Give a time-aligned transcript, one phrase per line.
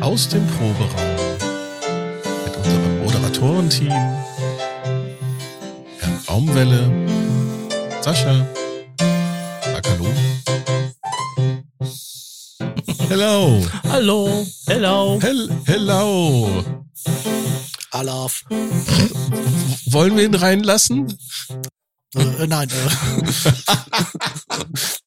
[0.00, 1.16] aus dem Proberaum
[2.44, 3.92] mit unserem Moderatorenteam
[5.98, 6.90] Herrn Baumwelle,
[8.02, 8.46] Sascha,
[9.64, 10.06] sag Hallo.
[13.08, 13.66] Hello.
[13.88, 15.18] Hallo, hello.
[15.22, 16.64] Hel hello.
[17.92, 18.44] Alaf.
[19.86, 21.16] Wollen wir ihn reinlassen?
[22.14, 22.68] Äh, nein.
[22.68, 23.52] Äh.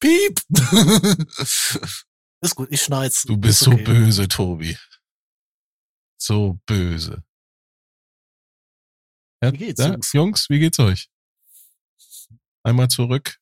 [0.00, 0.40] Piep.
[2.42, 3.22] Ist gut, ich schneid's.
[3.24, 3.84] Du bist Ist so okay.
[3.84, 4.76] böse, Tobi.
[6.18, 7.22] So böse.
[9.42, 10.12] Ja, Wie geht's, ja, Jungs?
[10.12, 11.08] Jungs, wie geht's euch?
[12.62, 13.38] Einmal zurück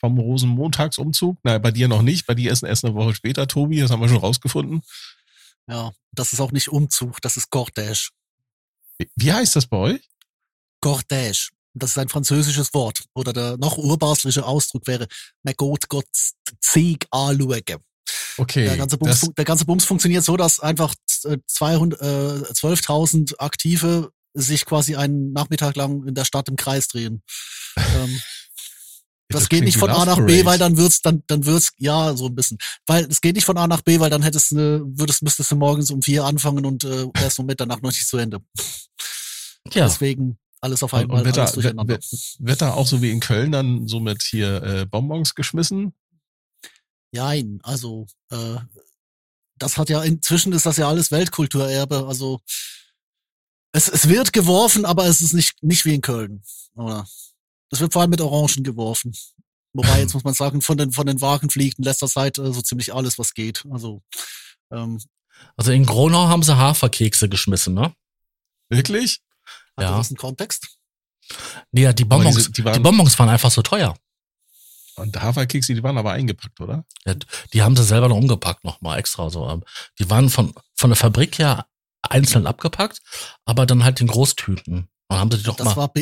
[0.00, 1.38] vom Rosenmontagsumzug.
[1.42, 2.26] Nein, bei dir noch nicht.
[2.26, 3.80] Bei dir ist erst eine Woche später, Tobi.
[3.80, 4.82] Das haben wir schon rausgefunden.
[5.66, 8.10] Ja, das ist auch nicht Umzug, das ist Cortège.
[9.16, 10.08] Wie- heißt das bei euch?
[10.82, 11.50] Cortège.
[11.72, 13.04] Das ist ein französisches Wort.
[13.14, 15.08] Oder der noch urbaslische Ausdruck wäre,
[15.42, 16.06] mein Gott, Gott,
[16.60, 17.62] Sieg anschauen.
[18.38, 18.64] Okay.
[18.64, 22.04] Der ganze, Bums, der ganze Bums funktioniert so, dass einfach äh, 200, äh,
[22.52, 27.22] 12.000 Aktive sich quasi einen Nachmittag lang in der Stadt im Kreis drehen.
[27.76, 28.20] ähm,
[29.28, 30.44] das, das geht nicht von A nach B, Parade.
[30.44, 32.58] weil dann wird's, dann, dann wird's, ja, so ein bisschen.
[32.86, 35.50] Weil es geht nicht von A nach B, weil dann hättest du, ne- würdest, müsstest
[35.50, 38.38] du morgens um vier anfangen und äh, erst um Mitternacht noch nicht zu Ende.
[39.72, 41.94] Ja, Deswegen alles auf Und, einmal, und wird, alles da, durcheinander.
[41.94, 42.04] wird,
[42.38, 45.94] wird da auch so wie in Köln dann so mit hier äh, Bonbons geschmissen?
[47.14, 48.56] Nein, also äh,
[49.56, 52.06] das hat ja inzwischen ist das ja alles Weltkulturerbe.
[52.06, 52.40] Also
[53.72, 56.42] es, es wird geworfen, aber es ist nicht nicht wie in Köln.
[56.74, 57.06] Oder?
[57.70, 59.14] Es wird vor allem mit Orangen geworfen.
[59.72, 62.52] Wobei jetzt muss man sagen, von den von den Wagen fliegt in letzter Zeit äh,
[62.52, 63.64] so ziemlich alles, was geht.
[63.70, 64.02] Also
[64.72, 65.00] ähm,
[65.56, 67.94] also in Gronau haben sie Haferkekse geschmissen, ne?
[68.68, 69.20] Wirklich?
[69.76, 69.96] hat Ja.
[69.98, 70.78] das einen Kontext?
[71.72, 73.96] Nee, ja, die Bonbons, diese- die die, waren- Bonbons waren einfach so teuer.
[74.96, 76.84] Und Haferkekse, die waren aber eingepackt, oder?
[77.04, 77.14] Ja,
[77.52, 79.48] die haben sie selber noch umgepackt nochmal extra so.
[79.48, 79.64] ähm,
[79.98, 81.66] Die waren von, von der Fabrik her
[82.02, 83.00] einzeln abgepackt,
[83.44, 84.88] aber dann halt in Großtüten.
[85.08, 85.92] Dann haben sie die doch Das mal, war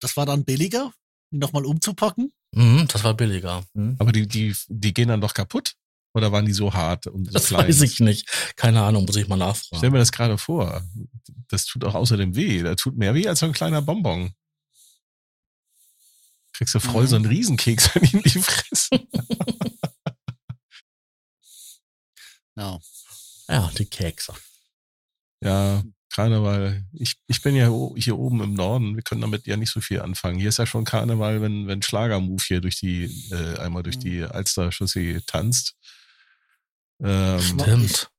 [0.00, 0.92] das war dann billiger,
[1.32, 2.32] die nochmal umzupacken.
[2.54, 3.64] mhm, das war billiger.
[3.74, 3.96] Mhm.
[3.98, 5.74] Aber die, die, die gehen dann doch kaputt?
[6.12, 7.68] Oder waren die so hart und so Das klein?
[7.68, 8.28] weiß ich nicht.
[8.56, 9.92] Keine Ahnung, muss ich mal Stell nachfragen.
[9.92, 10.82] mir das gerade vor.
[11.48, 12.62] Das tut auch außerdem weh.
[12.64, 14.32] Das tut mehr weh als so ein kleiner Bonbon.
[16.60, 17.08] Kriegst du voll Mhm.
[17.08, 18.90] so einen Riesenkeks in die Fresse.
[22.54, 22.78] Ja.
[23.48, 24.34] Ja, die Kekse.
[25.42, 26.84] Ja, Karneval.
[26.92, 28.94] Ich, ich bin ja hier oben im Norden.
[28.94, 30.38] Wir können damit ja nicht so viel anfangen.
[30.38, 34.22] Hier ist ja schon Karneval, wenn, wenn Schlagermove hier durch die, äh, einmal durch die
[34.22, 35.76] Alster-Chaussee tanzt.
[37.02, 38.10] Ähm, Stimmt.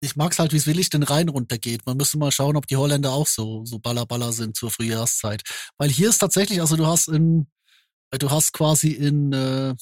[0.00, 1.86] ich mag's halt, wie es willig den Rhein runtergeht.
[1.86, 5.42] Man müsste mal schauen, ob die Holländer auch so, so ballerballer sind zur Frühjahrszeit.
[5.78, 7.46] Weil hier ist tatsächlich, also du hast in,
[8.10, 9.74] äh, du hast quasi in, äh,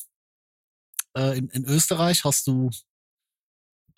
[1.16, 2.70] äh, in, in Österreich hast du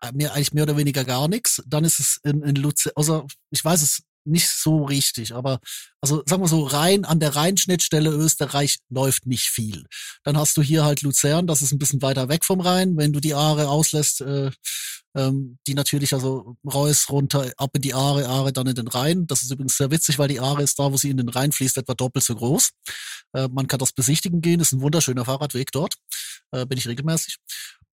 [0.03, 1.63] äh, mehr, eigentlich mehr oder weniger gar nichts.
[1.67, 5.61] Dann ist es in, in Luzern, also ich weiß es nicht so richtig, aber
[6.01, 9.85] also sagen wir so, rein an der Rheinschnittstelle Österreich läuft nicht viel.
[10.25, 12.97] Dann hast du hier halt Luzern, das ist ein bisschen weiter weg vom Rhein.
[12.97, 14.51] Wenn du die Aare auslässt, äh,
[15.17, 19.27] ähm, die natürlich also Reus runter, ab in die Aare, Aare dann in den Rhein.
[19.27, 21.53] Das ist übrigens sehr witzig, weil die Aare ist da, wo sie in den Rhein
[21.53, 22.71] fließt, etwa doppelt so groß.
[23.33, 25.95] Äh, man kann das besichtigen gehen, ist ein wunderschöner Fahrradweg dort.
[26.53, 27.39] Äh, bin ich regelmäßig.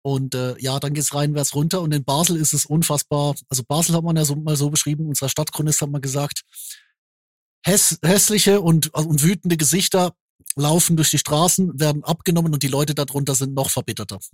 [0.03, 1.81] Und äh, ja, dann geht's reinwärts runter.
[1.81, 3.35] Und in Basel ist es unfassbar.
[3.49, 6.43] Also Basel hat man ja so, mal so beschrieben, unser Stadtchronist hat mal gesagt,
[7.65, 10.13] häss, hässliche und, und wütende Gesichter
[10.55, 14.19] laufen durch die Straßen, werden abgenommen und die Leute darunter sind noch verbitterter.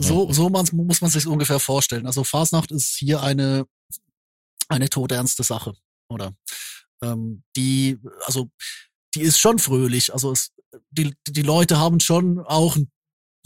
[0.00, 2.06] So, so man's, muss man sich ungefähr vorstellen.
[2.06, 3.66] Also Fasnacht ist hier eine,
[4.68, 5.74] eine todernste Sache,
[6.08, 6.32] oder?
[7.02, 8.50] Ähm, die, also,
[9.14, 10.12] die ist schon fröhlich.
[10.12, 10.52] Also es,
[10.90, 12.76] die, die Leute haben schon auch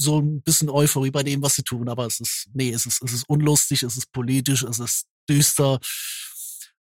[0.00, 3.02] so ein bisschen Euphorie bei dem, was sie tun, aber es ist, nee, es ist,
[3.02, 5.78] es ist unlustig, es ist politisch, es ist düster,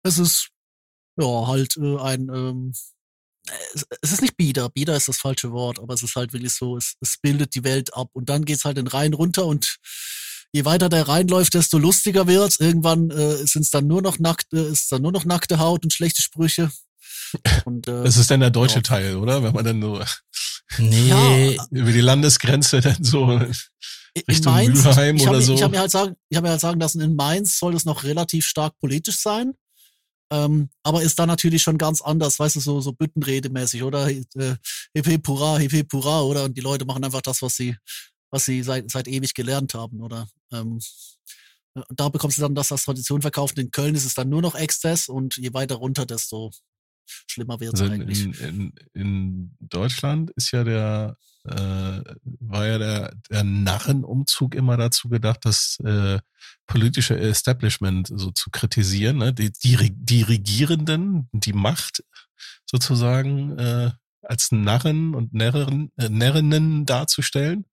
[0.02, 0.48] es ist,
[1.18, 2.72] ja, halt äh, ein, ähm,
[3.74, 6.52] es, es ist nicht bieder, bieder ist das falsche Wort, aber es ist halt wirklich
[6.54, 9.78] so, es, es bildet die Welt ab und dann geht's halt den Rhein runter und
[10.52, 12.60] je weiter der Rhein läuft, desto lustiger wird's.
[12.60, 16.22] Irgendwann äh, sind's dann nur noch nackte, ist dann nur noch nackte Haut und schlechte
[16.22, 16.70] Sprüche.
[17.64, 18.82] Und äh, das ist dann der deutsche Ja.
[18.82, 19.42] Teil, oder?
[19.42, 20.00] Wenn man dann so
[20.78, 23.30] nee, Ja, über die Landesgrenze dann so.
[23.30, 25.54] in Richtung Mainz, Mülheim ich oder habe so.
[25.54, 27.84] ich hab mir halt sagen, ich habe mir halt sagen lassen, in Mainz soll es
[27.84, 29.54] noch relativ stark politisch sein.
[30.32, 34.08] Ähm, aber ist da natürlich schon ganz anders, weißt du, so, so Büttenredemäßig, oder?
[34.08, 34.56] Äh,
[34.94, 36.44] hip hip hurra, hip hip hurra, oder?
[36.44, 37.76] Und die Leute machen einfach das, was sie,
[38.30, 40.26] was sie seit, seit ewig gelernt haben, oder?
[40.52, 40.80] Ähm,
[41.74, 43.58] und da bekommst du dann das als Tradition verkauft.
[43.58, 46.50] In Köln ist es dann nur noch Exzess und je weiter runter, desto
[47.26, 48.24] schlimmer wird's Also in, eigentlich.
[48.24, 51.16] in, in, in Deutschland ist ja der
[51.48, 52.02] äh,
[52.40, 56.18] war ja der, der Narrenumzug immer dazu gedacht, das äh,
[56.66, 59.32] politische Establishment so zu kritisieren, ne?
[59.32, 62.02] die, die, die Regierenden, die Macht
[62.68, 63.90] sozusagen äh,
[64.22, 67.64] als Narren und Närren, äh, Närrinnen darzustellen.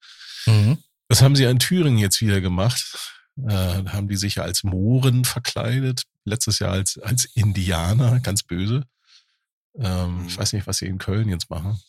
[0.45, 0.77] Mhm.
[1.07, 2.83] Das haben sie in Thüringen jetzt wieder gemacht.
[3.47, 8.83] Äh, haben die sich ja als Mohren verkleidet, letztes Jahr als, als Indianer, ganz böse.
[9.75, 11.79] Ähm, Ich weiß nicht, was sie in Köln jetzt machen.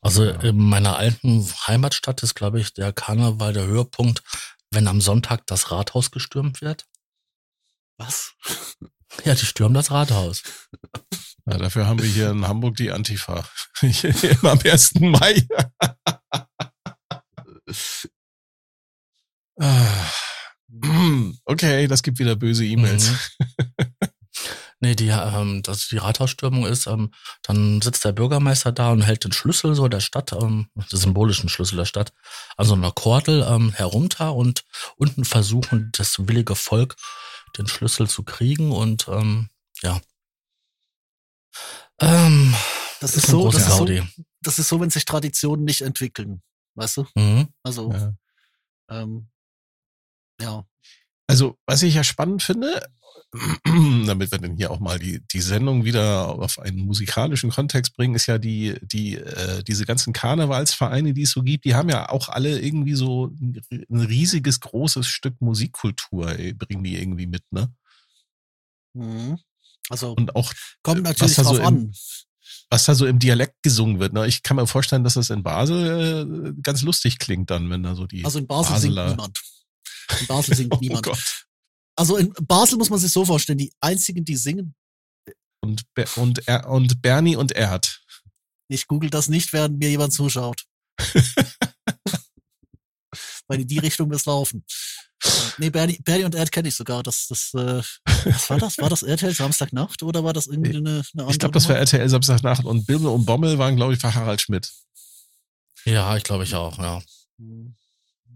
[0.00, 4.22] Also in meiner alten Heimatstadt ist, glaube ich, der Karneval der Höhepunkt,
[4.70, 6.86] wenn am Sonntag das Rathaus gestürmt wird.
[7.98, 8.34] Was?
[9.26, 10.42] Ja, die stürmen das Rathaus.
[11.44, 13.46] Ja, dafür haben wir hier in Hamburg die Antifa.
[13.82, 14.94] Immer am 1.
[15.00, 15.46] Mai.
[19.60, 20.10] Ah.
[21.44, 23.10] okay, das gibt wieder böse E-Mails.
[23.38, 24.08] Mhm.
[24.84, 27.12] Nee, die, ähm, dass die Rathausstürmung ist, ähm,
[27.44, 31.48] dann sitzt der Bürgermeister da und hält den Schlüssel so der Stadt, ähm, den symbolischen
[31.48, 32.12] Schlüssel der Stadt,
[32.56, 34.64] an so einer Kordel ähm, herunter und
[34.96, 36.96] unten versuchen das willige Volk
[37.56, 39.50] den Schlüssel zu kriegen und ähm,
[39.82, 40.00] ja.
[42.00, 42.52] Ähm,
[42.98, 43.86] Das ist ist so, das ist so,
[44.40, 46.42] das ist so, wenn sich Traditionen nicht entwickeln.
[46.74, 47.06] Weißt du?
[47.14, 47.48] Mhm.
[47.62, 48.14] Also, Ja.
[48.90, 49.28] ähm,
[50.40, 50.64] ja.
[51.26, 52.82] Also, was ich ja spannend finde,
[54.06, 58.14] damit wir dann hier auch mal die, die Sendung wieder auf einen musikalischen Kontext bringen,
[58.14, 62.08] ist ja die, die, äh, diese ganzen Karnevalsvereine, die es so gibt, die haben ja
[62.10, 67.72] auch alle irgendwie so ein, riesiges, großes Stück Musikkultur, ey, bringen die irgendwie mit, ne?
[68.94, 69.38] Mhm.
[69.88, 70.52] Also, Und auch,
[70.82, 71.92] kommt was natürlich da drauf so im- an.
[72.70, 74.26] was da so im Dialekt gesungen wird, ne?
[74.26, 77.94] Ich kann mir vorstellen, dass das in Basel äh, ganz lustig klingt dann, wenn da
[77.94, 79.40] so die Also in Basel Basler- singt niemand.
[80.20, 81.02] In Basel singt Oh niemand.
[81.04, 81.46] Gott.
[81.96, 84.74] Also in Basel muss man sich so vorstellen, die einzigen, die singen,
[85.60, 88.02] Und, Be und, er und Bernie und Erd.
[88.68, 90.64] ich google das nicht, während mir jemand zuschaut.
[93.48, 94.64] Weil in die Richtung wird's laufen.
[95.58, 97.02] Nee, Bernie, Bernie und Erd kenne ich sogar.
[97.02, 97.82] Das, das, äh,
[98.24, 98.78] was war das?
[98.78, 101.76] War das RTL Samstagnacht oder war das irgendwie eine, eine andere Ich glaube, das war?
[101.76, 104.72] RTL Samstagnacht und Bimmel und Bommel waren, glaube ich, für Harald Schmidt.
[105.84, 107.02] Ja, ich glaube ich auch, ja.
[107.38, 107.76] Hm,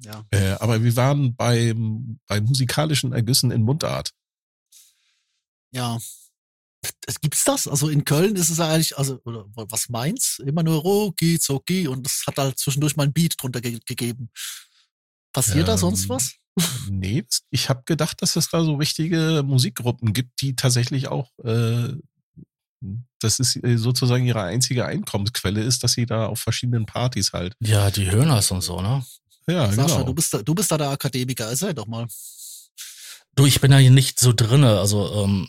[0.04, 0.24] Ja.
[0.30, 4.12] Äh, aber wir waren beim, bei musikalischen Ergüssen in Mundart.
[5.72, 5.98] Ja.
[7.06, 7.66] Es gibt's das?
[7.66, 10.40] Also in Köln ist es ja eigentlich, also, oder was Mainz?
[10.44, 14.30] Immer nur Roki, Zoki und es hat halt zwischendurch mal ein Beat drunter ge gegeben.
[15.32, 16.34] Passiert da sonst Ähm, was?
[16.90, 21.92] Nee, ich habe gedacht, dass es da so richtige Musikgruppen gibt, die tatsächlich auch, äh,
[23.20, 27.54] das ist äh, sozusagen ihre einzige Einkommensquelle ist, dass sie da auf verschiedenen Partys halt.
[27.60, 29.04] Ja, die Höhners und so, ne?
[29.48, 30.06] Ja, Sascha, genau.
[30.06, 32.06] du bist da, du bist da der Akademiker, erzähl doch mal.
[33.36, 34.78] Du, ich bin da hier nicht so drinne.
[34.78, 35.48] Also ähm,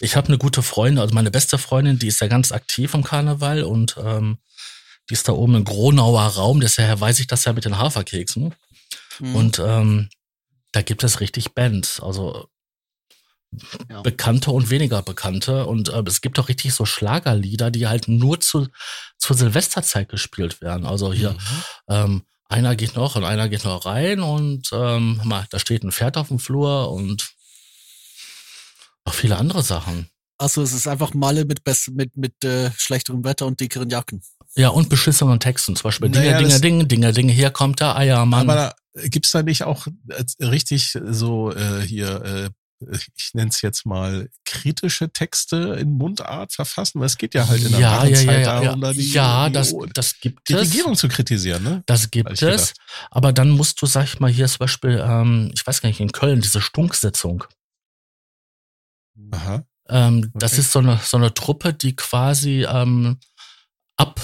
[0.00, 3.04] ich habe eine gute Freundin, also meine beste Freundin, die ist ja ganz aktiv im
[3.04, 4.38] Karneval und ähm,
[5.08, 8.54] die ist da oben im Gronauer Raum, deshalb weiß ich das ja mit den Haferkeksen.
[9.18, 9.34] Hm.
[9.36, 10.08] Und ähm,
[10.72, 12.48] da gibt es richtig Bands, also
[13.88, 14.02] Ja.
[14.02, 15.66] bekannte und weniger bekannte.
[15.66, 18.66] Und äh, es gibt auch richtig so Schlagerlieder, die halt nur zu,
[19.18, 20.84] zur Silvesterzeit gespielt werden.
[20.86, 21.38] Also hier, Mhm.
[21.88, 25.92] ähm, einer geht noch und einer geht noch rein und ähm, mal, da steht ein
[25.92, 27.34] Pferd auf dem Flur und
[29.06, 30.08] noch viele andere Sachen.
[30.38, 34.22] Also es ist einfach Malle mit bess mit mit äh, schlechterem Wetter und dickeren Jacken.
[34.56, 35.74] Ja, und beschissenen Texten.
[35.76, 38.48] Zum Beispiel Naja, Dinge, das- Dinge, Dinge, Dinge, Dinge, hier kommt der Eiermann.
[38.48, 42.50] Aber da, gibt's da nicht auch äh, richtig so äh, hier, äh,
[43.16, 47.00] ich nenne es jetzt mal kritische Texte in Mundart verfassen?
[47.00, 49.12] Weil es geht ja halt in der ja, ja, Narrenzeit ja, darum, ja, da die,
[49.12, 50.60] ja die, das, das gibt die es.
[50.60, 51.82] Regierung zu kritisieren, ne?
[51.86, 52.72] Das gibt ich es.
[53.10, 56.00] Aber dann musst du, sag ich mal, hier zum Beispiel, ähm, ich weiß gar nicht,
[56.00, 57.44] in Köln, diese Stunksitzung.
[59.32, 59.64] Aha.
[59.88, 60.60] Ähm, Das Okay.
[60.60, 63.18] ist so eine, so eine Truppe, die quasi ähm,
[63.96, 64.20] ab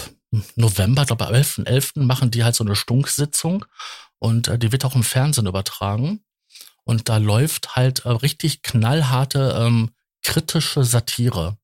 [0.56, 1.66] November, glaube am 11.11.
[1.66, 1.92] 11.
[1.96, 3.64] machen die halt so eine Stunksitzung
[4.18, 6.22] und äh, die wird auch im Fernsehen übertragen.
[6.90, 9.90] Und da läuft halt äh, richtig knallharte ähm,
[10.24, 11.56] kritische Satire.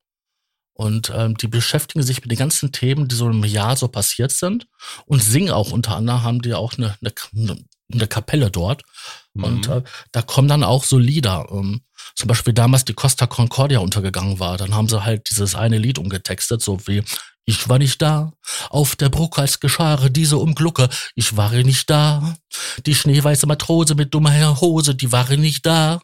[0.72, 4.30] Und ähm, die beschäftigen sich mit den ganzen Themen, die so im Jahr so passiert
[4.30, 4.68] sind
[5.04, 7.56] und singen auch unter anderem, haben die auch eine, eine,
[7.92, 8.84] eine Kapelle dort.
[9.32, 9.72] Und Mhm.
[9.72, 11.48] äh, da kommen dann auch so Lieder.
[11.50, 11.80] Ähm,
[12.14, 14.56] zum Beispiel damals die Costa Concordia untergegangen war.
[14.58, 17.02] Dann haben sie halt dieses eine Lied umgetextet, so wie
[17.48, 18.32] Ich war nicht da,
[18.70, 22.36] auf der Brücke als Geschare diese Umglucke, ich war nicht da.
[22.84, 26.02] Die schneeweiße Matrose mit dummer Hose, die war nicht da.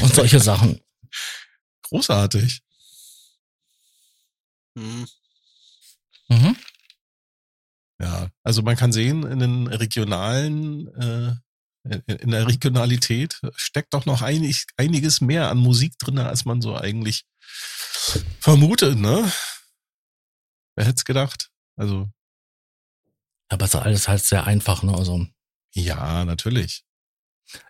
[0.00, 0.80] Und solche Sachen.
[1.82, 2.60] Großartig.
[4.78, 5.06] Hm.
[6.28, 6.56] Mhm.
[8.00, 11.34] Ja, also man kann sehen, in den regionalen, äh,
[11.88, 16.60] in- in der Regionalität steckt doch noch einig, einiges mehr an Musik drin, als man
[16.60, 17.24] so eigentlich
[18.40, 19.30] vermutet, ne?
[20.76, 21.50] Wer hätte es gedacht?
[21.76, 22.08] Also,
[23.50, 24.94] Ja, Aber es ist alles halt sehr einfach, ne?
[24.94, 25.26] Also.
[25.74, 26.84] Ja, natürlich.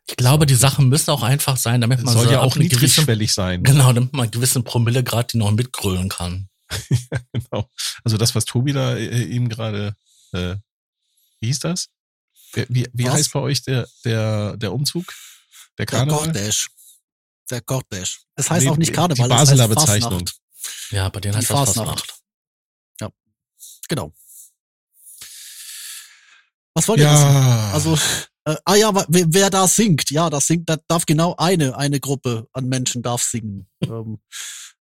[0.06, 3.32] Ich glaube, die Sachen müssen auch einfach sein, damit man Soll so ja auch niedrigschwellig
[3.32, 3.62] sein.
[3.62, 6.48] genau, damit man einen gewissen Promillegrad die noch mitgrölen kann.
[7.32, 7.70] genau.
[8.04, 9.94] Also das, was Tobi da äh, eben gerade,
[10.32, 10.56] äh,
[11.40, 11.88] wie hieß das?
[12.54, 15.04] Wie, wie, wie heißt bei euch der, der, der Umzug?
[15.78, 16.24] Der Der Karneval?
[16.24, 16.70] Cordash.
[17.50, 18.20] Der Cordash.
[18.34, 20.26] Es heißt Nee, auch nicht die Karneval, Basler es heißt Bezeichnung.
[20.26, 20.40] Fasnacht.
[20.90, 22.00] Ja, bei denen Die heißt das Fasnacht.
[22.00, 22.15] Fasnacht.
[23.88, 24.12] Genau.
[26.74, 27.04] Was wollt ihr?
[27.06, 27.70] Ja.
[27.72, 27.94] Also,
[28.44, 32.00] äh, ah ja, wer, wer da singt, ja, das singt, da darf genau eine, eine
[32.00, 33.66] Gruppe an Menschen darf singen.
[33.84, 34.18] ähm,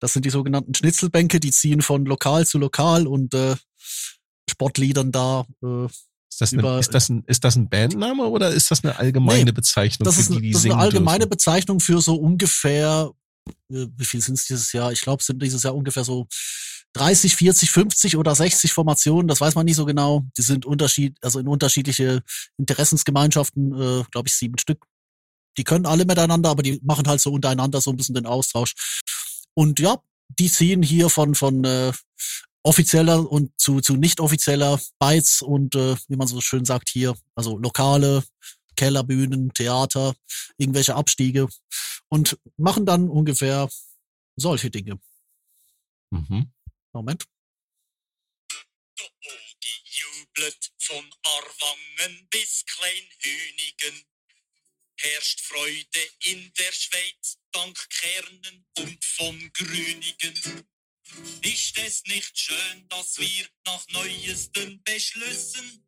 [0.00, 3.56] das sind die sogenannten Schnitzelbänke, die ziehen von Lokal zu Lokal und äh,
[4.48, 5.44] Sportliedern da.
[5.62, 8.84] Äh, ist, das eine, über- ist, das ein, ist das ein Bandname oder ist das
[8.84, 11.18] eine allgemeine Nee, Bezeichnung das für ist, die, eine- die das ist singen eine allgemeine
[11.20, 11.30] dürfen?
[11.30, 13.10] Bezeichnung für so ungefähr,
[13.72, 14.92] äh, wie viel sind es dieses Jahr?
[14.92, 16.28] Ich glaube, es sind dieses Jahr ungefähr so
[16.98, 20.24] 30, 40, 50 oder 60 Formationen, das weiß man nicht so genau.
[20.36, 22.22] Die sind unterschied, also in unterschiedliche
[22.56, 24.84] Interessensgemeinschaften, äh, glaube ich, sieben Stück.
[25.56, 28.74] Die können alle miteinander, aber die machen halt so untereinander so ein bisschen den Austausch.
[29.54, 29.96] Und ja,
[30.38, 31.92] die ziehen hier von, von äh,
[32.62, 37.14] offizieller und zu, zu nicht offizieller Bytes und äh, wie man so schön sagt hier,
[37.34, 38.24] also lokale
[38.76, 40.14] Kellerbühnen, Theater,
[40.56, 41.48] irgendwelche Abstiege
[42.08, 43.68] und machen dann ungefähr
[44.36, 44.98] solche Dinge.
[46.10, 46.50] Mhm.
[46.92, 47.24] Moment.
[48.98, 54.04] Der Ogi jubelt von Arwangen bis Kleinhünigen.
[54.96, 60.66] Herrscht Freude in der Schweiz dank Kernen und von Grünigen.
[61.42, 65.86] Ist es nicht schön, dass wir nach neuesten Beschlüssen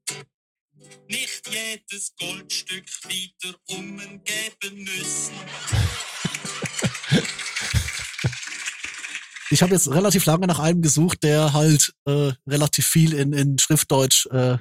[1.09, 5.35] nicht jedes Goldstück wieder umgeben müssen?
[9.51, 13.59] Ich habe jetzt relativ lange nach einem gesucht, der halt äh, relativ viel in, in
[13.59, 14.59] Schriftdeutsch äh,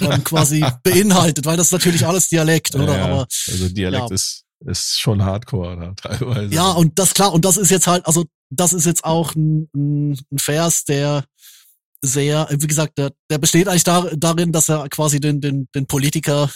[0.00, 2.96] ähm, quasi beinhaltet, weil das ist natürlich alles Dialekt, oder?
[2.96, 3.04] Ja.
[3.04, 4.14] Aber also Dialekt ja.
[4.14, 6.54] ist, ist schon hardcore da teilweise.
[6.54, 9.68] ja, und das klar, und das ist jetzt halt, also das ist jetzt auch ein,
[9.74, 11.24] ein, Vers, der
[12.02, 15.86] sehr, wie gesagt, der, der besteht eigentlich dar, darin, dass er quasi den, den, den
[15.86, 16.50] Politiker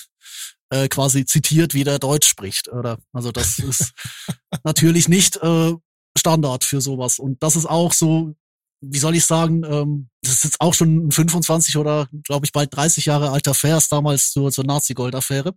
[0.70, 2.98] äh, quasi zitiert, wie der Deutsch spricht, oder?
[3.12, 3.92] Also das ist
[4.64, 5.74] natürlich nicht äh,
[6.18, 7.18] Standard für sowas.
[7.18, 8.34] Und das ist auch so,
[8.80, 12.52] wie soll ich sagen, ähm, das ist jetzt auch schon ein 25 oder, glaube ich,
[12.52, 15.54] bald 30 Jahre alter Vers damals zur, zur Nazi-Gold-Affäre.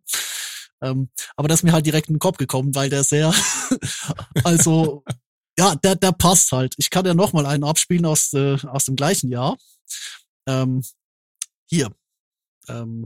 [0.82, 3.34] Ähm, aber das ist mir halt direkt in den Kopf gekommen, weil der sehr,
[4.44, 5.04] also,
[5.58, 6.74] ja, der, der passt halt.
[6.78, 9.58] Ich kann ja noch mal einen abspielen aus, äh, aus dem gleichen Jahr.
[10.48, 10.84] Ähm,
[11.68, 11.94] hier.
[12.68, 13.06] Ähm,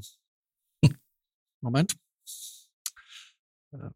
[1.62, 1.96] Moment.
[3.74, 3.90] Äh,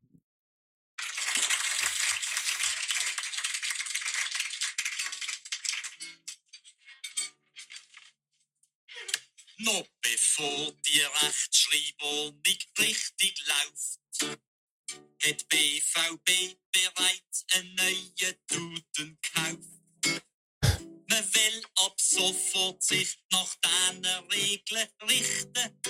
[9.62, 12.42] Noch bevor die Rechtschreibung
[12.80, 14.40] richtig läuft,
[15.22, 20.22] hat BVB bereits einen neuen Duden gekauft.
[21.10, 25.82] Man will ab sofort sich nach diesen Regeln richten,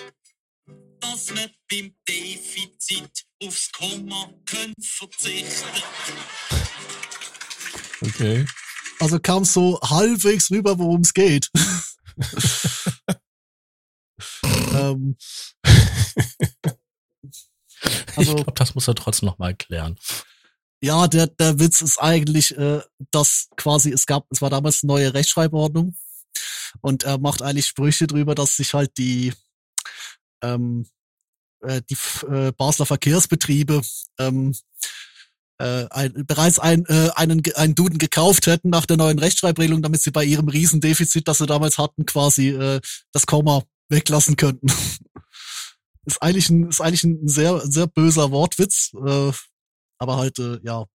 [0.99, 5.83] dass man beim Defizit aufs Komma können verzichten
[8.01, 8.47] Okay.
[8.99, 11.51] Also kam so halbwegs rüber, worum es geht.
[14.79, 15.17] ähm,
[18.15, 19.97] Also- ich glaube, das muss er trotzdem noch mal erklären.
[20.81, 22.81] ja, der, der Witz ist eigentlich, äh,
[23.11, 25.95] dass quasi es gab, es war damals eine neue Rechtschreibordnung
[26.81, 29.33] und er macht eigentlich Sprüche drüber, dass sich halt die
[30.41, 30.85] ähm,
[31.61, 33.81] äh, die äh, Basler Verkehrsbetriebe
[34.19, 34.53] ähm,
[35.57, 40.01] äh, ein, bereits ein, äh, einen, einen Duden gekauft hätten nach der neuen Rechtschreibregelung, damit
[40.01, 42.79] sie bei ihrem Riesendefizit, das sie damals hatten, quasi äh,
[43.11, 44.67] das Komma weglassen könnten.
[46.05, 49.31] ist eigentlich ein, ist eigentlich ein sehr, sehr böser Wortwitz, äh,
[49.97, 50.85] aber halt, äh, ja.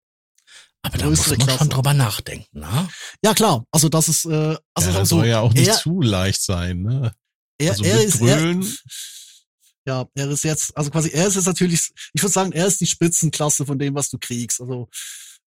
[0.83, 1.59] Aber da muss man Klasse.
[1.59, 2.89] schon drüber nachdenken, ne?
[3.25, 6.01] Ja, klar, also das ist, äh, also ja, so, soll ja auch nicht er, zu
[6.03, 7.15] leicht sein, ne?
[7.59, 8.77] er, Also er ist, er, Grölen,
[9.87, 12.81] ja, er ist jetzt, also quasi, er ist jetzt natürlich, ich würde sagen, er ist
[12.81, 14.61] die Spitzenklasse von dem, was du kriegst.
[14.61, 14.89] Also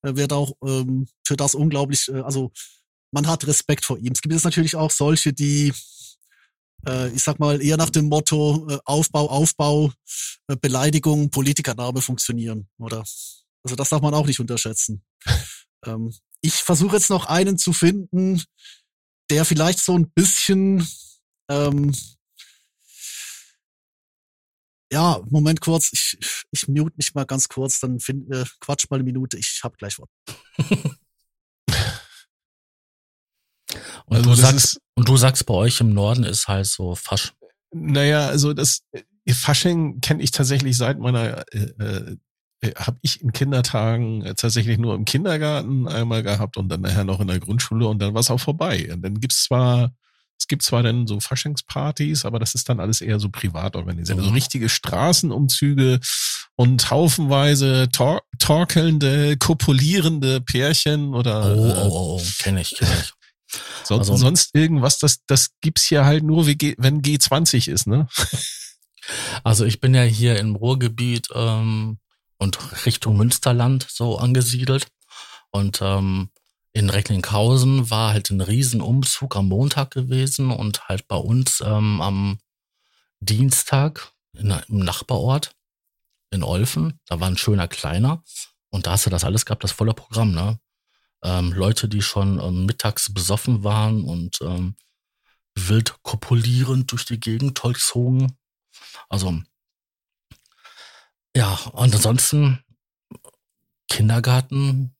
[0.01, 2.51] er wird auch ähm, für das unglaublich, äh, also
[3.11, 4.11] man hat Respekt vor ihm.
[4.11, 5.73] Es gibt jetzt natürlich auch solche, die,
[6.87, 9.91] äh, ich sag mal, eher nach dem Motto äh, Aufbau, Aufbau,
[10.47, 13.03] äh, Beleidigung, Politikername funktionieren, oder?
[13.63, 15.03] Also das darf man auch nicht unterschätzen.
[15.85, 18.41] ähm, ich versuche jetzt noch einen zu finden,
[19.29, 20.87] der vielleicht so ein bisschen
[21.49, 21.93] ähm,
[24.91, 26.17] ja, Moment kurz, ich,
[26.51, 29.77] ich mute mich mal ganz kurz, dann find, äh, quatsch mal eine Minute, ich hab
[29.77, 30.07] gleich was.
[34.09, 37.33] Und, Also du sagst, und du sagst, bei euch im Norden ist halt so Fasch,
[37.73, 42.15] Naja, also das äh, Fasching kenne ich tatsächlich seit meiner, äh,
[42.61, 47.03] äh, habe ich in Kindertagen äh, tatsächlich nur im Kindergarten einmal gehabt und dann nachher
[47.03, 48.89] noch in der Grundschule und dann war es auch vorbei.
[48.91, 49.91] Und dann gibt's zwar,
[50.39, 54.17] es gibt zwar dann so Faschingspartys, aber das ist dann alles eher so privat organisiert.
[54.17, 54.35] Also Mhm.
[54.35, 55.99] richtige Straßenumzüge
[56.55, 62.91] und haufenweise tor torkelnde, kopulierende Pärchen oder Oh, äh, oh, oh, oh, kenne ich, kenne
[63.01, 63.13] ich.
[63.83, 68.07] Sonst, also- sonst irgendwas, das, das gibt's hier halt nur, wenn G20 ist, ne?
[69.43, 71.97] Also ich bin ja hier im Ruhrgebiet ähm,
[72.37, 74.87] und Richtung Münsterland so angesiedelt.
[75.49, 76.29] Und ähm,
[76.73, 82.39] in Recklinghausen war halt ein Riesenumzug am Montag gewesen und halt bei uns ähm, am
[83.21, 85.55] Dienstag in, im Nachbarort
[86.29, 86.99] in Olfen.
[87.07, 88.23] Da war ein schöner kleiner.
[88.69, 90.59] Und da hast du das alles gehabt, das volle Programm, ne?
[91.23, 94.75] Ähm, Leute, die schon ähm, mittags besoffen waren und ähm,
[95.55, 98.37] wild kopulierend durch die Gegend zogen.
[99.09, 99.41] Also,
[101.35, 102.63] ja, und ansonsten
[103.89, 104.95] Kindergarten,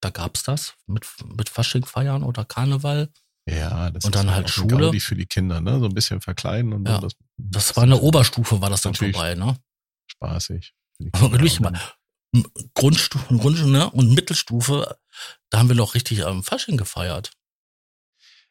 [0.00, 3.12] da gab's das mit, mit Fasching feiern oder Karneval.
[3.46, 4.86] Ja, das Und dann ist halt Schule.
[4.86, 5.80] Gaudi für die Kinder, ne?
[5.80, 7.02] So ein bisschen verkleiden und Ja, so.
[7.02, 9.56] Das, Das war eine Oberstufe, war das dann vorbei, ne?
[10.06, 10.74] spaßig.
[11.00, 11.32] Also Kinder.
[11.32, 11.80] wirklich mal.
[12.74, 13.90] Grundstufe, Grundstufe ne?
[13.90, 14.96] und Mittelstufe,
[15.50, 17.32] da haben wir noch richtig ähm, Fasching gefeiert.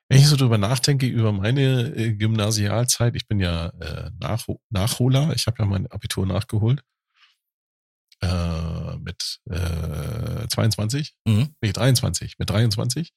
[0.08, 5.34] Wenn ich so drüber nachdenke, über meine äh, Gymnasialzeit, ich bin ja äh, Nach Nachholer,
[5.34, 6.84] ich habe ja mein Abitur nachgeholt.
[8.22, 11.56] Äh, mit äh, 22, Mhm.
[11.62, 13.14] nee, 23, mit 23.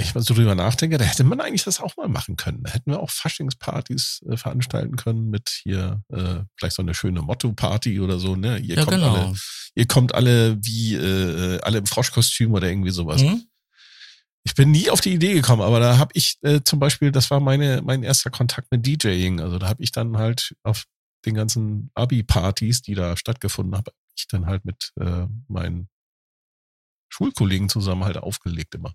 [0.00, 2.62] Wenn ich mal so drüber nachdenke, da hätte man eigentlich das auch mal machen können.
[2.62, 7.20] Da hätten wir auch Faschingspartys äh, veranstalten können mit hier äh, vielleicht so eine schöne
[7.20, 8.58] Motto-Party oder so, ne?
[8.58, 9.14] Ihr Ja, kommt genau.
[9.14, 9.34] alle,
[9.74, 13.22] ihr kommt alle wie äh, alle im Froschkostüm oder irgendwie sowas.
[13.22, 13.44] Mhm.
[14.42, 17.30] Ich bin nie auf die Idee gekommen, aber da habe ich äh, zum Beispiel, das
[17.30, 19.40] war meine mein erster Kontakt mit DJing.
[19.40, 20.86] Also da habe ich dann halt auf
[21.26, 25.88] den ganzen Abi-Partys, die da stattgefunden haben, ich dann halt mit äh, meinen
[27.10, 28.94] Schulkollegen zusammen halt aufgelegt immer.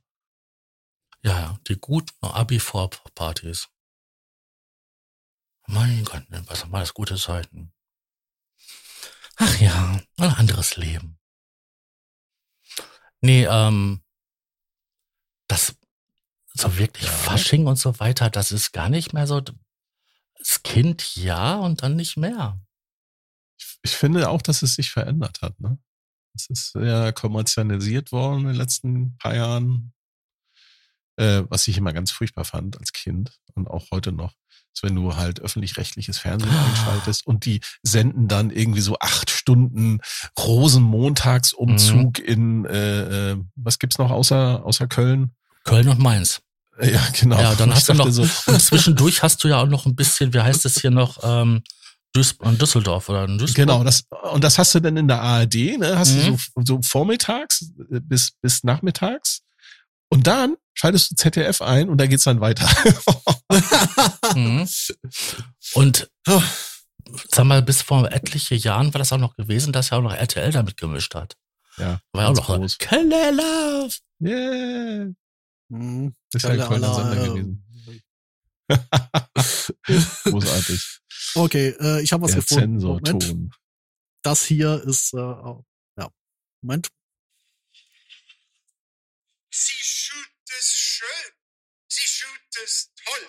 [1.26, 3.68] Ja, die guten Abi-Vorpartys.
[5.66, 7.74] Mein Gott, ne, was war das gute Zeiten.
[9.38, 11.20] Ach ja, ein anderes Leben.
[13.22, 14.04] Nee, ähm,
[15.48, 15.76] das
[16.54, 17.12] so wirklich Ja.
[17.12, 19.42] Fasching und so weiter, das ist gar nicht mehr so.
[19.42, 22.64] Das Kind ja und dann nicht mehr.
[23.58, 25.60] Ich, ich finde auch, dass es sich verändert hat.
[25.60, 25.80] Ne?
[26.36, 29.95] Es ist sehr kommerzialisiert worden in den letzten paar Jahren.
[31.17, 34.34] Äh, was ich immer ganz furchtbar fand als Kind und auch heute noch,
[34.73, 40.01] ist, wenn du halt öffentlich-rechtliches Fernsehen einschaltest und die senden dann irgendwie so acht Stunden
[40.38, 42.25] Rosenmontagsumzug Mhm.
[42.25, 45.32] in, äh, äh, was gibt's noch außer, außer Köln?
[45.63, 46.41] Köln und Mainz.
[46.78, 47.39] Äh, Ja, genau.
[47.39, 49.95] Ja, dann Ich hast du noch, dachte und zwischendurch hast du ja auch noch ein
[49.95, 51.63] bisschen, wie heißt es hier noch, ähm,
[52.13, 53.56] Duis Düsseldorf oder in Duisburg.
[53.67, 55.97] Genau, das, und das hast du dann in der ARD, ne?
[55.97, 56.25] Hast Mhm.
[56.32, 59.41] du so, so vormittags äh, bis, bis nachmittags.
[60.10, 62.68] Und dann schaltest du ZDF ein und da geht's dann weiter.
[64.36, 64.68] Mhm.
[65.76, 66.10] Und
[67.30, 70.14] sag mal, bis vor etliche Jahren war das auch noch gewesen, dass ja auch noch
[70.14, 71.38] RTL damit gemischt hat.
[71.78, 72.78] ja, War ja auch noch groß.
[72.78, 73.96] Keller Love.
[74.22, 75.14] Yeah.
[75.70, 76.16] Mhm.
[76.32, 77.62] Das ist ja ein aller, Sender gewesen.
[80.24, 81.00] Großartig.
[81.36, 82.78] Okay, äh, ich habe was Der gefunden.
[82.78, 83.08] Moment.
[83.08, 83.54] Zensorton.
[84.24, 86.10] Das hier ist, äh, ja,
[86.62, 86.90] Moment.
[89.52, 90.35] Sie schut es
[90.96, 91.32] schön,
[91.90, 93.28] sie schut es toll.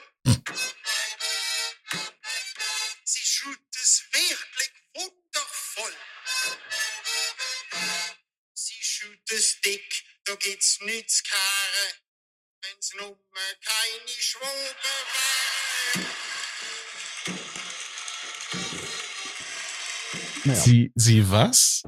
[3.05, 5.97] Sie schut es wirklich wundervoll.
[8.55, 11.87] Sie schut es dick, da geht's nichts kare,
[12.63, 14.77] wenn's nummer keine Schwobe
[15.15, 15.37] war.
[20.45, 20.61] Naja.
[20.61, 21.83] Sie, sie was?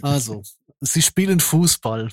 [0.00, 0.42] Also,
[0.86, 2.10] sie spielen Fußball.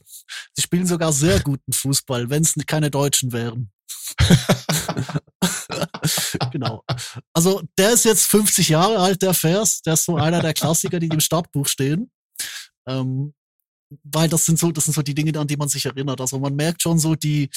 [0.54, 3.72] Sie spielen sogar sehr guten Fußball, wenn es keine Deutschen wären.
[6.52, 6.84] genau.
[7.34, 9.82] Also, der ist jetzt 50 Jahre alt, der Vers.
[9.82, 12.12] Der ist so einer der Klassiker, die im Startbuch stehen.
[12.88, 13.34] Ähm,
[14.04, 16.22] weil das sind so, das sind so die Dinge, an die man sich erinnert.
[16.22, 17.50] Also man merkt schon so, die,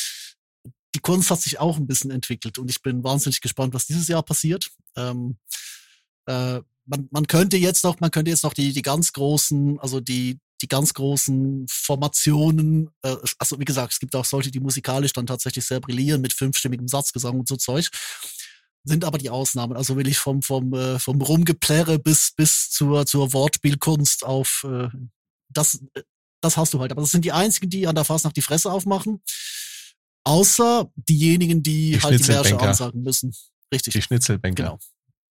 [0.94, 4.09] die Kunst hat sich auch ein bisschen entwickelt und ich bin wahnsinnig gespannt, was dieses
[4.09, 4.68] Jahr passiert.
[4.96, 5.38] Ähm,
[6.27, 10.00] äh, man, man könnte jetzt noch, man könnte jetzt noch die, die ganz großen, also
[10.00, 15.12] die, die ganz großen Formationen, äh, also wie gesagt, es gibt auch solche, die musikalisch
[15.12, 17.90] dann tatsächlich sehr brillieren mit fünfstimmigem Satzgesang und so Zeug,
[18.84, 19.76] sind aber die Ausnahmen.
[19.76, 24.88] Also will ich vom, vom, äh, vom Rumgeplärre bis, bis zur, zur Wortspielkunst auf, äh,
[25.48, 26.02] das, äh,
[26.40, 26.92] das hast du halt.
[26.92, 29.22] Aber das sind die einzigen, die an der Fasnacht die Fresse aufmachen.
[30.24, 33.34] Außer diejenigen, die, Die halt die Märsche ansagen müssen.
[33.72, 33.94] Richtig.
[33.94, 34.62] Die Schnitzelbänke.
[34.62, 34.78] Genau.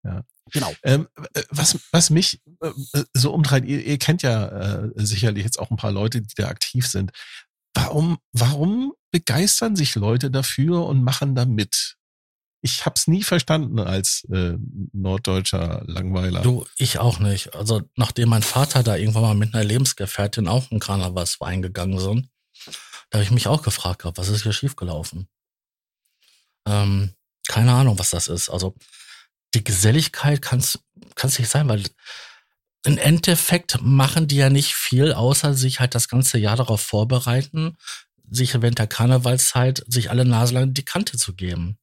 [0.04, 0.24] Ja.
[0.52, 0.74] Genau.
[0.84, 5.60] Ähm, äh, was, was mich äh, so umtreibt, ihr, ihr kennt ja äh, sicherlich jetzt
[5.60, 7.12] auch ein paar Leute, die da aktiv sind.
[7.74, 11.96] Warum, warum begeistern sich Leute dafür und machen da mit?
[12.62, 14.54] Ich hab's nie verstanden als äh,
[14.94, 16.42] norddeutscher Langweiler.
[16.42, 17.56] Du, ich auch nicht.
[17.56, 22.30] Also nachdem mein Vater da irgendwann mal mit einer Lebensgefährtin auch in Karnevalsverein gegangen sind,
[23.10, 25.28] da habe ich mich auch gefragt was ist hier schiefgelaufen?
[26.66, 27.14] Ähm,
[27.48, 28.50] keine Ahnung, was das ist.
[28.50, 28.76] Also
[29.54, 30.80] die Geselligkeit kann es
[31.40, 31.84] nicht sein, weil
[32.86, 37.78] im Endeffekt machen die ja nicht viel, außer sich halt das ganze Jahr darauf vorbereiten,
[38.30, 41.78] sich während der Karnevalszeit sich alle Nase lang die Kante zu geben.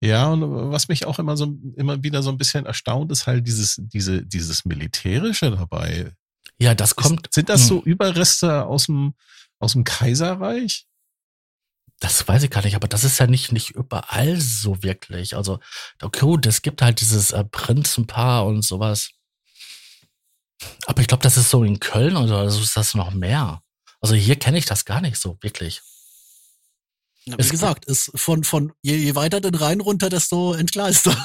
[0.00, 3.46] Ja, und was mich auch immer so immer wieder so ein bisschen erstaunt, ist halt
[3.46, 6.12] dieses, diese, dieses Militärische dabei.
[6.60, 7.26] Ja, das kommt.
[7.28, 7.92] Ist, sind das so Hm.
[7.92, 9.14] Überreste aus dem,
[9.58, 10.86] aus dem Kaiserreich?
[12.00, 15.36] Das weiß ich gar nicht, aber das ist ja nicht, nicht überall so wirklich.
[15.36, 15.58] Also,
[16.00, 19.10] okay, gut, es gibt halt dieses äh, Prinzenpaar und sowas.
[20.86, 23.62] Aber ich glaube, das ist so in Köln oder so ist das noch mehr.
[24.00, 25.82] Also hier kenne ich das gar nicht so wirklich.
[27.36, 31.16] Es wie gesagt, ist von, von je, je weiter den Rhein runter, desto entgleister.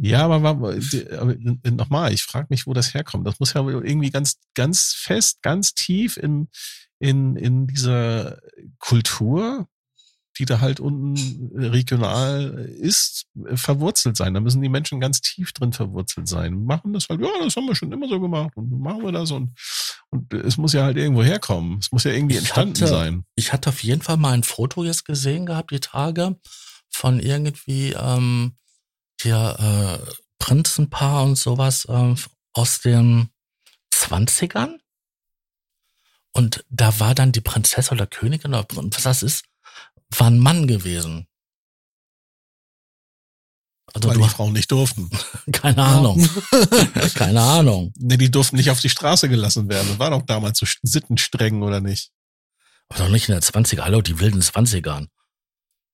[0.00, 0.78] Ja, aber, aber,
[1.18, 1.34] aber
[1.70, 3.26] nochmal, ich frage mich, wo das herkommt.
[3.26, 6.48] Das muss ja irgendwie ganz, ganz fest, ganz tief in,
[6.98, 8.38] in, in dieser
[8.78, 9.68] Kultur,
[10.38, 14.34] die da halt unten regional ist, verwurzelt sein.
[14.34, 16.64] Da müssen die Menschen ganz tief drin verwurzelt sein.
[16.64, 19.32] Machen das halt, ja, das haben wir schon immer so gemacht und machen wir das
[19.32, 19.52] und,
[20.10, 21.78] und es muss ja halt irgendwo herkommen.
[21.80, 23.24] Es muss ja irgendwie Ich entstanden hatte- sein.
[23.34, 26.36] Ich hatte auf jeden Fall mal ein Foto jetzt gesehen gehabt, die Tage,
[26.90, 28.56] von irgendwie ähm,
[29.20, 29.56] hier
[30.06, 32.16] äh, Prinzenpaar und sowas ähm,
[32.54, 33.28] aus den
[33.92, 34.78] 20ern.
[36.38, 39.44] Und da war dann die Prinzessin oder Königin oder was das ist,
[40.16, 41.26] war ein Mann gewesen.
[43.92, 45.10] Also Weil du die Frauen nicht durften.
[45.52, 46.28] keine Ahnung,
[47.14, 47.92] keine Ahnung.
[47.98, 49.88] Ne, die durften nicht auf die Straße gelassen werden.
[49.88, 52.12] Das war doch damals so sittenstreng, oder nicht?
[52.88, 55.08] Aber doch nicht in der 20er, hallo, die wilden 20ern.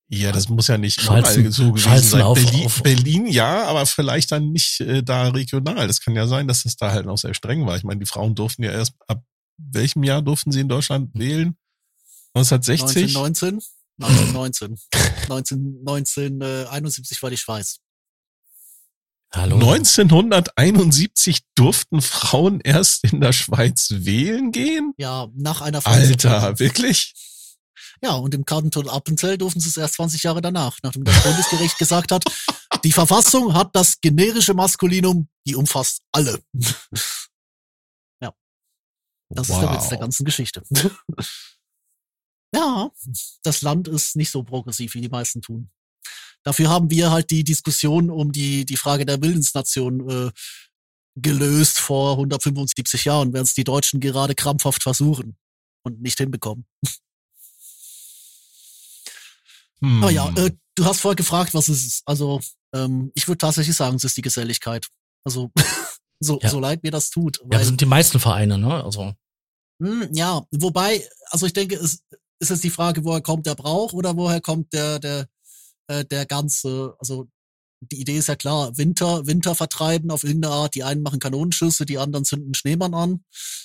[0.08, 2.20] Ja, das muss ja nicht Schalzen- so gewesen sein.
[2.22, 5.86] auf- Berlin, auf- Berlin ja, aber vielleicht dann nicht äh, da regional.
[5.86, 7.76] Das kann ja sein, dass das da halt noch sehr streng war.
[7.78, 9.22] Ich meine, die Frauen durften ja erst ab
[9.56, 11.56] welchem Jahr durften sie in Deutschland wählen?
[12.34, 13.16] 1960?
[13.16, 13.60] 1919?
[14.00, 14.78] 1919.
[15.28, 17.78] 19, 1971 war die Schweiz.
[19.32, 19.56] Hallo.
[19.56, 24.92] 1971 durften Frauen erst in der Schweiz wählen gehen?
[24.96, 26.58] Ja, nach einer Alter, Volksabstimmung.
[26.60, 27.14] wirklich?
[28.02, 31.78] Ja, und im Kanton Appenzell durften sie es erst 20 Jahre danach, nachdem das Bundesgericht
[31.78, 32.24] gesagt hat,
[32.84, 36.38] die Verfassung hat das generische Maskulinum, die umfasst alle.
[39.30, 40.62] Das ist der Witz der ganzen Geschichte.
[42.54, 42.90] ja,
[43.42, 45.70] das Land ist nicht so progressiv, wie die meisten tun.
[46.42, 50.30] Dafür haben wir halt die Diskussion um die, die Frage der Willensnation äh,
[51.16, 55.36] gelöst vor 175 Jahren, während es die Deutschen gerade krampfhaft versuchen
[55.82, 56.66] und nicht hinbekommen.
[59.80, 60.02] Hm.
[60.02, 62.02] Aber ja, äh, du hast vorher gefragt, was es ist.
[62.06, 62.40] Also,
[62.74, 64.86] ähm, ich würde tatsächlich sagen, es ist die Geselligkeit.
[65.24, 65.50] Also,
[66.24, 66.48] so, Ja.
[66.48, 67.38] so leid mir das tut.
[67.38, 68.82] Ja, das sind die meisten Vereine, ne?
[68.82, 69.14] Also,
[69.80, 72.02] hm, ja, wobei, also ich denke, es
[72.38, 75.28] ist jetzt die Frage, woher kommt der Brauch oder woher kommt der, der,
[75.88, 77.28] äh, der ganze, also
[77.90, 80.74] die Idee ist ja klar, Winter, Winter vertreiben auf irgendeine Art.
[80.74, 83.24] Die einen machen Kanonenschüsse, die anderen zünden einen Schneemann an.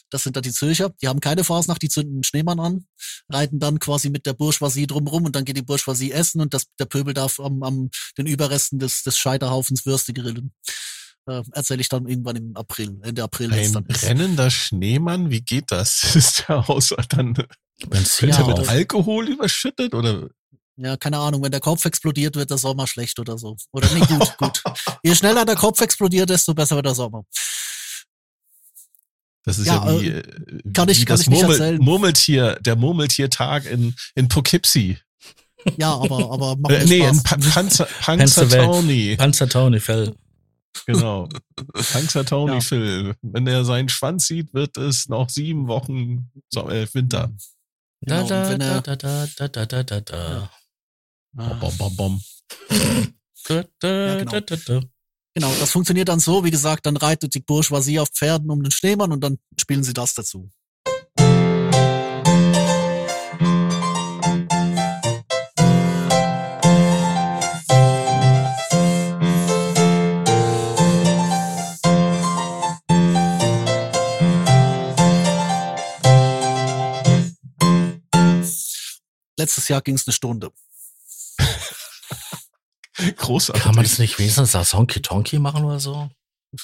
[0.10, 0.90] Das sind dann die Zürcher.
[1.02, 2.86] Die haben keine Fasnacht, die zünden einen Schneemann an,
[3.30, 6.66] reiten dann quasi mit der Bourgeoisie drumrum und dann geht die Bourgeoisie essen und das,
[6.80, 10.54] der Pöbel darf am, am den Überresten des, des Scheiterhaufens Würste grillen.
[11.30, 13.54] Äh, Erzähle ich dann irgendwann im April, Ende April.
[13.54, 14.04] Ein dann ist.
[14.04, 16.04] rennender Schneemann, wie geht das?
[16.16, 17.34] Ist der aus dann
[17.88, 18.70] Benzin wird Ja, er mit.
[18.70, 20.28] Alkohol überschüttet oder
[20.78, 23.56] Ja, keine Ahnung, wenn der Kopf explodiert, wird der Sommer schlecht oder so.
[23.72, 24.64] Oder nee, gut, gut.
[25.04, 27.24] Je schneller der Kopf explodiert, desto besser wird der Sommer.
[29.46, 31.52] Das ist Ja, ja, wie, äh, äh, kann ich- wie kann das ich nicht Murmel,
[31.62, 31.82] erzählen.
[31.82, 34.98] Murmeltier, der Murmeltiertag in, in Poughkeepsie.
[35.78, 37.24] Ja, aber, aber macht Äh, nee, in Spaß.
[37.24, 37.86] pa Panzer.
[38.02, 39.16] Panzertauni.
[39.18, 40.16] Panzer Tony Fell.
[40.86, 41.28] Genau.
[41.92, 42.62] Panzertauni Ja.
[42.62, 43.16] Phil.
[43.22, 47.32] Wenn er seinen Schwanz sieht, wird es noch sieben Wochen so, äh, Winter.
[48.02, 50.52] Genau, Da, da, da, da, da, da, da, da, da, da.
[51.34, 52.22] Bom, bom, bom, bom.
[53.48, 54.32] Da, da, Ja, genau.
[54.32, 54.82] da, da, da.
[55.36, 58.72] Genau, das funktioniert dann so, wie gesagt, dann reitet die Bourgeoisie auf Pferden um den
[58.72, 60.50] Schneemann und dann spielen sie das dazu.
[79.50, 80.52] Letztes Jahr ging es eine Stunde.
[83.18, 83.64] Großartig.
[83.64, 86.08] Kann man das nicht wenigstens das Honky Tonky machen oder so?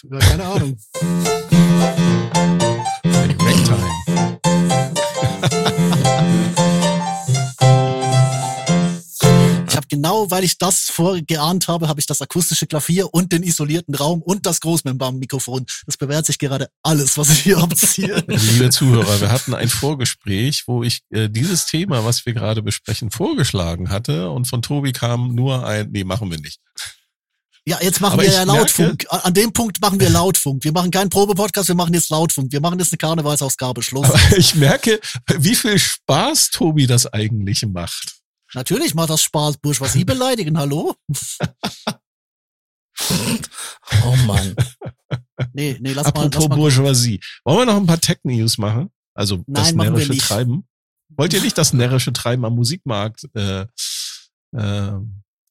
[0.03, 0.77] Ja, keine Ahnung.
[3.39, 4.39] Ragtime.
[10.05, 14.21] genau, weil ich das vorgeahnt habe, habe ich das akustische Klavier und den isolierten Raum
[14.21, 15.65] und das Großmembran-Mikrofon.
[15.87, 18.23] Das bewährt sich gerade alles, was ich hier abziehe.
[18.27, 23.09] Liebe Zuhörer, wir hatten ein Vorgespräch, wo ich äh, dieses Thema, was wir gerade besprechen,
[23.09, 26.59] vorgeschlagen hatte und von Tobi kam nur ein, nee, machen wir nicht.
[27.67, 29.05] Ja, jetzt machen Aber wir ja merke- Lautfunk.
[29.09, 30.63] An dem Punkt machen wir Lautfunk.
[30.63, 32.51] Wir machen keinen Probepodcast, wir machen jetzt Lautfunk.
[32.51, 33.81] Wir machen jetzt eine Karnevalsausgabe.
[33.81, 34.07] Schluss.
[34.07, 34.99] Aber ich merke,
[35.39, 38.24] wie viel Spaß Tobi das eigentlich macht.
[38.55, 40.57] Natürlich macht das Spaß, Bursch, was Sie beleidigen.
[40.57, 40.95] Hallo?
[44.03, 44.55] Oh Mann.
[45.53, 46.25] Nee, nee, lass mal.
[46.25, 47.19] Apropos mal Bourgeoisie.
[47.43, 48.89] Wollen wir noch ein paar Tech-News machen?
[49.13, 50.17] Also das Nein, wir närrische.
[50.17, 50.67] Treiben.
[51.09, 53.65] Wollt ihr nicht das närrische Treiben am Musikmarkt äh,
[54.55, 54.91] äh,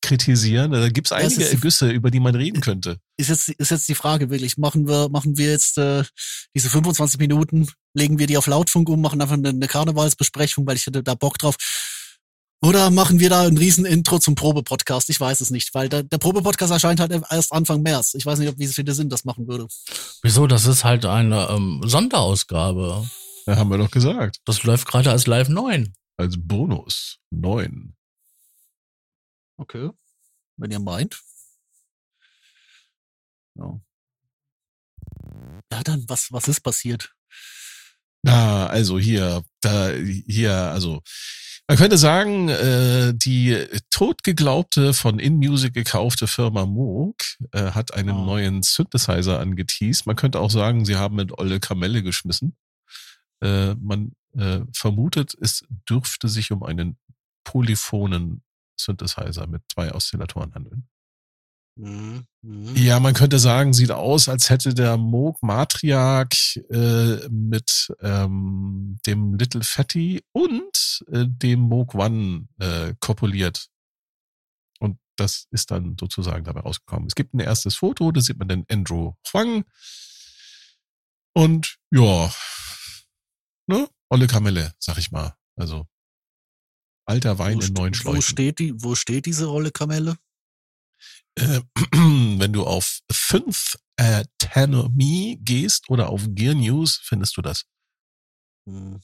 [0.03, 0.73] kritisieren?
[0.73, 2.99] Da gibt's Das einige Ergüsse, über die man reden könnte.
[3.19, 6.05] ist jetzt, ist jetzt die Frage wirklich, machen wir, machen wir jetzt äh,
[6.55, 10.77] diese 25 Minuten, legen wir die auf Lautfunk um, machen einfach eine, eine Karnevalsbesprechung, weil
[10.77, 11.57] ich hätte da Bock drauf.
[12.63, 15.11] Oder machen wir da ein riesen Intro zum Probepodcast?
[15.11, 18.15] Ich weiß es nicht, weil der, der Probepodcast erscheint halt erst Anfang März.
[18.15, 19.69] Ich weiß nicht, ob wie viel Sinn das machen würde.
[20.23, 20.47] Wieso?
[20.47, 23.07] Das ist halt eine ähm, Sonderausgabe.
[23.45, 24.41] Da haben wir doch gesagt.
[24.47, 25.95] Das läuft gerade als Live 9.
[26.17, 27.19] Als Bonus.
[27.31, 27.95] Neun.
[29.59, 29.91] Okay.
[30.57, 31.21] Wenn ihr meint.
[33.57, 33.81] Ja.
[35.71, 37.15] Ja, dann, was, was ist passiert?
[38.23, 41.03] Na, also hier, da, hier, also
[41.67, 43.57] man könnte sagen, äh, die
[43.91, 47.17] totgeglaubte von InMusic gekaufte Firma Moog
[47.53, 48.25] äh, hat einen Oh.
[48.25, 50.07] neuen Synthesizer angeteased.
[50.07, 52.57] Man könnte auch sagen, sie haben mit Olle Kamelle geschmissen.
[53.43, 56.99] Äh, man äh, vermutet, es dürfte sich um einen
[57.45, 58.43] polyphonen
[58.79, 60.89] Synthesizer mit zwei Oszillatoren handeln.
[61.77, 62.25] Mhm.
[62.43, 62.77] Mhm.
[62.77, 69.35] Ja, man könnte sagen, sieht aus, als hätte der Moog Matriarch äh, mit ähm, dem
[69.35, 73.69] Little Fatty und äh, dem Moog One äh, kopuliert.
[74.79, 77.09] Und das ist dann sozusagen dabei rausgekommen.
[77.09, 79.65] Es gibt ein erstes Foto, da sieht man den Andrew Huang.
[81.33, 82.33] Und ja,
[83.67, 83.89] ne?
[84.09, 85.35] Olle Kamelle, sag ich mal.
[85.57, 85.89] Also
[87.07, 88.23] alter Wein Wo, in neuen wo Schläuchen.
[88.23, 90.17] steht die, wo steht diese Rolle Kamelle?
[91.37, 91.61] Äh,
[91.93, 97.65] wenn du auf 5 äh, Tanomie gehst oder auf Gear News, findest du das.
[98.67, 99.01] Hm.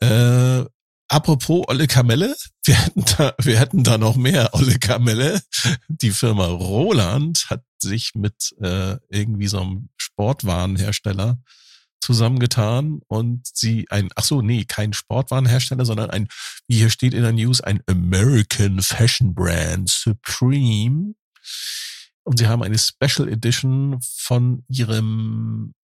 [0.00, 0.64] Äh,
[1.08, 5.40] apropos Olle Kamelle, wir hätten, da, wir hätten da noch mehr Olle Kamelle.
[5.88, 11.38] Die Firma Roland hat sich mit äh, irgendwie so einem Sportwarenhersteller
[12.00, 16.28] zusammengetan und sie ein, ach so, nee, kein Sportwarenhersteller, sondern ein,
[16.66, 21.14] wie hier steht in der News, ein American Fashion Brand Supreme.
[22.24, 25.74] Und sie haben eine Special Edition von ihrem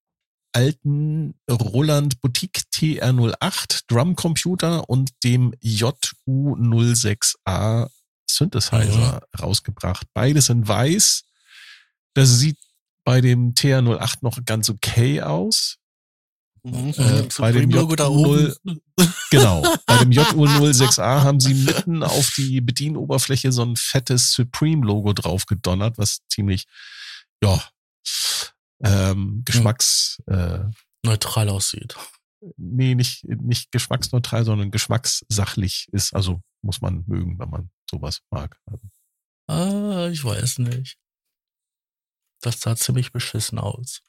[0.52, 7.90] alten Roland Boutique TR08 Drumcomputer und dem JU06A
[8.30, 10.06] Synthesizer rausgebracht.
[10.14, 11.24] Beides in weiß.
[12.14, 12.56] Das sieht
[13.04, 15.78] bei dem TR08 noch ganz okay aus.
[16.62, 16.90] Mhm.
[16.96, 18.80] Äh, bei dem Supreme-Logo da J0 oben.
[19.30, 19.62] Genau.
[19.86, 25.98] Bei dem JU06A haben sie mitten auf die Bedienoberfläche so ein fettes Supreme-Logo drauf gedonnert,
[25.98, 26.66] was ziemlich,
[27.42, 27.62] ja,
[28.82, 30.60] ähm, Geschmacks, äh,
[31.04, 31.94] Neutral aussieht.
[32.56, 36.14] nee, nicht, nicht geschmacksneutral, sondern geschmackssachlich ist.
[36.14, 38.58] Also muss man mögen, wenn man sowas mag.
[38.66, 38.86] Also,
[39.48, 40.96] Ah, ich weiß nicht.
[42.40, 44.00] Das sah ziemlich beschissen aus.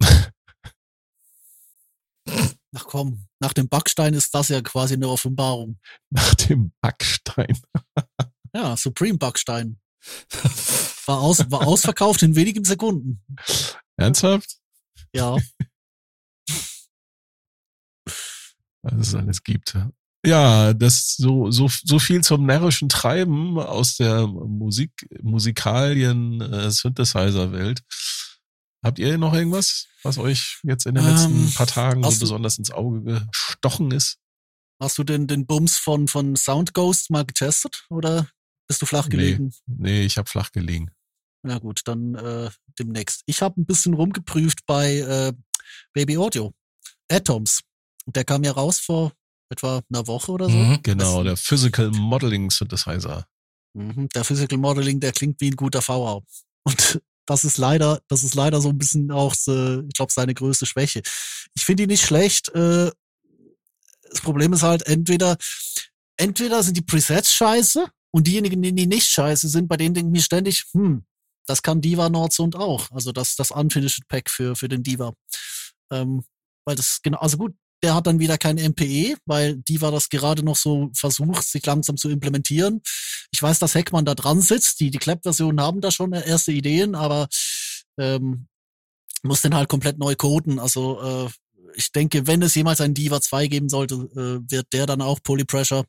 [2.76, 5.78] Ach komm, nach dem Backstein ist das ja quasi eine Offenbarung.
[6.10, 7.58] nach dem Backstein.
[8.54, 9.78] Ja, Supreme Backstein.
[11.04, 13.22] War, aus, war ausverkauft in wenigen Sekunden.
[13.98, 14.56] Ernsthaft?
[15.12, 15.36] Ja.
[18.82, 19.76] was es alles gibt.
[20.24, 24.90] Ja, das so, so, so viel zum närrischen Treiben aus der Musik,
[25.22, 26.70] Musikalien, äh.
[28.84, 32.58] Habt ihr noch irgendwas, was euch jetzt in den Ähm, letzten paar Tagen so besonders
[32.58, 34.18] ins Auge gestochen ist?
[34.80, 38.28] Hast du denn den Bums von, von Soundghost mal getestet oder
[38.68, 39.10] bist du flach Nee.
[39.16, 39.52] gelegen?
[39.66, 40.90] Nee, ich habe flach gelegen.
[41.42, 43.22] Na gut, dann äh, demnächst.
[43.26, 45.32] Ich habe ein bisschen rumgeprüft bei äh,
[45.92, 46.52] Baby Audio.
[47.10, 47.62] Atoms.
[48.06, 49.12] Der kam ja raus vor
[49.50, 50.56] etwa einer Woche oder so.
[50.56, 50.80] Mhm.
[50.82, 53.26] Genau, der Physical Modeling Synthesizer.
[53.74, 56.20] Mhm, der Physical Modeling, der klingt wie ein guter VA.
[56.64, 60.32] Und das ist leider, das ist leider so ein bisschen auch, so, ich glaube, seine
[60.32, 61.02] größte Schwäche.
[61.54, 62.48] Ich finde ihn nicht schlecht.
[62.54, 62.90] Äh,
[64.10, 65.36] das Problem ist halt entweder,
[66.16, 70.12] entweder sind die Presets scheiße Und diejenigen, die nicht scheiße sind, bei denen denke ich
[70.12, 71.04] mir ständig, hm,
[71.46, 72.90] das kann Diva Nordsund auch.
[72.90, 75.12] Also das, das Unfinished Pack für, für den Diva.
[75.92, 76.24] Ähm,
[76.64, 80.44] weil das genau, also gut, der hat dann wieder kein MPE, weil Diva das gerade
[80.44, 82.80] noch so versucht, sich langsam zu implementieren.
[83.30, 84.80] Ich weiß, dass Heckmann da dran sitzt.
[84.80, 87.28] Die, die Clap-Versionen haben da schon erste Ideen, aber
[87.98, 88.48] ähm,
[89.22, 90.58] muss den halt komplett neu coden.
[90.58, 91.28] Also äh,
[91.74, 95.22] ich denke, wenn es jemals einen Diva 2 geben sollte, äh, wird der dann auch
[95.22, 95.84] Polypressure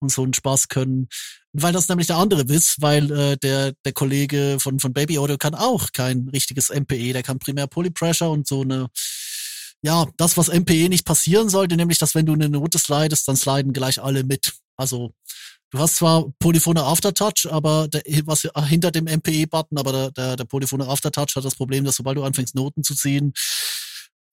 [0.00, 1.08] und so einen Spaß können.
[1.52, 5.36] Weil das nämlich der andere Witz, weil äh, der, der Kollege von, von Baby Audio
[5.36, 8.88] kann auch kein richtiges MPE, der kann primär Polypressure und so eine,
[9.82, 13.36] ja, das, was MPE nicht passieren sollte, nämlich, dass wenn du eine Note slidest, dann
[13.36, 14.52] sliden gleich alle mit.
[14.76, 15.12] Also
[15.70, 20.44] du hast zwar Polyphone Aftertouch, aber der, was hinter dem MPE-Button, aber der, der, der
[20.44, 23.32] Polyphone Aftertouch hat das Problem, dass sobald du anfängst, Noten zu ziehen,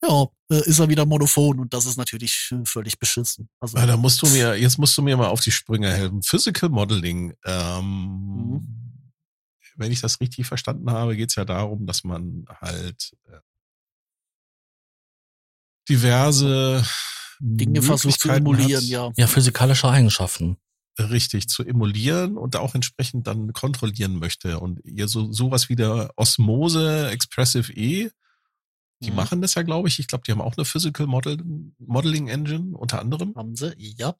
[0.01, 3.49] ja, äh, ist er wieder monophon und das ist natürlich äh, völlig beschissen.
[3.60, 6.21] Also, ja, da musst du mir, jetzt musst du mir mal auf die Sprünge helfen.
[6.21, 9.12] Physical Modeling, ähm, mhm.
[9.75, 13.39] wenn ich das richtig verstanden habe, geht es ja darum, dass man halt äh,
[15.89, 16.84] diverse
[17.39, 19.12] Dinge versucht zu emulieren, hat, ja.
[19.15, 20.58] Ja, physikalische Eigenschaften.
[21.00, 24.60] Richtig, zu emulieren und auch entsprechend dann kontrollieren möchte.
[24.60, 28.10] Und ihr so sowas wie der Osmose Expressive E,
[29.02, 29.15] die mhm.
[29.15, 30.00] machen das ja, glaube ich.
[30.00, 31.38] Ich glaube, die haben auch eine Physical Model,
[31.78, 33.36] Modeling Engine unter anderem.
[33.36, 34.15] Haben sie, ja.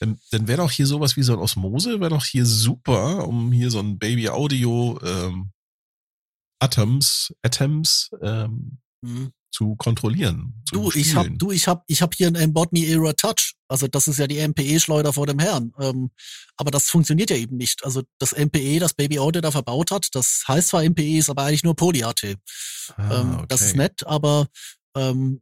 [0.00, 3.52] Dann, dann wäre doch hier sowas wie so ein Osmose, wäre doch hier super, um
[3.52, 5.50] hier so ein Baby Audio ähm,
[6.60, 10.62] Atoms, Atoms ähm, mhm zu kontrollieren.
[10.68, 13.54] Zu du, ich hab, du, ich hab, ich hab hier ein Embod Me Era Touch.
[13.68, 15.72] Also das ist ja die MPE-Schleuder vor dem Herrn.
[15.80, 16.10] Ähm,
[16.56, 17.84] aber das funktioniert ja eben nicht.
[17.84, 21.44] Also das MPE, das Baby Audio da verbaut hat, das heißt zwar MPE, ist aber
[21.44, 22.36] eigentlich nur Poly-AT.
[22.96, 23.46] Ah, ähm, okay.
[23.48, 24.48] Das ist nett, aber
[24.96, 25.40] ähm,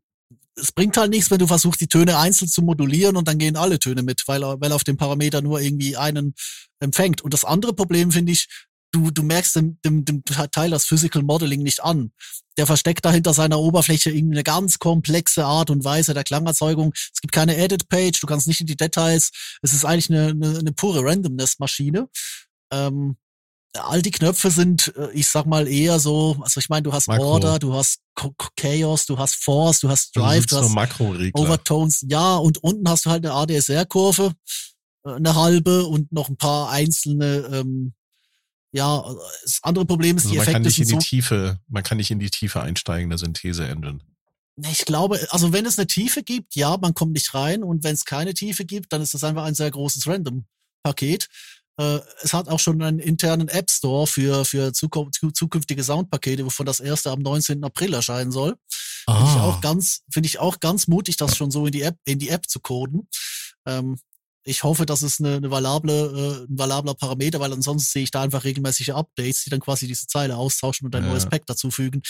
[0.57, 3.57] es bringt halt nichts, wenn du versuchst, die Töne einzeln zu modulieren und dann gehen
[3.57, 6.35] alle Töne mit, weil er, weil er auf dem Parameter nur irgendwie einen
[6.81, 7.23] empfängt.
[7.23, 8.49] Und das andere Problem finde ich,
[8.93, 12.13] du, du merkst dem, dem, dem Teil das Physical Modeling nicht an.
[12.57, 16.93] Der versteckt dahinter seiner Oberfläche irgendwie eine ganz komplexe Art und Weise der Klangerzeugung.
[16.95, 19.31] Es gibt keine Edit-Page, du kannst nicht in die Details.
[19.63, 22.09] Es ist eigentlich eine, eine, eine pure Randomness-Maschine.
[22.73, 23.17] Ähm,
[23.75, 27.09] all die Knöpfe sind, äh, ich sag mal, eher so, also ich meine, du hast
[27.09, 27.25] Makro.
[27.25, 28.01] Order, du hast
[28.57, 30.75] Chaos, du hast Force, du hast Drive, du hast
[31.35, 34.33] Overtones, ja, und unten hast du halt eine ADSR-Kurve,
[35.05, 37.95] äh, eine halbe und noch ein paar einzelne ähm,
[38.77, 39.03] ja,
[39.43, 41.83] das andere Problem ist, also die Effekte man kann nicht in die so Tiefe, man
[41.83, 44.01] kann nicht in die Tiefe einsteigen, der Synthese-Engine.
[44.71, 47.95] Ich glaube, also wenn es eine Tiefe gibt, ja, man kommt nicht rein und wenn
[47.95, 51.29] es keine Tiefe gibt, dann ist das einfach ein sehr großes Random-Paket.
[51.79, 56.81] Äh, es hat auch schon einen internen App Store für, für zukünftige Soundpakete, wovon das
[56.81, 57.65] erste am 19.
[57.65, 58.57] April erscheinen soll.
[59.09, 61.97] Finde ich auch ganz, finde ich auch ganz mutig, das schon so in die App,
[62.05, 63.09] in die App zu coden.
[63.67, 63.99] Ähm,
[64.47, 68.13] ich hoffe, das ist eine, eine valable, äh, ein valabler Parameter, weil ansonsten sehe ich
[68.13, 71.11] da einfach regelmäßige Updates, die dann quasi diese Zeile austauschen und ein ja.
[71.11, 72.01] neues Pack dazufügen.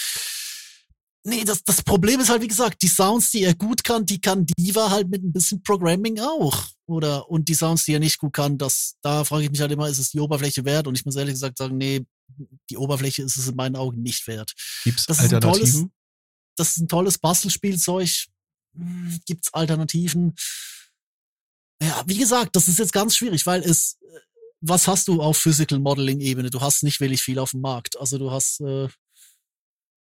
[1.25, 4.21] Nee, das, das Problem ist halt, wie gesagt, die Sounds, die er gut kann, die
[4.21, 6.67] kann Diva halt mit ein bisschen Programming auch.
[6.87, 9.73] Oder, und die Sounds, die er nicht gut kann, das, da frage ich mich halt
[9.73, 10.87] immer, ist es die Oberfläche wert?
[10.87, 12.05] Und ich muss ehrlich gesagt sagen, nee,
[12.71, 14.53] die Oberfläche ist es in meinen Augen nicht wert.
[14.85, 15.65] Gibt's das Alternativen?
[15.65, 15.91] Ist tolles,
[16.57, 18.11] das ist ein tolles Bastelspielzeug.
[18.77, 20.35] Hm, gibt's Alternativen?
[21.81, 24.21] Ja, wie gesagt, das ist jetzt ganz schwierig, weil es, äh,
[24.61, 26.51] was hast du auf Physical Modeling Ebene?
[26.51, 27.99] Du hast nicht wirklich viel auf dem Markt.
[27.99, 28.89] Also du hast, äh,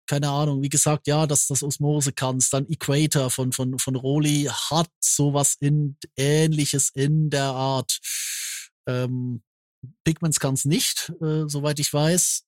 [0.07, 2.53] keine Ahnung, wie gesagt, ja, dass das Osmose kannst.
[2.53, 7.99] Dann Equator von, von, von Roli hat sowas in, ähnliches in der Art.
[8.87, 9.43] Ähm,
[10.05, 12.45] Pigments kann es nicht, äh, soweit ich weiß.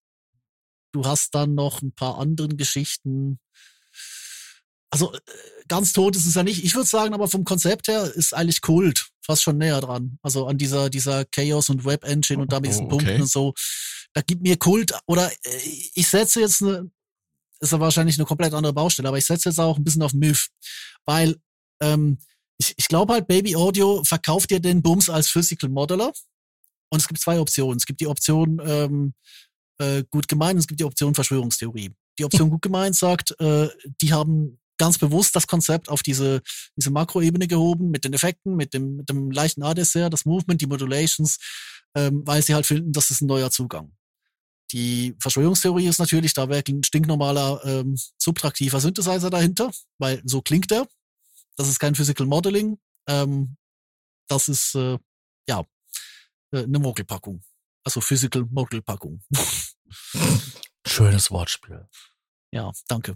[0.93, 3.39] Du hast dann noch ein paar anderen Geschichten
[4.91, 5.19] also äh,
[5.69, 6.65] ganz tot ist es ja nicht.
[6.65, 10.19] Ich würde sagen, aber vom Konzept her ist eigentlich Kult fast schon näher dran.
[10.23, 13.05] Also an dieser, dieser Chaos und Web Engine und da mit diesen oh, okay.
[13.05, 13.55] Punkten und so.
[14.15, 15.59] Da gibt mir Kult oder äh,
[15.95, 16.91] ich setze jetzt eine,
[17.61, 20.15] ist ja wahrscheinlich eine komplett andere Baustelle, aber ich setze jetzt auch ein bisschen auf
[20.15, 20.49] Myth,
[21.05, 21.37] weil
[21.83, 22.19] ähm,
[22.59, 26.13] ich, ich glaube halt, Baby Audio verkauft dir den Bums als Physical Modeler
[26.91, 27.77] und es gibt zwei Optionen.
[27.77, 29.15] Es gibt die Option ähm,
[29.79, 31.91] äh, gut gemeint und es gibt die Option Verschwörungstheorie.
[32.19, 33.69] Die Option gut gemeint sagt, äh,
[34.01, 36.43] die haben ganz bewusst das Konzept auf diese,
[36.77, 40.67] diese Makroebene gehoben, mit den Effekten, mit dem, mit dem leichten ADSR, das Movement, die
[40.67, 41.39] Modulations,
[41.95, 43.93] ähm, weil sie halt finden, das ist ein neuer Zugang.
[44.73, 50.71] Die Verschwörungstheorie ist natürlich, da wäre ein stinknormaler ähm, subtraktiver Synthesizer dahinter, weil so klingt
[50.73, 50.87] er.
[51.57, 52.79] Das ist kein Physical Modeling.
[53.09, 53.57] Ähm,
[54.29, 54.99] das ist, äh,
[55.49, 55.65] ja,
[56.53, 57.43] äh, eine Mogelpackung.
[57.83, 59.23] Also Physical Mogelpackung.
[60.87, 61.89] Schönes Wortspiel.
[62.53, 63.15] Ja, danke.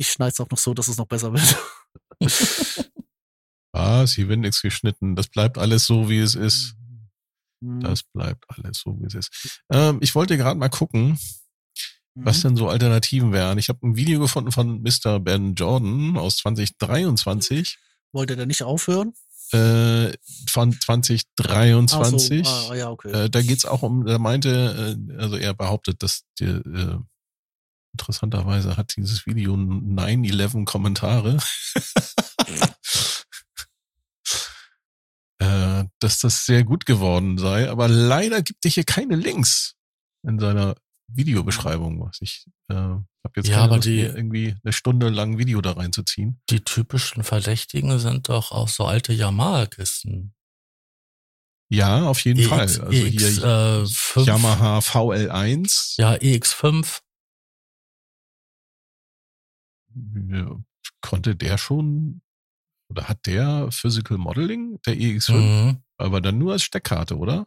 [0.00, 1.58] Ich schneide es auch noch so, dass es noch besser wird.
[3.72, 4.14] Was?
[4.14, 5.14] Hier wird nichts geschnitten.
[5.14, 6.74] Das bleibt alles so, wie es ist.
[7.60, 7.80] Mhm.
[7.80, 9.60] Das bleibt alles so, wie es ist.
[9.70, 11.18] Ähm, ich wollte gerade mal gucken,
[12.14, 12.42] was Mhm.
[12.48, 13.58] denn so Alternativen wären.
[13.58, 15.20] Ich habe ein Video gefunden von Mr.
[15.20, 17.76] Ben Jordan aus 2023.
[18.12, 19.12] Wollte der nicht aufhören?
[19.52, 20.12] Äh,
[20.48, 22.46] von 2023.
[22.46, 23.10] Ach so, ah, ja, okay.
[23.10, 26.98] Äh, da geht's auch um, er meinte, äh, also er behauptet, dass die, äh,
[27.92, 31.38] interessanterweise hat dieses Video 9-11 Kommentare.
[35.38, 39.74] äh, dass das sehr gut geworden sei, aber leider gibt es hier keine Links
[40.22, 40.76] in seiner
[41.08, 43.04] Videobeschreibung, was ich äh, habe
[43.36, 46.40] jetzt Ja, keine aber Lust, die- irgendwie eine Stunde lang Video da reinzuziehen.
[46.50, 50.34] Die typischen Verdächtigen sind doch auch so alte Yamaha-Kisten.
[51.72, 52.60] Ja, auf jeden Fall.
[52.60, 55.94] Also EX, hier äh, 5, Yamaha VL1.
[55.98, 57.00] Ja, EX5.
[61.00, 62.22] Konnte der schon
[62.90, 65.82] oder hat der Physical Modeling, der EX5, Mhm.
[65.96, 67.46] aber dann nur als Steckkarte, oder?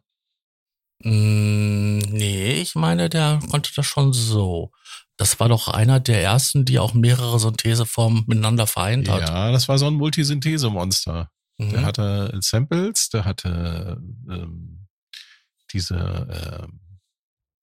[1.03, 4.71] Mm, Nee, ich meine, der konnte das schon so.
[5.17, 9.21] Das war doch einer der ersten, die auch mehrere Syntheseformen miteinander vereint hat.
[9.21, 11.29] Ja, das war so ein Multisynthese-Monster.
[11.59, 11.85] Der Mhm.
[11.85, 14.87] hatte Samples, der hatte ähm,
[15.71, 16.79] diese ähm,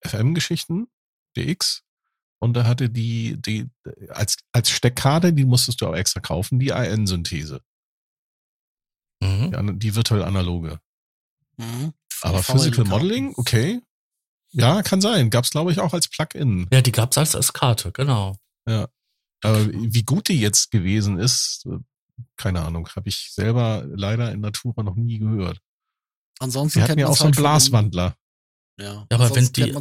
[0.05, 0.89] FM-Geschichten,
[1.37, 1.83] DX,
[2.41, 3.69] und der hatte die, die
[4.09, 7.61] als, als Steckkarte, die musstest du auch extra kaufen, die AN-Synthese,
[9.23, 9.51] Mhm.
[9.75, 10.81] die, die virtuell analoge.
[11.57, 11.93] Mhm.
[12.23, 12.85] Aber Physical.
[12.85, 13.81] Modeling, okay.
[14.53, 15.31] Ja, kann sein.
[15.31, 16.67] Gab's glaube ich, auch als Plugin.
[16.73, 18.37] Ja, die gab's als, als Karte, genau.
[19.43, 21.67] Aber wie gut die jetzt gewesen ist,
[22.37, 25.61] keine Ahnung, habe ich selber leider in Natura noch nie gehört.
[26.41, 28.17] Ansonsten Sie hatten kennt ja auch man's so einen halt Blaswandler.
[28.79, 29.75] Ja, Ja, aber wenn die-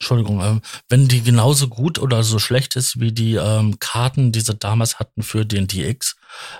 [0.00, 4.40] Entschuldigung, ähm, wenn die genauso gut oder so schlecht ist wie die ähm, Karten, die
[4.40, 6.16] sie damals hatten für den DX,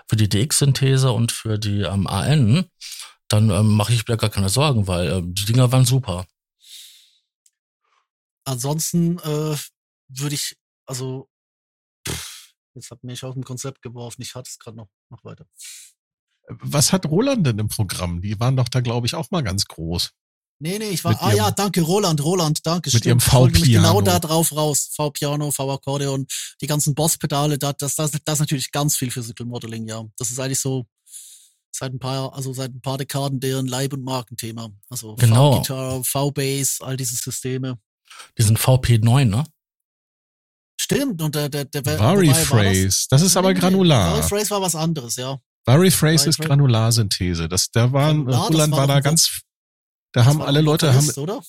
[0.08, 2.68] für die DX-Synthese und für die ähm, AN,
[3.28, 6.26] dann ähm, mache ich mir gar keine Sorgen, weil ähm, die Dinger waren super.
[8.44, 9.56] Ansonsten äh,
[10.08, 11.28] würde ich, also
[12.08, 14.22] pff, jetzt hat mich aus dem Konzept geworfen.
[14.22, 15.46] Ich hatte es gerade noch, noch weiter.
[16.48, 18.20] Was hat Roland denn im Programm?
[18.22, 20.12] Die waren doch da, glaube ich, auch mal ganz groß.
[20.60, 22.88] Nee, nee, ich war, Mit ah ihrem- ja, danke, Roland, Roland, danke.
[22.88, 23.06] Mit stimmt.
[23.06, 23.88] ihrem Ich wollte nämlich V-Piano.
[23.98, 24.90] Genau da drauf raus.
[24.92, 26.26] V-Piano, V-Akkordeon,
[26.60, 30.02] die ganzen Boss-Pedale, da- das, das, das ist natürlich ganz viel Physical Modeling, ja.
[30.18, 30.86] Das ist eigentlich so
[31.70, 34.70] seit ein paar, also seit ein paar Dekaden deren Leib- und Markenthema.
[34.90, 35.52] Also Genau.
[35.62, 37.78] V-Guitar, V-Bass, all diese Systeme.
[38.36, 39.44] Diesen VP9, ne?
[40.80, 43.06] Stimmt, und der, der, der, war das-.
[43.08, 44.16] Das ist aber granular.
[44.16, 45.38] Variphrase war was anderes, ja.
[45.66, 47.48] Variphrase ist Variphrase- Granularsynthese.
[47.48, 49.40] Das, da waren, Granular, das Roland war war da ganz,
[50.12, 51.40] da Das haben alle Leute, haben, oder?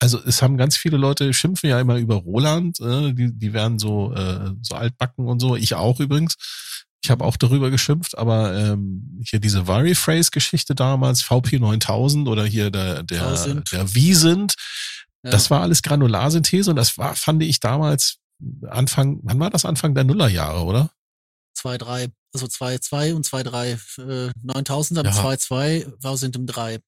[0.00, 3.78] also es haben ganz viele Leute schimpfen ja immer über Roland, äh, die, die werden
[3.78, 5.56] so, äh, so altbacken und so.
[5.56, 6.36] Ich auch übrigens.
[7.02, 13.02] Ich habe auch darüber geschimpft, aber ähm, hier diese Variphrase-Geschichte damals, VP9000 oder hier der,
[13.04, 13.72] der, Tausend.
[13.72, 14.54] der Wiesent,
[15.24, 15.30] Ja.
[15.30, 18.18] das war alles Granularsynthese und das war, fand ich damals
[18.68, 20.90] Anfang, wann war das Anfang der Nullerjahre, oder?
[21.54, 23.70] 2, 3, also 2, 2 und 2, 3.
[23.98, 25.12] Äh, 9000, dann Ja.
[25.12, 26.78] 2, 2, war sind im 3.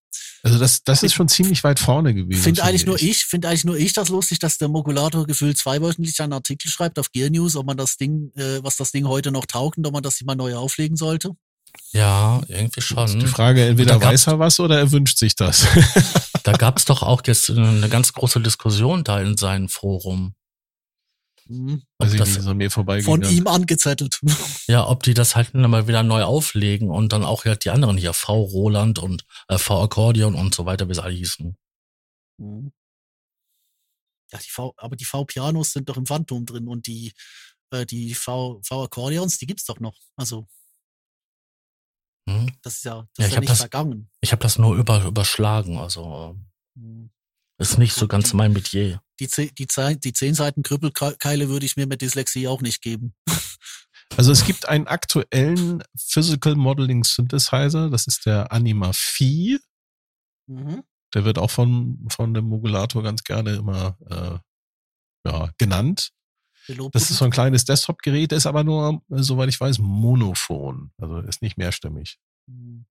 [0.42, 2.42] Also das, das ist schon ziemlich weit vorne gewesen.
[2.42, 6.20] Finde eigentlich nur ich, finde eigentlich nur ich das lustig, dass der Mogulator gefühlt zweiwöchentlich
[6.20, 9.30] einen Artikel schreibt auf Gear News, ob man das Ding, äh, was das Ding heute
[9.32, 11.32] noch taugt und ob man das mal neu auflegen sollte.
[11.92, 13.26] Ja, irgendwie Die schon.
[13.28, 15.66] Frage, entweder weiß er was oder er wünscht sich das.
[16.42, 20.34] Da gab's doch auch jetzt eine ganz große Diskussion da in seinem Forum.
[21.52, 21.82] Mhm.
[21.98, 23.30] Weiß ich das- nicht, ist an mir Von vorbeigegangen.
[23.30, 24.20] ihm angezettelt.
[24.68, 27.96] Ja, ob die das halt mal wieder neu auflegen und dann auch halt die anderen
[27.98, 31.56] hier, V Roland und äh, V Akkordeon und so weiter, wie sie alle hießen.
[32.38, 32.72] Mhm.
[34.32, 37.12] Ja, die V, aber die V-Pianos sind doch im Phantom drin und die,
[37.70, 39.98] äh, die V- V-Akkordeons, die gibt's doch noch.
[40.16, 40.48] Also,
[42.28, 42.50] Hm?
[42.62, 44.10] das ist ja, das Ja, ist ich ja nicht das- vergangen.
[44.22, 46.38] Ich habe das nur über, überschlagen, also
[46.76, 47.10] Mhm.
[47.58, 49.02] äh, ist nicht so ganz mein Metier.
[49.26, 49.66] Die, die,
[49.98, 53.14] die zehn Seiten Krüppelkeile würde ich mir mit Dyslexie auch nicht geben.
[54.18, 59.58] Also es gibt einen aktuellen Physical Modeling Synthesizer, das ist der Anima Phi.
[60.46, 60.82] Mhm.
[61.14, 66.10] Der wird auch von, von dem Mogulator ganz gerne immer äh, ja, genannt.
[66.92, 70.92] Das ist so ein kleines Desktop-Gerät, ist aber nur, soweit ich weiß, monophon.
[70.98, 72.18] Also ist nicht mehrstimmig.
[72.46, 72.84] Mhm.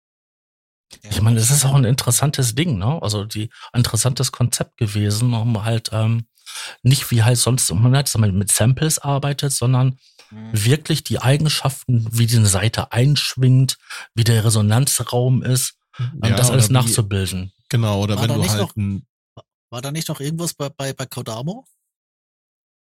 [1.03, 3.01] Ich meine, es ist auch ein interessantes Ding, ne?
[3.01, 6.27] Also die ein interessantes Konzept gewesen, um halt ähm,
[6.83, 9.97] nicht wie halt sonst man hat mit Samples arbeitet, sondern
[10.31, 10.51] Mhm.
[10.53, 13.77] wirklich die Eigenschaften, wie die eine Seite einschwingt,
[14.15, 17.51] wie der Resonanzraum ist, ähm, Ja, das alles wie- nachzubilden.
[17.67, 19.05] Genau, oder War wenn da du halt noch- ein,
[19.69, 21.65] War da nicht noch irgendwas bei, bei, bei Kodamo?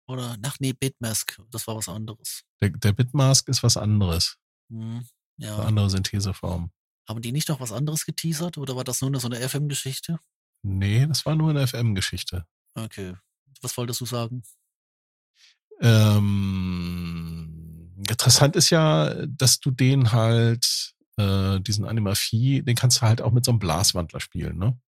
[0.08, 2.42] Oder, ach nee, Bitmask, das war was anderes.
[2.60, 4.36] der, der Bitmask ist was anderes.
[4.72, 5.04] Eine
[5.38, 5.58] Ja.
[5.60, 6.70] andere Syntheseform.
[7.10, 10.20] Haben die nicht noch was anderes geteasert oder war das nur so eine FM-Geschichte?
[10.62, 12.46] Nee, das war nur eine FM-Geschichte.
[12.76, 13.16] Okay.
[13.62, 14.44] Was wolltest du sagen?
[15.80, 23.22] Ähm, interessant ist ja, dass du den halt, äh, diesen Animafie, den kannst du halt
[23.22, 24.78] auch mit so einem Blaswandler spielen, ne?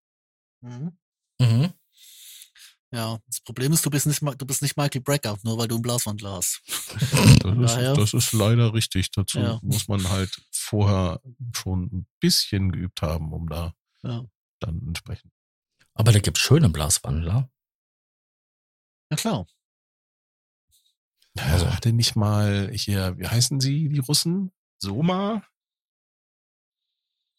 [0.60, 0.96] Mhm.
[1.40, 1.72] Mhm.
[2.94, 5.76] Ja, das Problem ist, du bist nicht, du bist nicht Michael Brecker, nur weil du
[5.76, 6.60] einen Blaswandler hast.
[7.42, 9.10] Das ist, das ist leider richtig.
[9.10, 9.58] Dazu Ja.
[9.62, 11.20] muss man halt vorher
[11.54, 14.24] schon ein bisschen geübt haben, um da Ja.
[14.60, 15.32] dann entsprechend.
[15.94, 17.50] Aber da gibt's schöne Blaswandler.
[19.10, 19.46] Ja klar.
[21.38, 24.52] Also hatte nicht mal hier, wie heißen sie, die Russen?
[24.78, 25.42] Soma?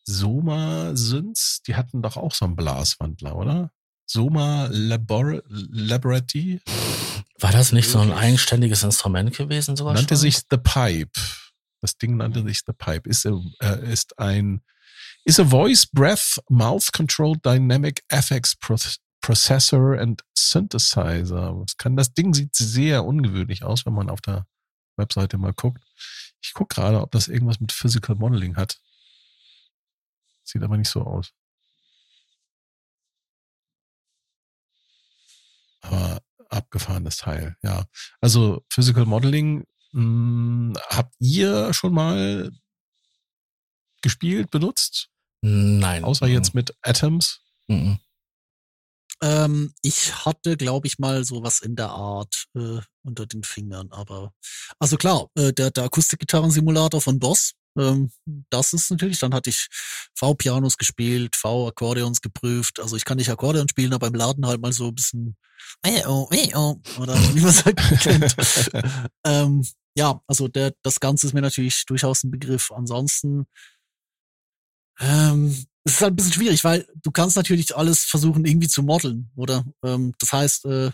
[0.06, 1.62] Soma sind's?
[1.64, 3.72] Die hatten doch auch so einen Blaswandler, oder?
[4.06, 6.62] Soma Labor Laboratory
[7.40, 10.22] War das nicht so ein eigenständiges Instrument gewesen sogar nannte schon?
[10.22, 11.12] sich The Pipe.
[11.82, 13.10] Das Ding nannte sich The Pipe.
[13.10, 14.62] Ist, a- äh, ist ein
[15.26, 18.76] is a voice, breath, mouth controlled dynamic FX Pro
[19.22, 21.58] Processor and Synthesizer.
[21.60, 24.46] Was kann das Ding sieht sehr ungewöhnlich aus, wenn man auf der
[24.98, 25.82] Webseite mal guckt.
[26.42, 28.80] Ich gucke gerade, ob das irgendwas mit Physical Modeling hat.
[30.44, 31.32] Sieht aber nicht so aus.
[35.84, 37.86] Aber abgefahrenes Teil, ja.
[38.22, 42.52] Also Physical Modeling, mh, habt ihr schon mal
[44.02, 45.10] gespielt, benutzt?
[45.42, 46.04] Nein.
[46.04, 47.42] Außer jetzt mit Atoms?
[47.68, 48.00] Mhm.
[49.22, 54.34] Ähm, ich hatte, glaube ich, mal sowas in der Art äh, unter den Fingern, aber
[54.80, 58.12] also klar, äh, der, der Akustikgitarrensimulator von Boss, ähm,
[58.50, 59.68] das ist natürlich, dann hatte ich
[60.16, 64.74] V-Pianos gespielt, V-Akkordeons geprüft, also ich kann nicht Akkordeon spielen, aber im Laden halt mal
[64.74, 65.38] so ein bisschen
[65.84, 68.36] äh, oh, äh, oh, oder wie man es halt kennt.
[69.26, 69.64] ähm,
[69.96, 72.72] ja, also der, das Ganze ist mir natürlich durchaus ein Begriff.
[72.72, 73.46] Ansonsten,
[75.00, 75.50] ähm,
[75.84, 79.30] es ist halt ein bisschen schwierig, weil du kannst natürlich alles versuchen irgendwie zu modeln,
[79.36, 79.66] oder?
[79.84, 80.92] Ähm, das heißt, äh,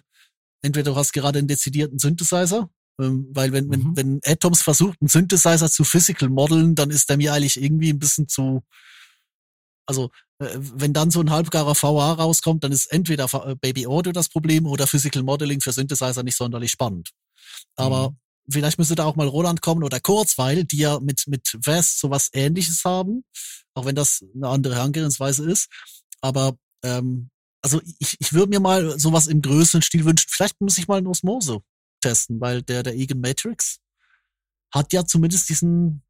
[0.61, 2.69] entweder du hast gerade einen dezidierten Synthesizer,
[2.99, 3.95] weil wenn, wenn, Mhm.
[3.95, 7.99] wenn Atoms versucht, einen Synthesizer zu physical modeln, dann ist der mir eigentlich irgendwie ein
[7.99, 8.63] bisschen zu,
[9.87, 14.11] also äh, wenn dann so ein halbgarer VA rauskommt, dann ist entweder äh, Baby Audio
[14.11, 17.09] das Problem oder Physical Modeling für Synthesizer nicht sonderlich spannend.
[17.75, 18.17] Aber Mhm.
[18.51, 22.29] vielleicht müsste da auch mal Roland kommen oder Kurzweil, die ja mit, mit Vest sowas
[22.33, 23.23] ähnliches haben,
[23.73, 25.69] auch wenn das eine andere Herangehensweise ist.
[26.21, 27.29] Aber ähm,
[27.61, 30.27] also ich, ich würde mir mal sowas im größeren Stil wünschen.
[30.29, 31.59] Vielleicht muss ich mal einen Osmose
[31.99, 33.79] testen, weil der, der Egan Matrix
[34.73, 36.03] hat ja zumindest diesen,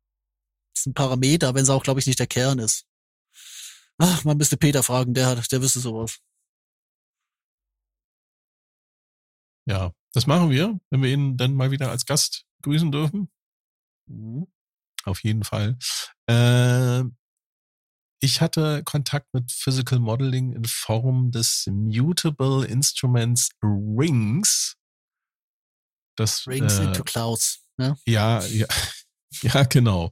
[0.75, 2.85] diesen Parameter, wenn es auch, glaube ich, nicht der Kern ist.
[3.97, 6.19] Ach, man müsste Peter fragen, der hat, der wüsste sowas.
[9.67, 13.29] Ja, das machen wir, wenn wir ihn dann mal wieder als Gast grüßen dürfen.
[14.07, 14.47] Mhm.
[15.05, 15.77] Auf jeden Fall.
[16.27, 17.03] Äh,
[18.21, 24.75] ich hatte Kontakt mit Physical Modeling in Form des Mutable Instruments Rings.
[26.19, 27.65] Das, Rings äh, into Clouds.
[27.77, 27.95] Ne?
[28.05, 28.67] Ja, ja,
[29.41, 30.11] ja, genau.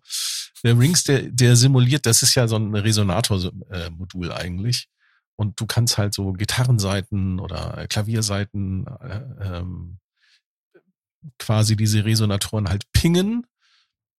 [0.63, 4.87] Der Rings, der, der simuliert, das ist ja so ein Resonator-Modul eigentlich.
[5.35, 9.21] Und du kannst halt so Gitarrenseiten oder Klavierseiten äh,
[9.59, 9.99] ähm,
[11.37, 13.45] quasi diese Resonatoren halt pingen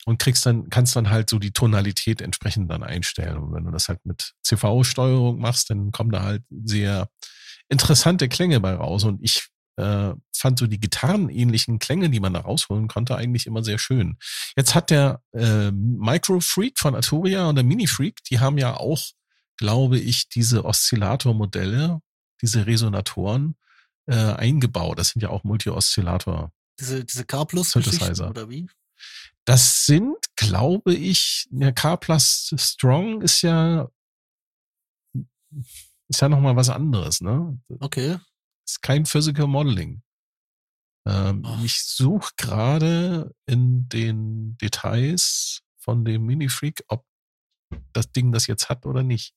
[0.05, 3.37] und kriegst dann, kannst dann halt so die Tonalität entsprechend dann einstellen.
[3.39, 7.09] Und wenn du das halt mit CV-Steuerung machst, dann kommen da halt sehr
[7.69, 9.05] interessante Klänge bei raus.
[9.05, 9.49] Und ich
[9.79, 14.19] äh, fand so die gitarrenähnlichen Klänge, die man da rausholen konnte, eigentlich immer sehr schön.
[14.57, 18.77] Jetzt hat der äh, Micro Freak von Arturia und der Mini Freak, die haben ja
[18.77, 19.01] auch,
[19.57, 22.01] glaube ich, diese Oszillatormodelle,
[22.43, 23.57] diese Resonatoren
[24.07, 24.99] äh, eingebaut.
[24.99, 26.53] Das sind ja auch Multi-Oszillator.
[26.81, 28.31] Diese, diese K-Plus-Geschichten Synthesizer.
[28.31, 28.69] oder wie?
[29.45, 33.89] Das sind, glaube ich, der K Plus Strong ist ja
[36.09, 37.59] ist ja noch mal was anderes, ne?
[37.81, 38.19] Okay.
[38.69, 40.03] Ist kein Physical Modeling.
[41.07, 47.07] Ähm, ich suche gerade in den Details von dem Mini-Freak, ob
[47.93, 49.35] das Ding das jetzt hat oder nicht.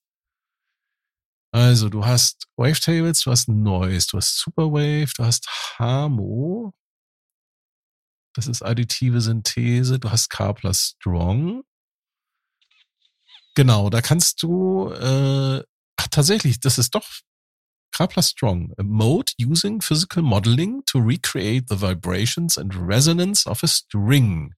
[1.53, 6.73] Also, du hast Wavetables, du hast Noise, du hast Superwave, du hast Harmo.
[8.33, 11.63] Das ist additive Synthese, du hast K plus Strong.
[13.55, 15.61] Genau, da kannst du, äh,
[15.97, 17.05] ach, tatsächlich, das ist doch
[18.07, 18.73] K plus Strong.
[18.77, 24.53] A mode using physical modeling to recreate the vibrations and resonance of a string.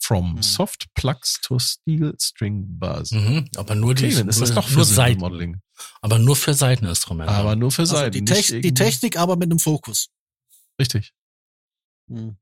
[0.00, 0.42] From Hm.
[0.42, 3.10] soft plucks to steel string buzz.
[3.10, 3.48] Mhm.
[3.56, 5.20] Aber nur Okay, die, dann ist das nur, doch nur Seiten.
[5.20, 5.60] Modeling.
[6.02, 7.32] Aber nur für Seiteninstrumente.
[7.32, 8.12] Aber nur für Also Seiten.
[8.12, 10.08] die, Tech, die Technik aber mit einem Fokus.
[10.80, 11.12] Richtig.
[12.08, 12.36] Hm.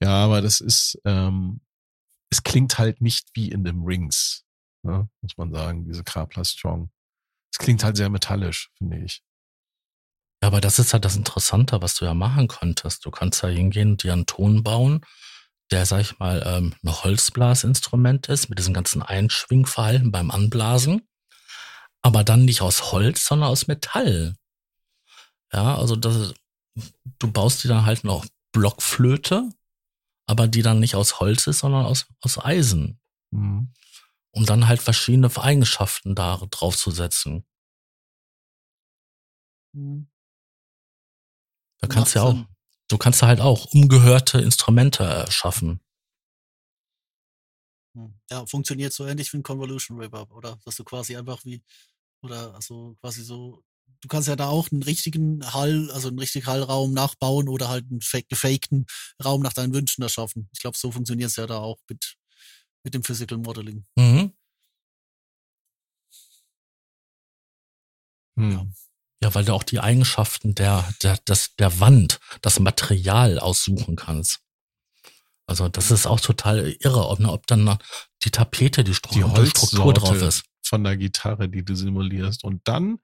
[0.00, 1.60] Ja, aber das ist, ähm,
[2.30, 4.44] es klingt halt nicht wie in dem Rings,
[4.88, 6.90] ne, muss man sagen, diese K Plus Strong.
[7.52, 9.22] Es klingt halt sehr metallisch, finde ich.
[10.42, 13.04] Ja, aber das ist halt das Interessante, was du ja machen könntest.
[13.04, 15.04] Du kannst ja hingehen und dir einen Ton bauen,
[15.70, 21.02] der, sag ich mal, ähm, ein Holzblasinstrument ist, mit diesem ganzen Einschwingverhalten beim Anblasen.
[22.00, 24.36] Aber dann nicht aus Holz, sondern aus Metall.
[25.52, 26.34] Ja, also das,
[27.18, 29.48] du baust dir dann halt noch Blockflöte,
[30.26, 33.00] aber die dann nicht aus Holz ist, sondern aus, aus Eisen.
[33.30, 33.72] Mhm.
[34.38, 37.44] Um dann halt verschiedene Eigenschaften da drauf zu setzen.
[39.74, 40.06] Hm.
[41.80, 42.36] Da kannst du ja auch,
[42.86, 45.80] du kannst halt auch umgehörte Instrumente erschaffen.
[47.96, 48.14] Hm.
[48.30, 50.56] Ja, funktioniert so ähnlich wie ein Convolution Reverb, oder?
[50.64, 51.60] Dass du quasi einfach wie,
[52.22, 53.64] oder also quasi so,
[54.02, 57.86] du kannst ja da auch einen richtigen Hall, also einen richtigen Hallraum nachbauen oder halt
[57.90, 58.86] einen gefakten
[59.24, 60.48] Raum nach deinen Wünschen erschaffen.
[60.52, 62.14] Ich glaube, so funktioniert es ja da auch mit,
[62.84, 63.84] mit dem Physical Modeling.
[63.96, 64.27] Mhm.
[68.38, 68.74] Hm.
[69.22, 74.40] Ja, weil du auch die Eigenschaften der, der, des, der Wand, das Material aussuchen kannst.
[75.46, 77.78] Also das ist auch total irre, ob, ne, ob dann
[78.22, 80.44] die Tapete, die, Stru Die Struktur drauf ist.
[80.62, 82.44] von der Gitarre, die du simulierst.
[82.44, 82.98] Und dann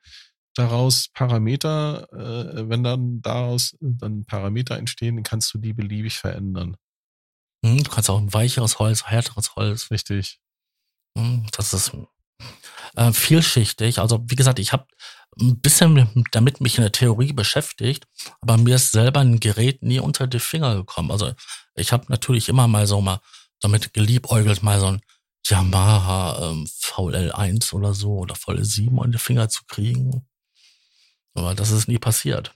[0.54, 6.76] daraus Parameter, äh, wenn dann daraus dann Parameter entstehen, dann kannst du die beliebig verändern.
[7.62, 9.90] Mhm, du kannst auch ein weicheres Holz, härteres Holz.
[9.90, 10.38] Richtig.
[11.16, 11.92] Mhm, Das ist
[12.96, 13.98] äh, vielschichtig.
[14.00, 14.86] Also wie gesagt, ich habe
[15.40, 18.06] ein bisschen mit- damit mich in der Theorie beschäftigt,
[18.40, 21.10] aber mir ist selber ein Gerät nie unter die Finger gekommen.
[21.10, 21.32] Also
[21.74, 23.20] ich habe natürlich immer mal so mal
[23.60, 25.00] damit geliebäugelt, mal so ein
[25.46, 30.26] Yamaha ähm, VL1 oder so oder VL7 an die Finger zu kriegen.
[31.34, 32.54] Aber das ist nie passiert.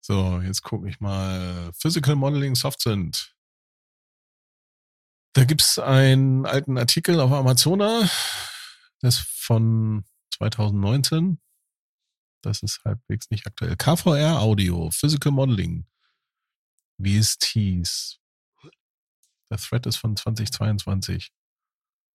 [0.00, 1.70] So, jetzt gucke ich mal.
[1.74, 3.34] Physical Modeling Softsynth.
[5.34, 8.08] Da gibt's einen alten Artikel auf Amazona.
[9.06, 10.04] Das ist von
[10.34, 11.40] 2019.
[12.42, 13.76] Das ist halbwegs nicht aktuell.
[13.76, 15.86] KVR Audio, Physical Modeling.
[16.98, 18.18] VSTs.
[19.48, 21.32] Der Thread ist von 2022.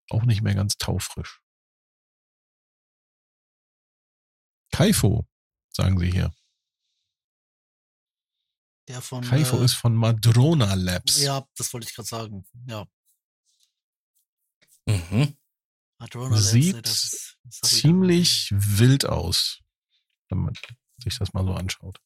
[0.10, 1.42] Auch nicht mehr ganz taufrisch.
[4.74, 5.26] Kaifo,
[5.70, 6.36] sagen sie hier.
[8.90, 9.24] Der von.
[9.24, 11.22] Kaifo äh, ist von Madrona Labs.
[11.22, 12.46] Ja, das wollte ich gerade sagen.
[12.68, 12.86] Ja.
[14.86, 15.38] Mhm.
[16.38, 19.62] Sieht das das ziemlich wild aus,
[20.30, 20.54] wenn man
[21.04, 22.00] sich das mal so anschaut.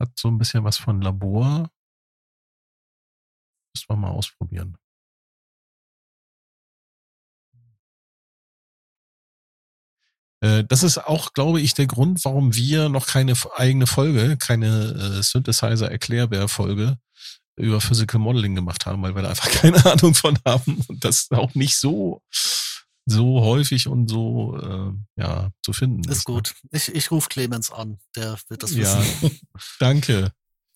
[0.00, 1.70] Hat so ein bisschen was von Labor.
[3.74, 4.76] Müssen wir mal ausprobieren.
[10.42, 15.18] Äh, Das ist auch, glaube ich, der Grund, warum wir noch keine eigene Folge, keine
[15.18, 16.98] äh, Synthesizer-Erklärbär-Folge
[17.56, 21.30] über Physical Modeling gemacht haben, weil wir da einfach keine Ahnung von haben und das
[21.30, 22.22] auch nicht so
[23.08, 26.18] so häufig und so äh, ja zu finden ist.
[26.18, 26.54] Ist gut.
[26.72, 27.98] Ich, ich rufe Clemens an.
[28.16, 28.82] Der wird das Ne?
[28.82, 29.40] Ja, wissen.
[29.78, 30.32] danke.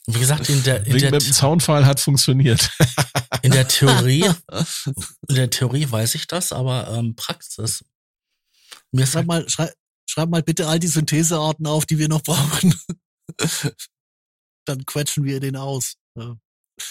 [0.07, 2.71] Wie gesagt, in der, in Wegen der, mit dem Soundfall hat funktioniert.
[3.43, 4.31] in der Theorie,
[5.29, 7.85] in der Theorie weiß ich das, aber ähm, Praxis.
[8.93, 9.71] Mir Schreib mal, schrei,
[10.07, 12.75] schreib mal bitte all die Synthesearten auf, die wir noch brauchen.
[14.65, 15.97] Dann quetschen wir den aus.
[16.17, 16.37] Ja,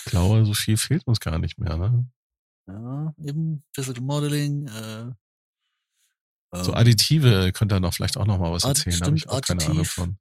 [0.05, 1.77] Ich glaube, so viel fehlt uns gar nicht mehr.
[1.77, 2.05] Ne?
[2.67, 4.67] ja eben Physical Modeling.
[4.67, 5.11] Äh,
[6.53, 8.99] So ähm, Additive könnt ihr noch vielleicht auch noch mal was erzählen.
[8.99, 10.17] Da habe ich stimmt, auch keine Ahnung von.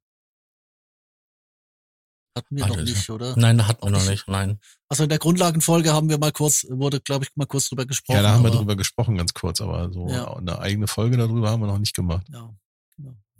[2.35, 2.95] hatten wir noch Additiv.
[2.95, 3.35] nicht, oder?
[3.37, 4.59] Nein, da hatten wir noch Ich- nicht, nein.
[4.87, 8.15] Also in der Grundlagenfolge haben wir mal kurz, wurde, glaube ich, mal kurz drüber gesprochen.
[8.17, 10.33] Ja, da haben wir drüber gesprochen, ganz kurz, aber so Ja.
[10.37, 12.27] eine eigene Folge darüber haben wir noch nicht gemacht.
[12.29, 12.57] Ja, genau.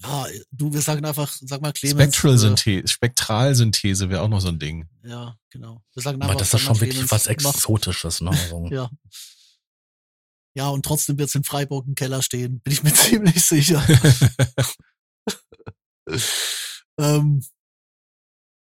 [0.02, 2.16] Ja, du, wir sagen einfach, sag mal Clemens.
[2.16, 4.88] Spektralsynthese, Spektralsynthese wäre auch noch so ein Ding.
[5.04, 5.84] Äh, ja, genau.
[5.94, 8.32] Wir sagen Aber einfach, das ist sag mal, schon wirklich Clemens, was mach- Exotisches, ne?
[8.72, 8.90] Ja.
[10.56, 13.86] Ja, und trotzdem wird es in Freiburg im Keller stehen, bin ich mir ziemlich sicher.
[17.00, 17.44] ähm,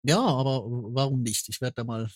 [0.04, 1.48] ja, aber warum nicht?
[1.48, 2.10] Ich werde da mal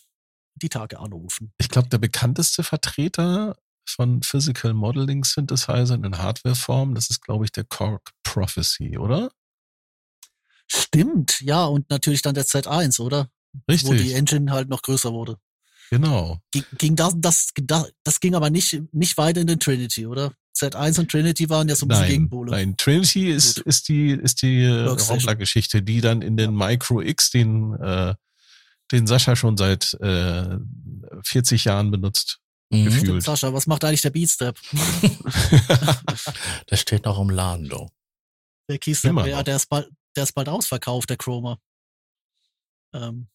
[0.56, 1.52] die Tage anrufen.
[1.58, 7.53] Ich glaube, der bekannteste Vertreter von Physical Modeling Synthesizern in Hardwareform, das ist, glaube ich,
[7.53, 9.30] der Korg Prophecy, oder?
[10.68, 13.28] Stimmt, ja, und natürlich dann der Z1, oder?
[13.53, 15.37] Wo die Richtig, Engine halt noch größer wurde.
[15.91, 16.39] genau.
[16.53, 17.51] Ging, ging das, das,
[18.03, 20.33] das, ging aber nicht, nicht weiter in den Trinity, oder?
[20.57, 22.51] Z1 und Trinity waren ja so ein bisschen Nein, Gegenpole.
[22.53, 23.66] nein, Trinity ist, Gut.
[23.66, 25.16] ist die, ist die äh, Workstation.
[25.18, 28.14] Rompler-Geschichte, die dann in den Micro X, den, äh,
[28.91, 30.57] den Sascha schon seit äh,
[31.24, 32.39] 40 Jahren benutzt,
[32.72, 33.22] Gefühlt.
[33.22, 34.58] Sascha, was macht eigentlich der Beatstep?
[36.70, 37.90] der steht noch im Laden, du.
[38.68, 41.58] Der Keystep, ja, der ist, bald, der ist bald ausverkauft, der Chroma.
[42.94, 43.28] Ähm,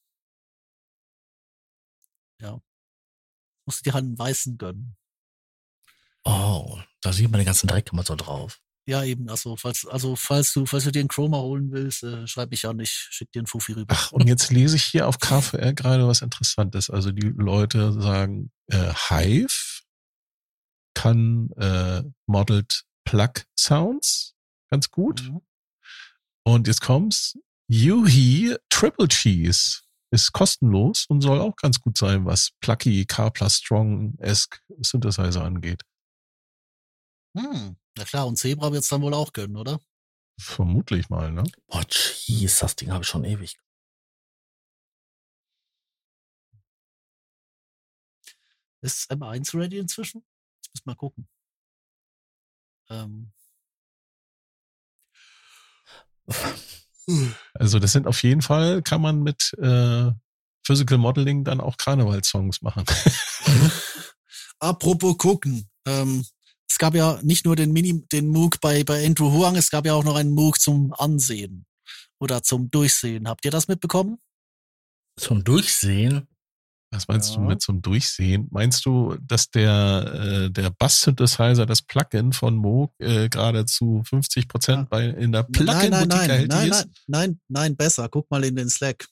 [2.41, 2.59] ja.
[3.65, 4.97] Musst du dir halt einen weißen gönnen.
[6.23, 8.59] Oh, da sieht man den ganzen Dreck immer so drauf.
[8.87, 12.25] Ja, eben, also falls, also falls du, falls du dir einen Chroma holen willst, äh,
[12.25, 13.93] schreib mich an, ich schick dir einen Fufi rüber.
[13.95, 16.89] Ach, und jetzt lese ich hier auf KVR gerade was Interessantes.
[16.89, 19.81] Also die Leute sagen, äh, Hive
[20.93, 24.35] kann äh, Modeled Plug Sounds
[24.71, 25.21] ganz gut.
[25.23, 25.41] Mhm.
[26.45, 27.37] Und jetzt kommt's.
[27.69, 29.81] Yuhi Triple Cheese
[30.11, 35.83] ist kostenlos und soll auch ganz gut sein, was Plucky Car Plus Strong-esque Synthesizer angeht.
[37.37, 37.75] Hm.
[37.97, 39.79] Na klar, und Zebra wird's dann wohl auch gönnen, oder?
[40.39, 41.43] Vermutlich mal, ne?
[41.67, 43.57] Oh, jeez, das Ding habe ich schon ewig.
[48.81, 50.23] Ist M1 ready inzwischen?
[50.63, 51.27] Ich muss mal gucken.
[52.89, 53.31] Ähm,
[57.53, 60.11] Also das sind auf jeden Fall, kann man mit äh,
[60.65, 62.83] Physical Modeling dann auch Karnevalssongs machen.
[64.59, 65.69] apropos gucken.
[65.85, 66.25] Ähm,
[66.77, 69.87] es gab ja nicht nur den Mini, den MOOC bei, bei Andrew Huang, es gab
[69.87, 71.65] ja auch noch einen MOOC zum Ansehen
[72.19, 73.27] oder zum Durchsehen.
[73.27, 74.19] Habt ihr das mitbekommen?
[75.19, 76.27] Zum Durchsehen.
[76.91, 77.47] Was meinst du Ja.
[77.47, 78.47] mit zum Durchsehen?
[78.51, 84.47] Meinst du, dass der, äh, der Bass-Synthesizer, das Plugin von Moog, äh, gerade zu 50
[84.47, 84.87] Prozent Ja.
[84.87, 86.85] bei in der nein, nein, Plugin-Boutique nein, erhältlich nein, ist?
[86.85, 88.07] nein, nein, nein, besser.
[88.07, 89.07] Guck mal in den Slack.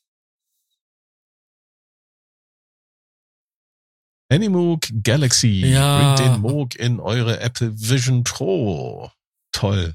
[4.31, 6.15] Anymoog Galaxy Ja.
[6.15, 9.11] bringt den Moog in eure Apple Vision Pro.
[9.51, 9.93] Toll.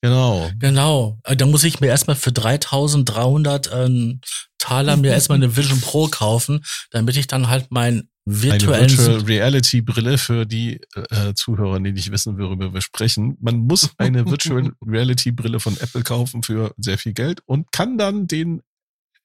[0.00, 0.50] Genau.
[0.58, 1.18] Genau.
[1.24, 4.20] Äh, Da muss ich mir erstmal für 3300 ähm,
[4.58, 9.20] Taler mir erstmal eine Vision Pro kaufen, damit ich dann halt meinen Eine virtuellen Virtual
[9.22, 13.36] Reality Brille für die äh, Zuhörer, die nicht wissen, worüber wir sprechen.
[13.40, 17.98] Man muss eine Virtual Reality Brille von Apple kaufen für sehr viel Geld und kann
[17.98, 18.62] dann den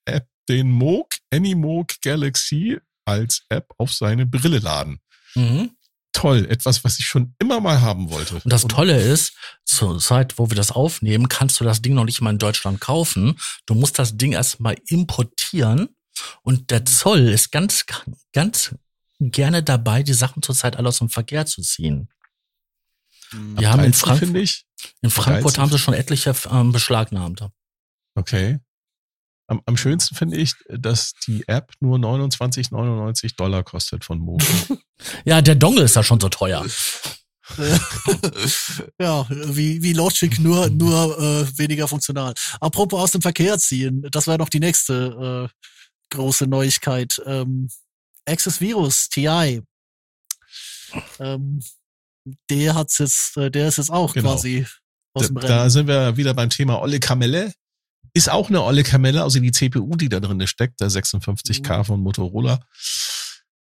[0.05, 4.99] App, den Moog, Anymoog Galaxy als App auf seine Brille laden.
[5.35, 5.71] Mhm.
[6.13, 8.35] Toll, etwas, was ich schon immer mal haben wollte.
[8.35, 9.33] Und das Tolle ist,
[9.65, 12.79] zur Zeit, wo wir das aufnehmen, kannst du das Ding noch nicht mal in Deutschland
[12.79, 13.39] kaufen.
[13.65, 15.89] Du musst das Ding erstmal importieren
[16.43, 17.85] und der Zoll ist ganz,
[18.31, 18.75] ganz
[19.19, 22.09] gerne dabei, die Sachen zurzeit alle aus dem Verkehr zu ziehen.
[23.29, 23.59] Hm.
[23.59, 24.65] Wir haben in Frankfurt, ich.
[25.01, 27.47] in Frankfurt haben sie schon etliche ähm, beschlagnahmt.
[28.15, 28.59] Okay.
[29.47, 34.41] Am, am schönsten finde ich, dass die App nur 29,99 Dollar kostet von Moog.
[35.25, 36.65] Ja, der Dongle ist da schon so teuer.
[38.99, 42.33] ja, wie, wie Logic, nur, nur äh, weniger funktional.
[42.61, 47.21] Apropos aus dem Verkehr ziehen, das wäre noch die nächste äh, große Neuigkeit.
[47.25, 47.69] Ähm,
[48.25, 49.61] Access Virus, TI.
[51.19, 51.61] Ähm,
[52.49, 54.33] der hat's jetzt, äh, der ist jetzt auch Genau.
[54.35, 54.65] quasi
[55.13, 55.69] aus Da, dem da Rennen.
[55.69, 57.53] sind wir wieder beim Thema Olle Kamelle.
[58.13, 61.99] Ist auch eine Olle Kamelle, also die CPU, die da drin steckt, der 56K von
[62.01, 62.59] Motorola.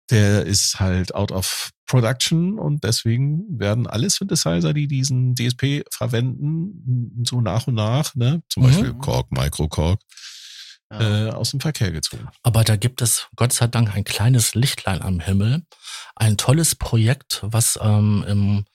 [0.09, 7.23] Der ist halt out of production und deswegen werden alle Synthesizer, die diesen DSP verwenden,
[7.25, 8.67] so nach und nach, ne, zum Mhm.
[8.67, 9.99] Beispiel Korg, Microkorg,
[10.91, 11.27] Ja.
[11.27, 12.29] äh, aus dem Verkehr gezogen.
[12.43, 15.63] Aber da gibt es Gott sei Dank ein kleines Lichtlein am Himmel.
[16.15, 18.65] Ein tolles Projekt, was ähm, im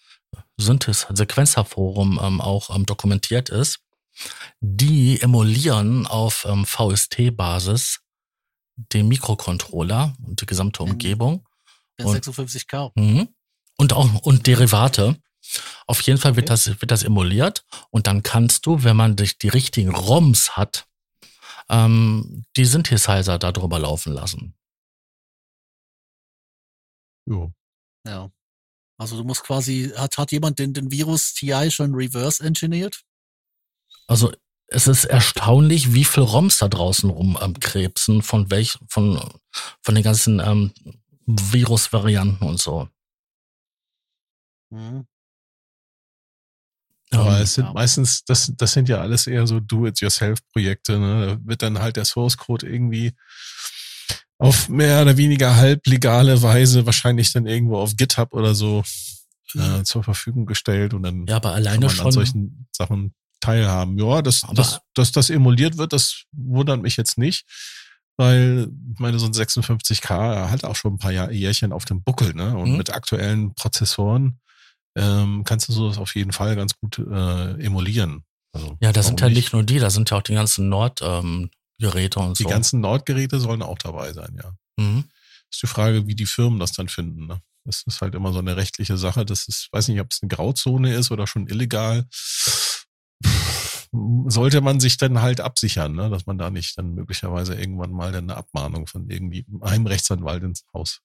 [0.59, 3.79] Synthes Sequenzerforum ähm, auch ähm, dokumentiert ist.
[4.61, 8.01] Die emulieren auf ähm, VST-Basis
[8.77, 10.91] den Mikrocontroller und die gesamte Mhm.
[10.93, 11.49] Umgebung.
[11.99, 12.93] Der und- 56K.
[12.95, 13.29] Mhm.
[13.79, 15.17] Und auch und Derivate.
[15.87, 16.53] Auf jeden Fall wird Okay.
[16.53, 20.87] das wird das emuliert und dann kannst du, wenn man dich die richtigen ROMs hat,
[21.69, 24.55] ähm, die Synthesizer da drüber laufen lassen.
[27.27, 27.53] Jo.
[28.07, 28.31] Ja.
[28.99, 33.03] Also du musst quasi, hat, hat jemand den, den Virus TI schon reverse engineert?
[34.07, 34.33] Also
[34.69, 39.21] es ist erstaunlich, wie viel ROMs da draußen rumkrebsen, von welch, von,
[39.83, 40.73] von den ganzen ähm,
[41.27, 42.89] Virusvarianten und so.
[44.71, 45.07] Mhm.
[47.11, 47.73] Aber Ähm, es sind ja.
[47.75, 50.99] meistens, das, das sind ja alles eher so Do-it-yourself-Projekte.
[50.99, 51.27] Ne?
[51.27, 53.13] Da wird dann halt der Source-Code irgendwie
[54.39, 58.83] auf mehr oder weniger halblegale Weise wahrscheinlich dann irgendwo auf GitHub oder so
[59.55, 62.13] äh, zur Verfügung gestellt und dann ja, aber kann alleine man an schon.
[62.13, 63.99] solchen Sachen teilhaben.
[63.99, 67.45] Ja, dass, dass, dass das emuliert wird, das wundert mich jetzt nicht.
[68.17, 68.69] Weil,
[68.99, 72.57] meine, so ein 56K hat auch schon ein paar Jährchen auf dem Buckel, ne?
[72.57, 72.77] Und Mhm.
[72.77, 74.39] mit aktuellen Prozessoren
[74.97, 78.25] ähm, kannst du sowas auf jeden Fall ganz gut äh, emulieren.
[78.53, 80.69] Also, Ja, da sind ja warum nicht nur die, da sind ja auch die ganzen
[80.69, 82.49] Nord-Geräte ähm, und Die so.
[82.51, 84.53] ganzen Nordgeräte sollen auch dabei sein, ja.
[84.77, 85.05] mhm.
[85.51, 87.27] Ist die Frage, wie die Firmen das dann finden.
[87.27, 87.41] Ne?
[87.65, 89.25] Das ist halt immer so eine rechtliche Sache.
[89.25, 92.07] Das ist, weiß nicht, ob es eine Grauzone ist oder schon illegal.
[94.27, 96.09] Sollte man sich dann halt absichern, ne?
[96.09, 100.43] dass man da nicht dann möglicherweise irgendwann mal dann eine Abmahnung von irgendwie einem Rechtsanwalt
[100.43, 101.01] ins Haus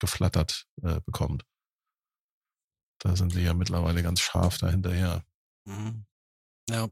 [0.00, 1.44] geflattert äh, bekommt.
[3.00, 5.24] Da sind sie ja mittlerweile ganz scharf dahinterher.
[5.64, 6.04] Mhm.
[6.70, 6.88] Ja.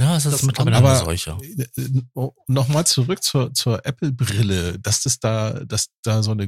[0.00, 1.36] Ja, es ist Das mittlerweile aber- eine Seuche.
[2.48, 6.44] Nochmal zurück zur, zur Apple-Brille, dass das da, dass da so eine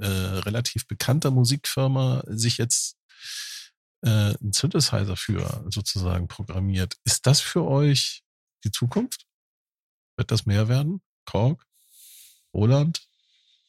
[0.00, 0.06] äh,
[0.40, 2.96] relativ bekannte Musikfirma sich jetzt
[4.06, 6.96] äh, einen Synthesizer für sozusagen programmiert.
[7.04, 8.22] Ist das für euch
[8.64, 9.26] die Zukunft?
[10.16, 11.02] Wird das mehr werden?
[11.26, 11.66] Korg?
[12.54, 13.06] Roland?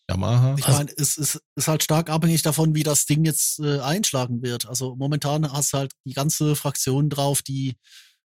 [0.09, 0.55] Yamaha?
[0.57, 4.41] Ich meine, es ist, ist halt stark abhängig davon, wie das Ding jetzt äh, einschlagen
[4.41, 4.67] wird.
[4.67, 7.75] Also momentan hast du halt die ganze Fraktion drauf, die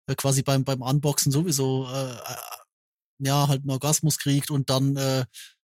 [0.07, 2.17] äh, quasi beim, beim Unboxen sowieso äh,
[3.21, 5.25] ja halt einen Orgasmus kriegt und dann äh,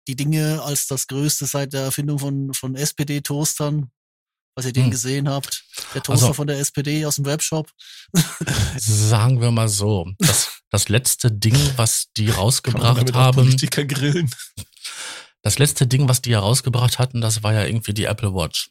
[0.07, 3.91] die Dinge als das Größte seit der Erfindung von, von SPD-Toastern,
[4.55, 4.91] was ihr den Hm.
[4.91, 5.63] gesehen habt.
[5.93, 7.69] Der Toaster Also- von der SPD aus dem Webshop.
[8.77, 14.29] Sagen wir mal so, das, das letzte Ding, was die rausgebracht haben, Politiker grillen?
[15.41, 18.69] das letzte Ding, was die herausgebracht hatten, das war ja irgendwie die Apple Watch.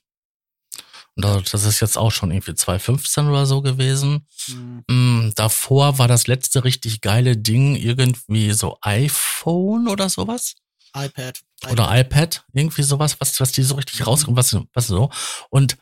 [1.16, 4.26] Und das ist jetzt auch schon irgendwie 2015 oder so gewesen.
[4.47, 4.85] Hm.
[4.89, 10.55] Mm, davor war das letzte richtig geile Ding irgendwie so iPhone oder sowas.
[10.95, 11.41] iPad.
[11.70, 15.11] Oder iPad, irgendwie sowas, was, was die so richtig rauskommen, was, was so.
[15.51, 15.76] Und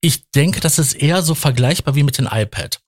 [0.00, 2.80] ich denke, das ist eher so vergleichbar wie mit dem iPad.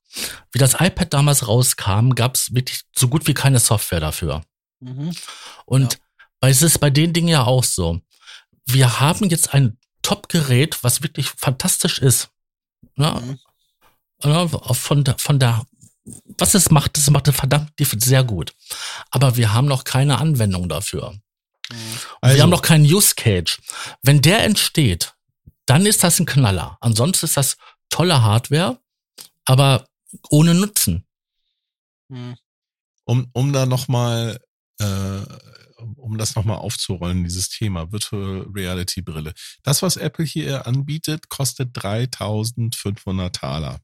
[0.53, 4.43] Wie das iPad damals rauskam, gab es wirklich so gut wie keine Software dafür.
[4.81, 5.15] Mhm.
[5.65, 5.99] Und Ja.
[6.41, 8.01] weil es ist bei den Dingen ja auch so.
[8.67, 12.31] Wir haben jetzt ein Top-Gerät, was wirklich fantastisch ist.
[12.97, 13.39] Ja, Mhm.
[14.23, 15.65] ja, von von der,
[16.39, 18.55] was es macht, das macht es verdammt sehr gut.
[19.11, 21.17] Aber wir haben noch keine Anwendung dafür.
[21.71, 21.79] Und
[22.21, 23.61] Also- wir haben noch keinen Use Cage.
[24.03, 25.15] Wenn der entsteht,
[25.67, 26.77] dann ist das ein Knaller.
[26.81, 27.57] Ansonsten ist das
[27.89, 28.79] tolle Hardware,
[29.45, 29.87] aber
[30.31, 31.07] ohne Nutzen.
[32.09, 32.37] Mhm.
[33.07, 34.39] um, um da nochmal,
[34.79, 35.21] äh,
[35.97, 39.33] um das nochmal aufzurollen, dieses Thema Virtual Reality Brille.
[39.63, 43.81] Das, was Apple hier anbietet, kostet 3500 Taler.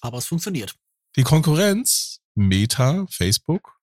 [0.00, 0.74] Aber es funktioniert.
[1.16, 3.78] Die Konkurrenz, Meta, Facebook,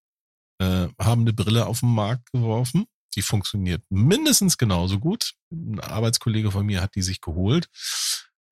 [0.62, 2.86] äh, haben eine Brille auf den Markt geworfen.
[3.16, 5.34] Die funktioniert mindestens genauso gut.
[5.52, 7.68] Ein Arbeitskollege von mir hat die sich geholt.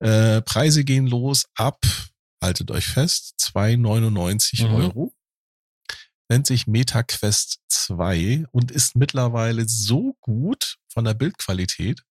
[0.00, 1.78] Äh, Preise gehen los ab,
[2.42, 4.74] haltet euch fest, 2,99 Mhm.
[4.74, 5.14] Euro.
[6.28, 12.02] Nennt sich MetaQuest 2 und ist mittlerweile so gut von der Bildqualität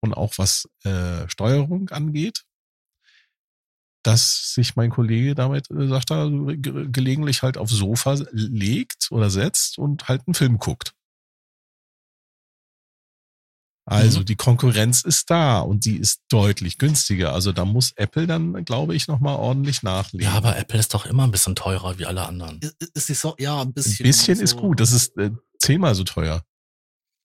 [0.00, 2.44] und auch was äh, Steuerung angeht,
[4.02, 9.30] dass sich mein Kollege damit, äh, sagt er, ge gelegentlich halt aufs Sofa legt oder
[9.30, 10.92] setzt und halt einen Film guckt.
[13.84, 14.24] Also Mhm.
[14.26, 17.32] die Konkurrenz ist da und die ist deutlich günstiger.
[17.32, 20.24] Also da muss Apple dann, glaube ich, nochmal ordentlich nachlegen.
[20.24, 22.60] Ja, aber Apple ist doch immer ein bisschen teurer wie alle anderen.
[22.60, 24.04] Ist, ist die so, ja, ein ein bisschen.
[24.04, 24.58] bisschen ist so.
[24.58, 24.78] gut.
[24.78, 26.44] Das ist äh, zehnmal so teuer.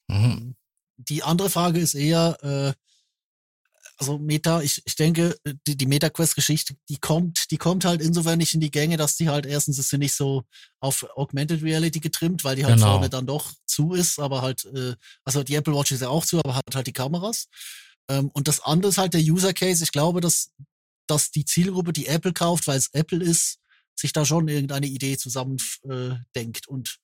[0.08, 0.56] Mhm.
[0.98, 2.74] Die andere Frage ist eher, äh,
[3.98, 5.36] also Meta, ich, ich denke,
[5.66, 9.28] die, die MetaQuest-Geschichte, die kommt, die kommt halt insofern nicht in die Gänge, dass die
[9.30, 10.44] halt erstens ist sie nicht so
[10.80, 12.92] auf Augmented Reality getrimmt, weil die halt Genau.
[12.94, 16.26] vorne dann doch zu ist, aber halt, äh, also die Apple Watch ist ja auch
[16.26, 17.48] zu, aber hat halt die Kameras.
[18.08, 19.84] Ähm, und das andere ist halt der User Case.
[19.84, 20.52] Ich glaube, dass,
[21.08, 23.58] dass die Zielgruppe, die Apple kauft, weil es Apple ist,
[23.96, 25.58] sich da schon irgendeine Idee zusammen
[25.90, 26.68] äh, denkt.
[26.68, 27.00] Und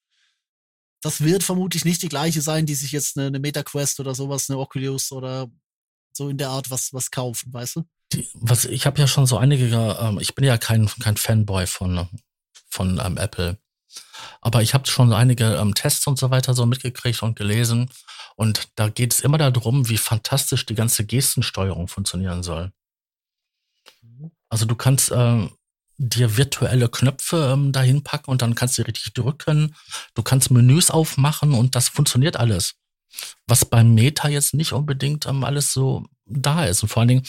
[1.01, 4.49] das wird vermutlich nicht die gleiche sein, die sich jetzt eine, eine MetaQuest oder sowas,
[4.49, 5.49] eine Oculus oder
[6.15, 7.83] so in der Art was, was kaufen, weißt du?
[8.13, 9.65] Die, was, ich habe ja schon so einige,
[9.99, 12.07] ähm, ich bin ja kein, kein Fanboy von,
[12.69, 13.57] von ähm, Apple.
[14.41, 17.89] Aber ich habe schon einige ähm, Tests und so weiter so mitgekriegt und gelesen.
[18.35, 22.71] Und da geht es immer darum, wie fantastisch die ganze Gestensteuerung funktionieren soll.
[24.49, 25.51] Also du kannst ähm,
[25.97, 29.75] dir virtuelle Knöpfe ähm, dahin packen und dann kannst du richtig drücken.
[30.13, 32.75] Du kannst Menüs aufmachen und das funktioniert alles.
[33.47, 36.83] Was beim Meta jetzt nicht unbedingt ähm, alles so da ist.
[36.83, 37.23] Und vor allen Dingen,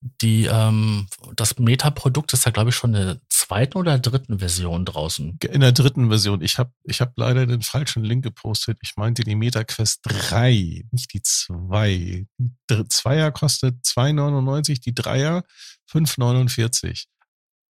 [0.00, 4.84] die, ähm, das Meta-Produkt ist ja, glaube ich, schon in der zweiten oder dritten Version
[4.84, 5.38] draußen.
[5.50, 6.40] In der dritten Version.
[6.40, 8.78] Ich habe ich hab leider den falschen Link gepostet.
[8.82, 12.26] Ich meinte die MetaQuest 3, nicht die 2.
[12.38, 15.42] Die Dr- Zweier kostet 2,99, die Dreier
[15.90, 17.06] 5,49.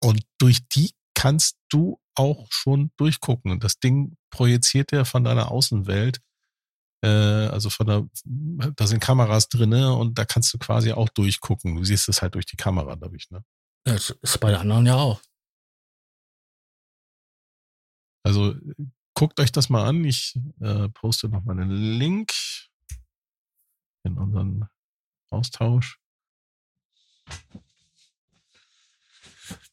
[0.02, 3.52] Und durch die kannst du auch schon durchgucken.
[3.52, 6.20] Und das Ding projiziert dir von deiner Außenwelt
[7.08, 8.08] also von der,
[8.76, 11.76] da sind Kameras drinne und da kannst du quasi auch durchgucken.
[11.76, 13.44] Du siehst es halt durch die Kamera dadurch, ne?
[13.86, 15.22] Das ist bei den anderen ja auch.
[18.24, 18.56] Also
[19.14, 20.04] guckt euch das mal an.
[20.06, 22.32] Ich äh, poste noch mal einen Link
[24.04, 24.70] in unseren
[25.30, 26.00] Austausch.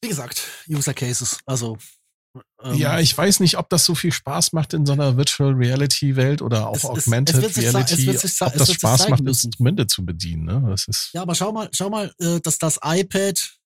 [0.00, 1.38] Wie gesagt, User Cases.
[1.46, 1.78] Also
[2.62, 5.52] Ähm, Ja, ich weiß nicht, ob das so viel Spaß macht in so einer Virtual
[5.52, 9.20] Reality Welt oder auch Es- Augmented es es Reality, sich sa- ob das Spaß macht.
[9.22, 10.44] Instrumente zu bedienen.
[10.44, 10.62] Ne?
[10.70, 13.56] Das ist Ja, aber schau mal, schau mal, äh, dass das iPad,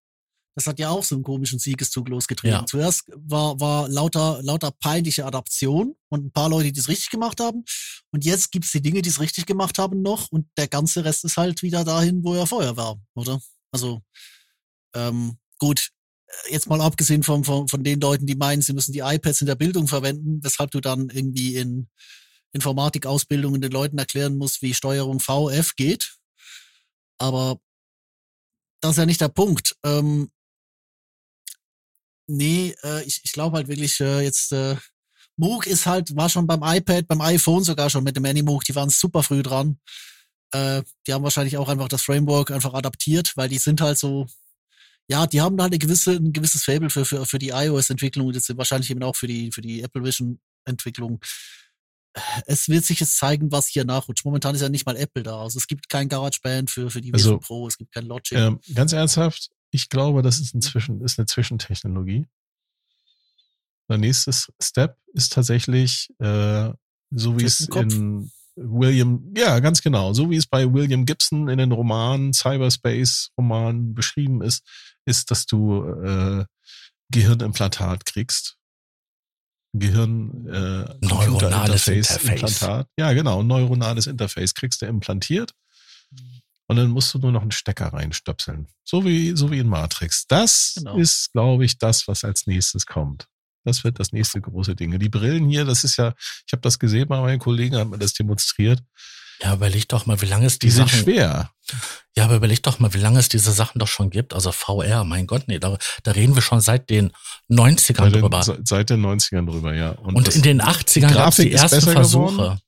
[0.57, 2.61] das hat ja auch so einen komischen Siegeszug losgetreten.
[2.61, 2.67] Ja.
[2.67, 7.41] Zuerst war, war lauter, lauter peinliche Adaption und ein paar Leute, die es richtig gemacht
[7.41, 7.65] haben.
[8.13, 11.25] Und jetzt gibt's die Dinge, die es richtig gemacht haben noch und der ganze Rest
[11.25, 13.41] ist halt wieder dahin, wo er vorher war, oder?
[13.73, 14.01] Also,
[14.95, 15.91] ähm, gut,
[16.49, 19.47] jetzt mal abgesehen von, von, von den Leuten, die meinen, sie müssen die iPads in
[19.47, 21.89] der Bildung verwenden, weshalb du dann irgendwie in
[22.53, 26.17] Informatikausbildungen den Leuten erklären musst, wie Steuerung VF geht.
[27.19, 27.59] Aber
[28.81, 29.77] das ist ja nicht der Punkt.
[29.85, 30.31] Ähm,
[32.27, 34.77] nee, äh, ich, ich glaube halt wirklich äh, jetzt, äh,
[35.37, 38.75] Moog ist halt, war schon beim iPad, beim iPhone sogar schon mit dem Animoog, die
[38.75, 39.81] waren super früh dran.
[40.53, 44.27] Äh, die haben wahrscheinlich auch einfach das Framework einfach adaptiert, weil die sind halt so,
[45.09, 48.35] ja, die haben halt eine gewisse, ein gewisses Fable für, für, für die iOS-Entwicklung und
[48.35, 51.21] jetzt wahrscheinlich eben auch für die, für die Apple Vision-Entwicklung.
[52.47, 54.25] Es wird sich jetzt zeigen, was hier nachrutscht.
[54.25, 55.43] Momentan ist ja nicht mal Apple da.
[55.43, 58.39] Also es gibt kein GarageBand für, für die Also, Vision Pro, es gibt kein Logic.
[58.39, 62.27] ähm, ganz ernsthaft, ich glaube, das ist, inzwischen, ist eine Zwischentechnologie.
[63.89, 64.33] Der nächste
[64.63, 66.73] Step ist tatsächlich, äh,
[67.11, 71.59] so wie es in William, ja, ganz genau, so wie es bei William Gibson in
[71.59, 74.63] den Romanen, Cyberspace-Romanen beschrieben ist,
[75.07, 76.45] ist, dass du äh,
[77.11, 78.57] Gehirnimplantat kriegst.
[79.73, 82.25] Gehirn äh, Neuronales Interface.
[82.25, 82.89] Implantat.
[82.97, 85.53] Ja, genau, neuronales Interface kriegst du implantiert.
[86.67, 88.69] Und dann musst du nur noch einen Stecker reinstöpseln.
[88.85, 90.27] So wie, so wie in Matrix.
[90.29, 90.97] Das Genau.
[90.97, 93.27] ist, glaube ich, das, was als nächstes kommt.
[93.65, 94.99] Das wird das nächste große Ding.
[94.99, 96.15] Die Brillen hier, das ist ja,
[96.47, 98.83] ich habe das gesehen bei meinen Kollegen, haben mir das demonstriert.
[99.43, 101.51] Ja, überleg doch mal, wie lange es die, Die sind Sachen, schwer.
[102.17, 104.33] ja, aber überleg doch mal, wie lange es diese Sachen doch schon gibt.
[104.33, 107.11] Also VR, mein Gott, nee, da, da reden wir schon seit den
[107.51, 108.43] 90ern Seit den, drüber.
[108.45, 109.91] se- seit den 90ern drüber, ja.
[109.91, 112.33] Und das- in den 80ern gab es die ersten besser Versuche.
[112.33, 112.61] geworden.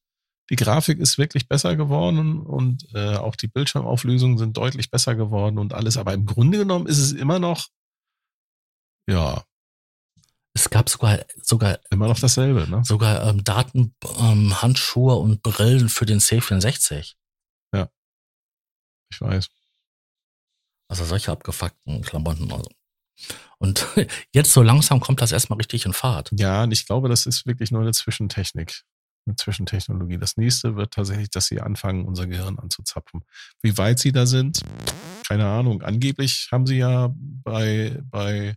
[0.50, 5.58] die Grafik ist wirklich besser geworden und äh, auch die Bildschirmauflösungen sind deutlich besser geworden
[5.58, 5.96] und alles.
[5.96, 7.66] Aber im Grunde genommen ist es immer noch,
[9.08, 9.42] ja,
[10.56, 12.68] Es gab sogar, sogar, immer noch dasselbe.
[12.68, 12.82] Ne?
[12.82, 17.14] sogar ähm, Daten, ähm, Handschuhe und Brillen für den C64.
[19.10, 19.48] Ich weiß.
[20.88, 22.50] Also solche abgefuckten Klamotten.
[22.52, 22.68] Also.
[23.58, 23.86] Und
[24.32, 26.30] jetzt so langsam kommt das erstmal richtig in Fahrt.
[26.32, 28.82] Ja, und ich glaube, das ist wirklich nur eine Zwischentechnik,
[29.26, 30.18] eine Zwischentechnologie.
[30.18, 33.24] Das nächste wird tatsächlich, dass sie anfangen, unser Gehirn anzuzapfen.
[33.62, 34.60] Wie weit sie da sind,
[35.26, 35.82] keine Ahnung.
[35.82, 38.56] Angeblich haben sie ja bei, bei,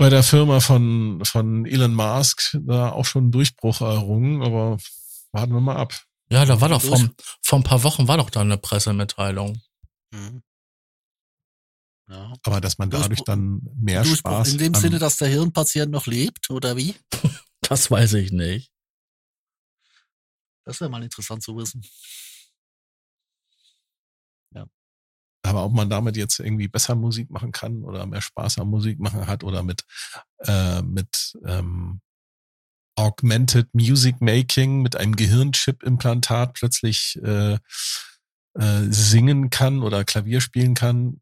[0.00, 4.78] bei der Firma von, von Elon Musk da auch schon einen Durchbruch errungen, aber
[5.30, 5.92] warten wir mal ab.
[6.30, 6.98] Ja, da war doch vor,
[7.42, 9.60] vor ein paar Wochen war doch da eine Pressemitteilung.
[10.10, 10.42] Mhm.
[12.08, 12.32] Ja.
[12.44, 15.92] Aber dass man Durchbruch- dadurch dann mehr Durchbruch Spaß in dem Sinne, dass der Hirnpatient
[15.92, 16.94] noch lebt, oder wie?
[17.60, 18.72] Das weiß ich nicht.
[20.64, 21.84] Das wäre mal interessant zu wissen.
[25.42, 28.98] Aber ob man damit jetzt irgendwie besser Musik machen kann oder mehr Spaß am Musik
[29.00, 29.82] machen hat oder mit,
[30.40, 32.00] äh, mit ähm,
[32.96, 41.20] Augmented Music Making, mit einem Gehirnchip-Implantat plötzlich äh, äh, singen kann oder Klavier spielen kann.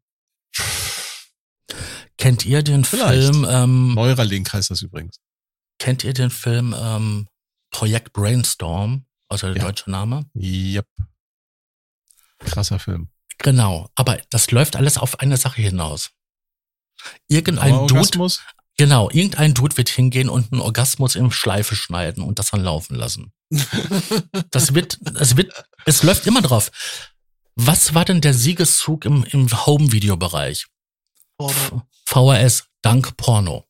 [2.17, 3.33] Kennt ihr den Vielleicht.
[3.33, 5.19] Film, ähm, Neuralink heißt das übrigens.
[5.79, 7.27] kennt ihr den Film ähm,
[7.71, 9.05] Projekt Brainstorm?
[9.29, 9.63] Also der Ja.
[9.63, 10.29] deutsche Name?
[10.35, 10.87] Yep.
[12.39, 13.09] Krasser Film.
[13.39, 16.11] Genau, aber das läuft alles auf eine Sache hinaus.
[17.27, 18.29] Irgendein Dude,
[18.77, 22.95] genau, irgendein Dude wird hingehen und einen Orgasmus in Schleife schneiden und das dann laufen
[22.95, 23.31] lassen.
[24.51, 25.53] Das wird, es wird,
[25.85, 26.71] es läuft immer drauf.
[27.55, 30.67] Was war denn der Siegeszug im, im Home-Video-Bereich?
[32.05, 33.67] VHS, dank Porno.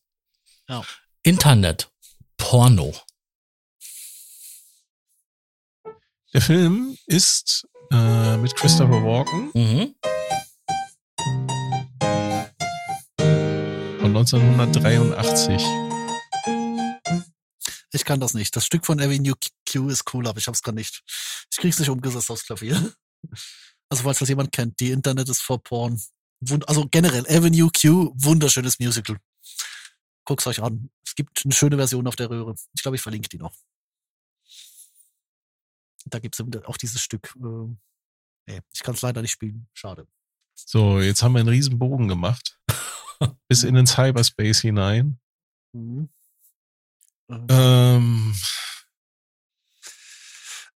[0.68, 0.84] Ja.
[1.24, 1.92] Internet,
[2.38, 2.96] Porno.
[6.34, 9.96] Der Film ist äh, mit Christopher Walken Mhm.
[14.00, 15.62] von 1983.
[17.92, 18.56] Ich kann das nicht.
[18.56, 19.34] Das Stück von Avenue
[19.70, 21.02] Q ist cool, aber ich hab's gar nicht.
[21.52, 22.94] Ich krieg's nicht umgesetzt aufs Klavier.
[23.90, 26.00] Also falls das jemand kennt, die Internet ist for Porn.
[26.42, 29.18] Wund also generell, Avenue Q, wunderschönes Musical.
[30.26, 30.92] Guckt's euch an.
[31.06, 32.54] Es gibt eine schöne Version auf der Röhre.
[32.76, 33.54] Ich glaube, ich verlinke die noch.
[36.06, 37.36] Da gibt's eben auch dieses Stück.
[37.38, 37.76] Äh,
[38.48, 39.68] nee, ich kann es leider nicht spielen.
[39.74, 40.08] Schade.
[40.56, 42.60] So, jetzt haben wir einen riesen Bogen gemacht.
[43.48, 45.20] Bis in den Cyberspace hinein.
[45.74, 46.10] Mhm.
[47.30, 48.36] Äh, Ähm,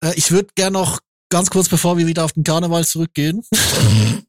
[0.03, 0.99] Äh, ich würde gern noch
[1.29, 3.43] ganz kurz, bevor wir wieder auf den Karneval zurückgehen,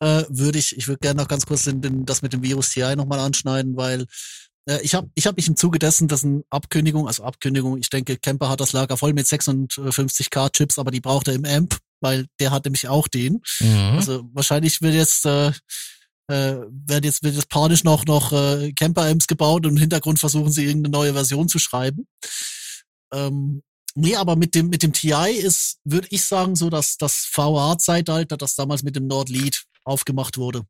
[0.00, 2.70] äh, würde ich, ich würde gerne noch ganz kurz den, den, das mit dem Virus
[2.70, 4.06] TI nochmal anschneiden, weil
[4.82, 8.48] ich habe ich hab mich im Zuge dessen, dessen Abkündigung, also Abkündigung, ich denke, Kemper
[8.48, 12.50] hat das Lager voll mit 56k Chips, aber die braucht er im Amp, weil der
[12.50, 13.42] hat nämlich auch den.
[13.60, 13.96] Mhm.
[13.96, 15.52] Also wahrscheinlich wird jetzt äh,
[16.28, 20.18] äh, wird jetzt wird jetzt panisch noch noch äh, Camper Amps gebaut und im Hintergrund
[20.18, 22.06] versuchen sie irgendeine neue Version zu schreiben.
[23.12, 23.62] Ähm,
[23.94, 28.36] nee, aber mit dem mit dem TI ist, würde ich sagen, so dass das VA-Zeitalter,
[28.36, 30.62] das damals mit dem Nordlead aufgemacht wurde,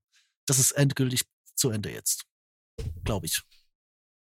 [0.47, 1.23] das ist endgültig
[1.55, 2.25] zu Ende jetzt,
[3.05, 3.41] glaube ich.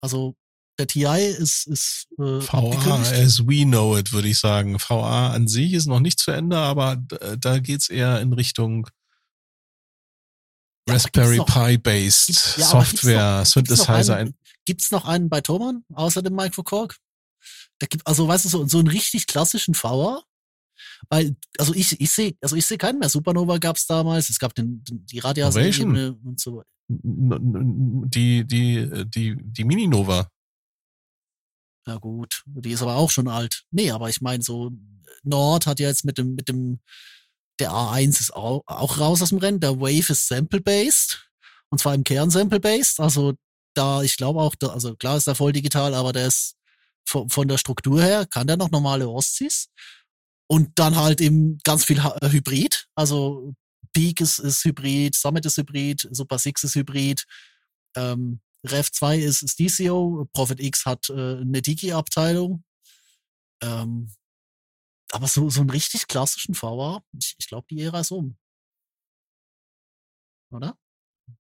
[0.04, 0.36] Also
[0.78, 1.06] der TI
[1.38, 4.78] ist ist äh, VA as we know it, würde ich sagen.
[4.80, 8.88] VA an sich ist noch nicht zu Ende, aber d- da geht's eher in Richtung
[10.88, 14.16] Ja, Raspberry gibt's noch- Pi based gibt's- ja, gibt's Software, noch- gibt's noch Synthesizer.
[14.18, 14.36] einen- ein-
[14.66, 16.98] Gibt's noch einen bei Thomann außer dem Microcork?
[17.80, 20.22] Da gibt also weißt du so so einen richtig klassischen VA,
[21.10, 23.10] weil also ich ich sehe also ich sehe keinen mehr.
[23.10, 25.20] Supernova gab's damals, es gab den, den die.
[25.20, 25.56] Radias
[26.24, 26.64] und so.
[26.88, 30.28] Die, die, die, die Mini-Nova.
[31.88, 33.64] Ja gut, die ist aber auch schon alt.
[33.72, 34.72] Nee, aber ich meine so
[35.24, 36.80] Nord hat ja jetzt mit dem mit dem
[37.60, 39.60] der A1 ist auch, auch raus aus dem Rennen.
[39.60, 41.30] Der Wave ist sample based
[41.70, 43.00] und zwar im Kern sample based.
[43.00, 43.34] Also
[43.76, 46.56] da ich glaube auch, da, also klar ist er voll digital, aber der ist
[47.06, 49.70] von, von der Struktur her kann der noch normale Ostsys
[50.48, 52.88] und dann halt eben ganz viel äh, Hybrid.
[52.96, 53.54] Also
[53.94, 57.26] Peak ist, ist Hybrid, Summit ist Hybrid, Super 6 ist Hybrid.
[57.96, 62.64] Ähm, Rev 2 ist, ist DCO, Prophet X hat äh, eine Digi-Abteilung.
[63.62, 64.12] Ähm,
[65.12, 68.38] aber so, so einen richtig klassischen VA, ich, ich glaube, die Ära ist um.
[70.52, 70.78] Oder?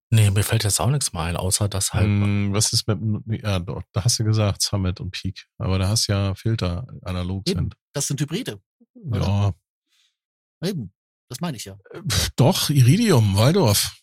[0.09, 2.05] Nee, mir fällt jetzt auch nichts mehr ein, außer dass halt.
[2.05, 5.47] Hm, was ist mit, dem- ja, doch, da hast du gesagt, Summit und Peak.
[5.57, 7.59] Aber da hast ja Filter analog Eben.
[7.59, 7.75] sind.
[7.93, 8.61] Das sind Hybride.
[9.11, 9.53] Ja,
[10.63, 10.93] Eben.
[11.33, 11.75] Das meine ich ja.
[12.07, 13.97] pf, doch, Iridium, Waldorf.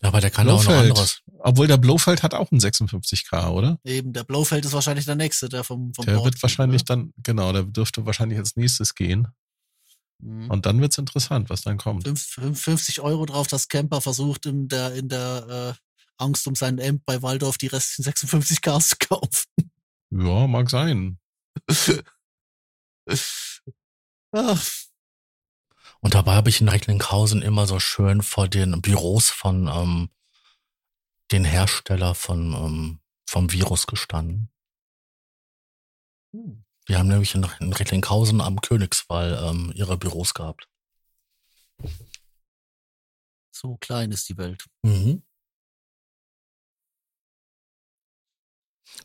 [0.00, 0.90] Ja, aber der kann auch noch Blofeld.
[0.92, 1.20] anderes.
[1.40, 3.78] Obwohl der Blofeld hat auch einen 56K, oder?
[3.84, 6.96] Eben, der Blofeld ist wahrscheinlich der nächste, der vom, vom Der Nord wird wahrscheinlich oder?
[6.96, 9.28] dann, genau, der dürfte wahrscheinlich als nächstes gehen.
[10.22, 10.48] Mhm.
[10.50, 12.04] Und dann wird's interessant, was dann kommt.
[12.04, 15.80] Fünf- fünf- 50 Euro drauf, dass Camper versucht, in der, in der äh,
[16.16, 19.44] Angst um seinen Amp bei Waldorf die restlichen 56 Ks zu kaufen.
[20.12, 21.18] Ja, mag sein.
[24.32, 24.64] Ach,
[26.00, 30.10] Und dabei habe ich in Recklinghausen immer so schön vor den Büros von ähm,
[31.30, 34.50] den Hersteller von ähm, vom Virus gestanden.
[36.32, 36.64] hm.
[36.88, 40.68] Die haben nämlich in, in Recklinghausen am Königswall ähm, ihre Büros gehabt.
[43.52, 44.64] so klein ist die Welt.
[44.82, 45.22] Mhm.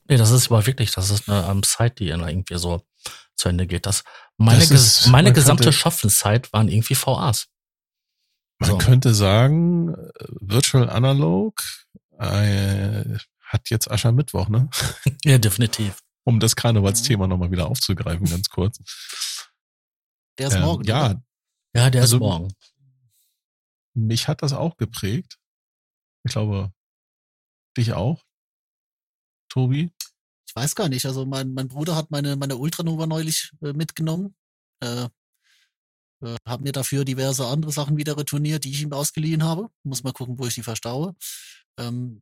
[0.08, 2.82] Nee, das ist aber wirklich, das ist eine ähm, Zeit, die irgendwie so
[3.46, 3.86] zu Ende geht.
[3.86, 4.04] Das,
[4.38, 7.48] meine Das ges ist- meine gesamte könnte- Schaffenszeit waren irgendwie VAs.
[8.60, 8.78] Man So.
[8.80, 10.10] könnte sagen, äh,
[10.42, 11.62] Virtual Analog
[12.18, 14.70] äh, hat jetzt Aschermittwoch, ne?
[15.26, 16.00] Ja, definitiv.
[16.24, 18.80] Um das Karnevalsthema nochmal wieder aufzugreifen, ganz kurz.
[20.40, 20.84] Der ist Ähm, morgen.
[20.86, 21.24] ja, oder?
[21.76, 22.54] Ja, der Also- ist morgen.
[23.94, 25.38] mich hat das auch geprägt.
[26.24, 26.72] Ich glaube,
[27.78, 28.24] dich auch,
[29.50, 29.92] Tobi.
[30.56, 31.06] Weiß gar nicht.
[31.06, 34.36] Also mein, mein Bruder hat meine, meine Ultranova neulich äh, mitgenommen.
[34.82, 35.10] Äh,
[36.24, 39.70] äh, hat mir dafür diverse andere Sachen wieder retourniert, die ich ihm ausgeliehen habe.
[39.84, 41.16] Muss mal gucken, wo ich die verstaue.
[41.78, 42.22] Ähm,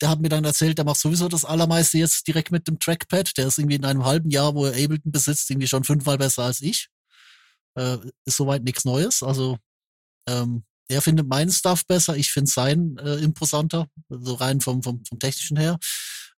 [0.00, 3.36] der hat mir dann erzählt, der macht sowieso das Allermeiste jetzt direkt mit dem Trackpad.
[3.36, 6.44] Der ist irgendwie in einem halben Jahr, wo er Ableton besitzt, irgendwie schon fünfmal besser
[6.44, 6.88] als ich.
[7.76, 9.22] Äh, ist soweit nichts Neues.
[9.22, 9.58] Also
[10.26, 15.04] ähm, er findet meinen Stuff besser, ich finde seinen äh, imposanter, so rein vom, vom,
[15.04, 15.78] vom technischen her.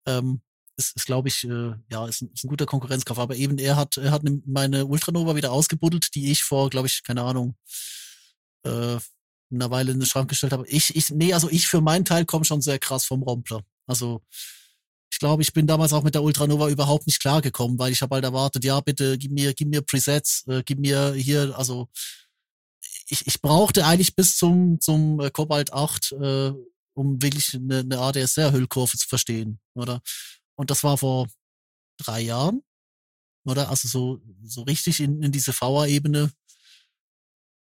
[0.07, 0.43] Ähm,
[0.77, 3.19] ist, ist glaube ich, äh, ja, ist ein, ist ein guter Konkurrenzkampf.
[3.19, 6.89] Aber eben er hat, er hat ne- meine Ultranova wieder ausgebuddelt, die ich vor, glaube
[6.89, 7.57] ich, keine Ahnung,
[8.65, 8.99] äh,
[9.53, 10.67] einer Weile in den Schrank gestellt habe.
[10.69, 13.63] Ich, ich, nee, also ich für meinen Teil komme schon sehr krass vom Rompler.
[13.87, 14.23] Also
[15.13, 18.17] ich glaube, ich bin damals auch mit der Ultranova überhaupt nicht klargekommen, weil ich habe
[18.17, 21.89] halt erwartet, ja, bitte gib mir, gib mir Presets, äh, gib mir hier, also
[23.09, 26.53] ich, ich brauchte eigentlich bis zum, zum äh, Cobalt 8, äh,
[26.95, 30.01] um wirklich eine, eine ADSR-Hüllkurve zu verstehen, oder?
[30.57, 31.29] Und das war vor
[31.99, 32.63] drei Jahren,
[33.45, 33.71] oder?
[33.71, 36.33] Also so, so richtig in, in diese VA-Ebene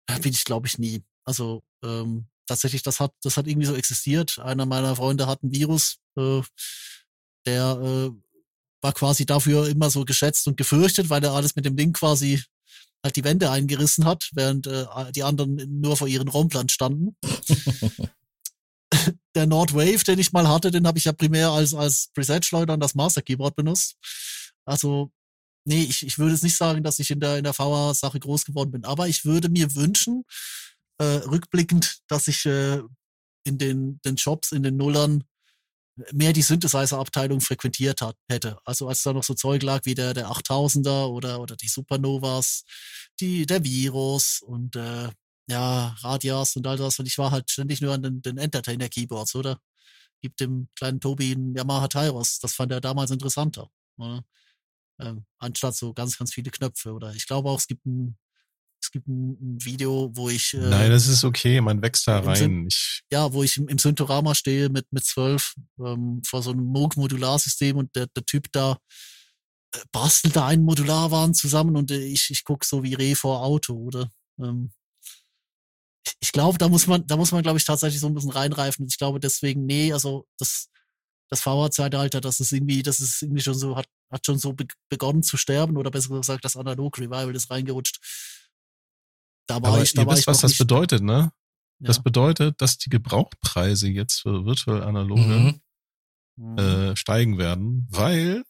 [0.07, 1.03] äh, bin ich, glaube ich, nie.
[1.25, 4.39] Also ähm, tatsächlich, das hat, das hat irgendwie so existiert.
[4.39, 6.41] Einer meiner Freunde hat ein Virus, äh,
[7.45, 8.11] der äh,
[8.81, 12.41] war quasi dafür immer so geschätzt und gefürchtet, weil er alles mit dem Ding quasi
[13.03, 14.85] halt die Wände eingerissen hat, während äh,
[15.15, 17.15] die anderen nur vor ihren Romplern standen.
[19.35, 22.79] Der Nordwave, den ich mal hatte, den habe ich ja primär als, als Preset-Schleuder und
[22.81, 23.95] das Master Keyboard benutzt.
[24.65, 25.11] Also,
[25.65, 28.45] nee, ich, ich würde jetzt nicht sagen, dass ich in der, in der VA-Sache groß
[28.45, 30.23] geworden bin, aber ich würde mir wünschen,
[30.97, 32.81] äh, rückblickend, dass ich äh,
[33.43, 35.23] in den, den Jobs, in den Nullern
[36.11, 38.57] mehr die Synthesizer-Abteilung frequentiert hat, hätte.
[38.65, 42.63] Also als da noch so Zeug lag wie der, der 8000er oder, oder die Supernovas,
[43.19, 45.09] die, der Virus und äh,
[45.51, 46.97] ja, Radias und all das.
[46.99, 49.59] Und ich war halt ständig nur an den, den Entertainer-Keyboards, oder?
[50.21, 52.39] Gibt dem kleinen Tobi einen Yamaha Tyros.
[52.39, 53.69] Das fand er damals interessanter.
[53.97, 54.23] Oder?
[54.99, 56.93] Ähm, anstatt so ganz, ganz viele Knöpfe.
[56.93, 58.17] Oder ich glaube auch, es gibt ein,
[58.81, 60.53] es gibt ein, Video, wo ich.
[60.53, 62.67] Äh, Nein, das ist okay, man wächst da rein.
[62.67, 66.65] Ich, ja, wo ich im, im Synthorama stehe mit, mit zwölf ähm, vor so einem
[66.65, 68.77] Moog-Modularsystem und der, der Typ da
[69.73, 73.43] äh, bastelt da einen Modularwahn zusammen und äh, ich, ich guck so wie Reh vor
[73.43, 74.09] Auto, oder?
[74.39, 74.71] Ähm,
[76.05, 78.31] ich, ich glaube, da muss man, da muss man, glaube ich, tatsächlich so ein bisschen
[78.31, 78.87] reinreifen.
[78.87, 80.69] Ich glaube deswegen, nee, also das,
[81.29, 84.65] das VR-Zeitalter, das ist irgendwie, das ist irgendwie schon so, hat, hat schon so be
[84.89, 87.99] begonnen zu sterben oder besser gesagt, das Analog-Revival ist reingerutscht.
[89.47, 91.31] Da war aber ich, da ihr war wisst, ich was das nicht, bedeutet, ne?
[91.79, 92.03] Das ja.
[92.03, 95.61] bedeutet, dass die Gebrauchpreise jetzt für virtuell analoge Mhm.
[96.37, 96.57] Mhm.
[96.57, 98.43] äh, steigen werden, weil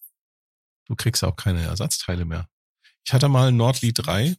[0.85, 2.47] du kriegst auch keine Ersatzteile mehr.
[3.05, 4.35] Ich hatte mal ein Nordlied 3,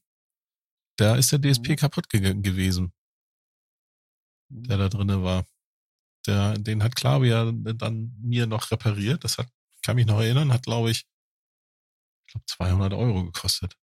[0.97, 1.76] da ist der DSP Mhm.
[1.76, 2.93] kaputt ge gewesen,
[4.53, 5.45] der da drinne war.
[6.27, 9.24] Der, den hat Klavier dann mir noch repariert.
[9.24, 9.49] Das hat,
[9.83, 11.05] kann mich noch erinnern, hat glaube ich,
[12.27, 13.77] ich glaube 200 Euro gekostet.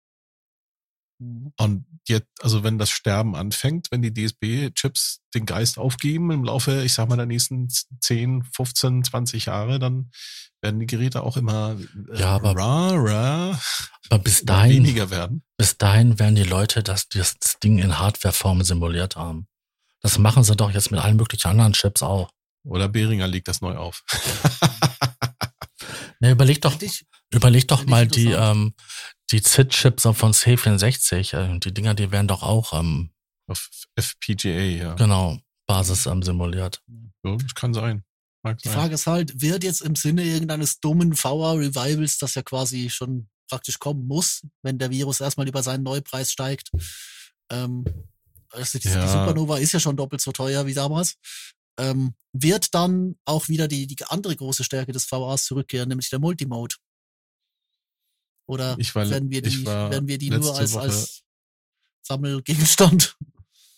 [1.18, 1.52] Mhm.
[1.58, 6.82] Und jetzt, also wenn das Sterben anfängt, wenn die DSB-Chips den Geist aufgeben im Laufe,
[6.82, 7.68] ich sag mal, der nächsten
[8.00, 10.10] 10, 15, 20 Jahre, dann
[10.60, 11.78] werden die Geräte auch immer
[12.12, 13.58] äh, Ja, aber- rarer,
[14.10, 15.42] Aber bis dahin, weniger werden.
[15.56, 19.46] bis dahin werden die Leute das, das Ding in Hardwareform simuliert haben.
[20.06, 22.30] Das machen sie doch jetzt mit allen möglichen anderen Chips auch.
[22.64, 24.04] Oder Behringer legt das neu auf.
[26.18, 26.78] Ne, überleg doch,
[27.30, 28.72] überleg doch mal die, ähm,
[29.30, 31.36] die ZIT-Chips von C64.
[31.36, 33.10] Äh, die Dinger, die werden doch auch, ähm,
[33.46, 34.94] auf FPGA, ja.
[34.94, 36.80] genau, Basis ähm, simuliert.
[37.22, 38.02] So, das kann sein.
[38.42, 38.78] Mag Die sein.
[38.78, 43.78] Frage ist halt, wird jetzt im Sinne irgendeines dummen VR-Revivals, das ja quasi schon praktisch
[43.78, 46.70] kommen muss, wenn der Virus erstmal über seinen Neupreis steigt.
[47.50, 47.84] Ähm,
[48.50, 49.02] also die, Ja.
[49.02, 51.14] die Supernova ist ja schon doppelt so teuer wie damals.
[51.78, 56.18] Ähm, wird dann auch wieder die, die andere große Stärke des VRs zurückkehren, nämlich der
[56.18, 56.74] Multimode?
[58.48, 61.22] Oder war- werden wir die, werden wir die nur als, Woche- als
[62.02, 63.16] Sammelgegenstand?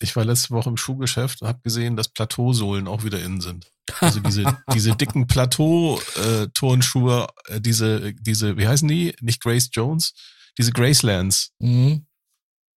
[0.00, 3.72] Ich war letzte Woche im Schuhgeschäft und habe gesehen, dass Plateausohlen auch wieder innen sind.
[4.00, 9.16] Also diese, diese dicken Plateau-Turnschuhe, äh, diese, diese, wie heißen die?
[9.20, 10.12] Nicht Grace Jones,
[10.56, 12.06] diese Gracelands, Mhm.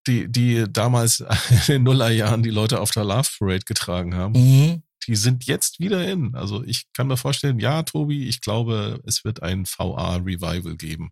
[0.07, 1.19] Die, die damals
[1.49, 4.33] in den Nullerjahren die Leute auf der Love Parade getragen haben.
[4.33, 4.83] Mhm.
[5.07, 6.35] Die sind jetzt wieder in.
[6.35, 11.11] Also ich kann mir vorstellen, ja, Tobi, ich glaube, es wird ein VA-Revival geben.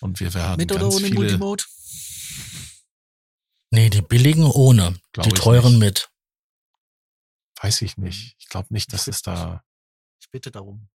[0.00, 1.64] Und wir werden Mit oder ganz ohne viele, Multimode?
[3.70, 5.80] Nee, die billigen ohne, Glaub die teuren nicht.
[5.80, 6.08] mit.
[7.62, 8.34] weiß ich nicht.
[8.38, 9.62] Ich glaube nicht, dass es da
[10.20, 10.88] Ich bitte darum.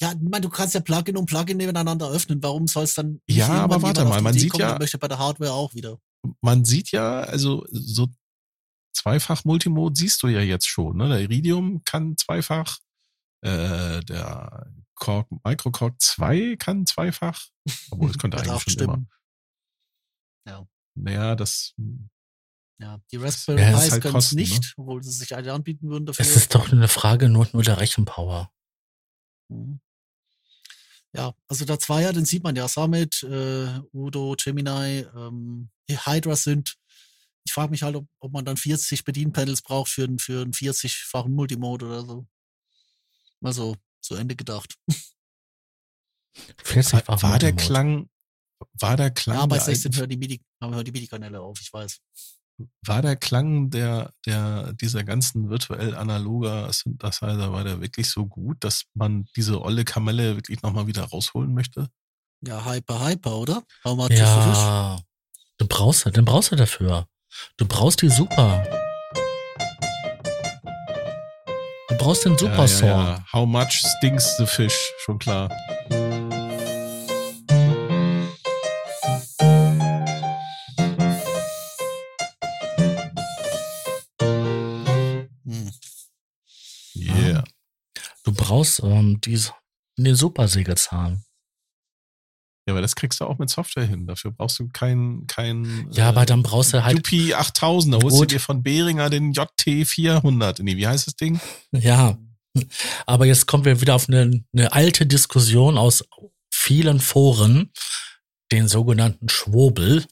[0.00, 2.42] Ja, meine, du kannst ja Plugin und Plugin nebeneinander öffnen.
[2.42, 4.98] Warum soll es dann nicht Ja, aber warte mal, man sieht kommen, ja- der möchte
[4.98, 5.98] bei der Hardware auch wieder.
[6.40, 8.08] man sieht ja, also so
[8.96, 10.96] zweifach Multimode siehst du ja jetzt schon.
[10.96, 11.08] Ne?
[11.08, 12.78] Der Iridium kann zweifach,
[13.42, 17.48] äh, der Korg, Microcorg 2 kann zweifach,
[17.90, 18.92] obwohl es könnte eigentlich schon immer.
[18.94, 19.10] stimmen.
[20.96, 21.74] Naja, das
[22.80, 24.40] Ja, die Raspberry Ja, Pis ist halt können es ne?
[24.42, 26.24] nicht, obwohl sie sich alle anbieten würden dafür.
[26.24, 28.52] Es ist doch eine Frage nur, nur der Rechenpower.
[29.48, 29.80] Mhm.
[31.16, 32.66] Ja, also der Zweier, den sieht man ja.
[32.66, 36.74] Summit, äh, Udo, Gemini, ähm, Hydra sind.
[37.44, 40.52] Ich frage mich halt, ob, ob man dann 40 Bedienpanels braucht für, einen- für einen
[40.52, 42.26] 40-fachen Multimode oder so.
[43.42, 44.74] Also, zu Ende gedacht.
[46.64, 47.54] 40 war, war der.
[47.54, 48.08] Klang,
[48.72, 51.40] war der Klang, Ja, bei der 16 alten- hören die MIDI, haben wir die MIDI-Kanäle
[51.40, 52.00] auf, ich weiß.
[52.86, 58.58] War der Klang der, der, dieser ganzen virtuell analoger Synthesizer, war der wirklich so gut,
[58.60, 61.88] dass man diese olle Kamelle wirklich nochmal wieder rausholen möchte?
[62.46, 63.62] Ja, Hyper, Hyper, oder?
[63.84, 64.58] How much is the fish?
[64.58, 64.98] Ja,
[65.58, 67.06] du brauchst, den brauchst du dafür.
[67.56, 68.64] Du brauchst die Super.
[71.88, 72.86] Du brauchst den Super Saw.
[72.86, 73.24] Ja, ja, ja.
[73.32, 74.76] How much stinks the fish?
[75.04, 75.48] Schon klar.
[88.44, 89.52] Brauchst ähm, diese,
[89.96, 91.24] den Super Sägezahn.
[92.66, 94.06] Ja, aber das kriegst du auch mit Software hin.
[94.06, 97.94] Dafür brauchst du kein, kein Ja, aber dann brauchst du halt, UP 8000.
[97.94, 98.30] Da holst du Gut.
[98.32, 100.60] dir von Behringer den JT 400.
[100.60, 101.40] Nee, wie heißt das Ding?
[101.72, 102.18] ja.
[103.04, 106.04] Aber jetzt kommen wir wieder auf eine, eine alte Diskussion aus
[106.52, 107.72] vielen Foren,
[108.52, 110.06] den sogenannten Schwurbel.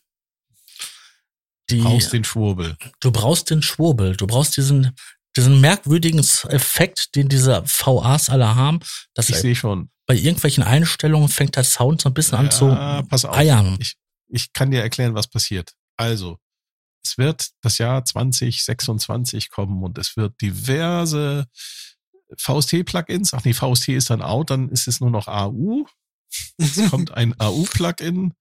[1.70, 2.76] Die, Brauchst den Schwurbel.
[3.00, 4.16] du brauchst den Schwurbel.
[4.16, 4.90] Du brauchst diesen,
[5.36, 8.80] diesen merkwürdigen Effekt, den diese VAs alle haben,
[9.14, 9.90] dass Ich sehe schon.
[10.06, 13.36] bei irgendwelchen Einstellungen fängt der Sound so ein bisschen an zu Ja, pass auf.
[13.36, 13.76] eiern.
[13.80, 13.94] Ich,
[14.28, 15.72] ich kann dir erklären, was passiert.
[15.96, 16.38] Also,
[17.04, 21.46] es wird das Jahr 2026 kommen und es wird diverse
[22.36, 25.84] VST-Plugins, ach nee, VST ist dann out, dann ist es nur noch AU.
[26.56, 28.32] Es kommt ein AU-Plugin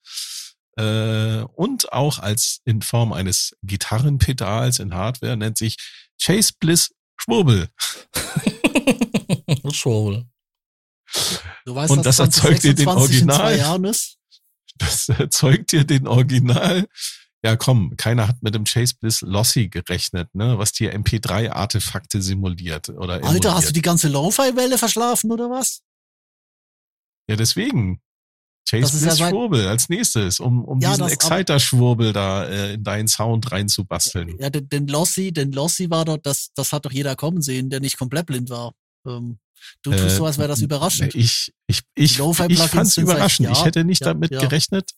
[0.77, 5.77] äh, und auch als in Form eines Gitarrenpedals in Hardware nennt sich
[6.22, 7.69] Chase Bliss Schwurbel.
[9.72, 10.26] Schwurbel.
[11.65, 13.38] Du weißt, Und das erzeugt dir den 2026 in Original.
[13.38, 14.18] zwei Jahren ist?
[14.77, 16.88] Das erzeugt dir den Original.
[17.43, 22.89] Ja, komm, keiner hat mit dem Chase Bliss Lossy gerechnet, ne, was dir MP3-Artefakte simuliert
[22.89, 25.81] oder Alter, hast du die ganze Lo-Fi-Welle verschlafen oder was?
[27.27, 28.02] Ja, deswegen.
[28.70, 32.84] Chase ja Bliss sein- Schwurbel als nächstes, um, um Ja, diesen Exciter-Schwurbel da äh, in
[32.84, 34.38] deinen Sound reinzubasteln.
[34.40, 37.70] Ja, den, den Lossy, den Lossy war dort, das, das hat doch jeder kommen sehen,
[37.70, 38.74] der nicht komplett blind war.
[39.06, 39.40] Ähm,
[39.84, 41.16] du tust Äh, so, als wäre das überraschend.
[41.16, 43.50] Ich, ich, ich, ich fand's überraschend.
[43.50, 44.40] ich Jahr- hätte nicht ja, damit ja.
[44.40, 44.92] gerechnet,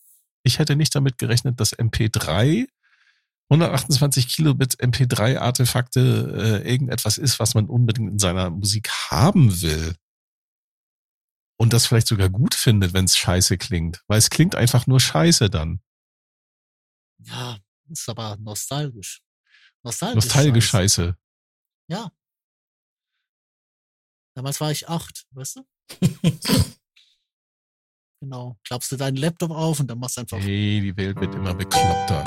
[0.44, 2.68] ich hätte nicht damit gerechnet, dass MP3
[3.50, 9.94] 128 Kilobit MP3-Artefakte äh, irgendetwas ist, was man unbedingt in seiner Musik haben will.
[11.64, 14.04] Und das vielleicht sogar gut findet, wenn es scheiße klingt.
[14.08, 15.82] Weil es klingt einfach nur scheiße dann.
[17.20, 17.58] Ja,
[17.90, 19.22] ist aber nostalgisch.
[19.82, 20.26] Nostalgisch.
[20.26, 21.02] Nostalgisch scheiße.
[21.04, 21.18] scheiße.
[21.88, 22.12] Ja.
[24.36, 25.66] Damals war ich acht, weißt du?
[28.20, 28.60] genau.
[28.66, 30.40] Klappst du deinen Laptop auf und dann machst du einfach.
[30.40, 32.26] Hey, die Welt wird immer bekloppter.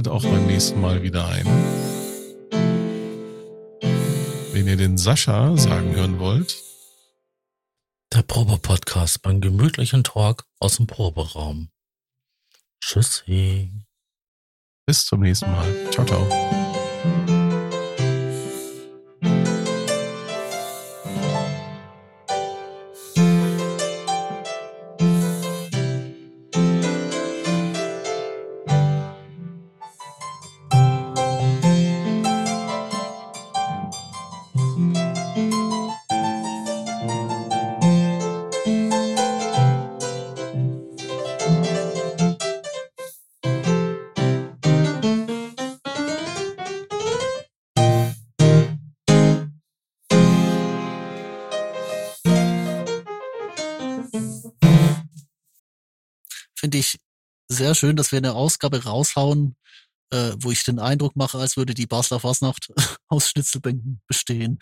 [0.00, 1.46] Schaltet auch beim nächsten Mal wieder ein.
[4.52, 6.56] Wenn ihr den Sascha sagen hören wollt,
[8.12, 11.68] Der Probe-Podcast beim gemütlichen Talk aus dem Proberaum.
[12.82, 13.70] Tschüssi.
[14.86, 15.90] bis zum nächsten Mal.
[15.92, 16.69] Ciao, ciao.
[57.60, 59.54] Sehr schön, dass wir eine Ausgabe raushauen,
[60.10, 62.72] äh, wo ich den Eindruck mache, als würde die Basler Fasnacht
[63.08, 64.58] aus Schnitzelbänken bestehen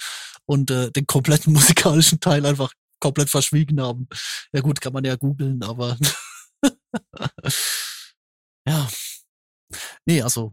[0.46, 4.08] und äh, den kompletten musikalischen Teil einfach komplett verschwiegen haben.
[4.52, 5.96] Ja gut, kann man ja googeln, aber
[8.66, 8.88] ja.
[10.04, 10.52] Nee, also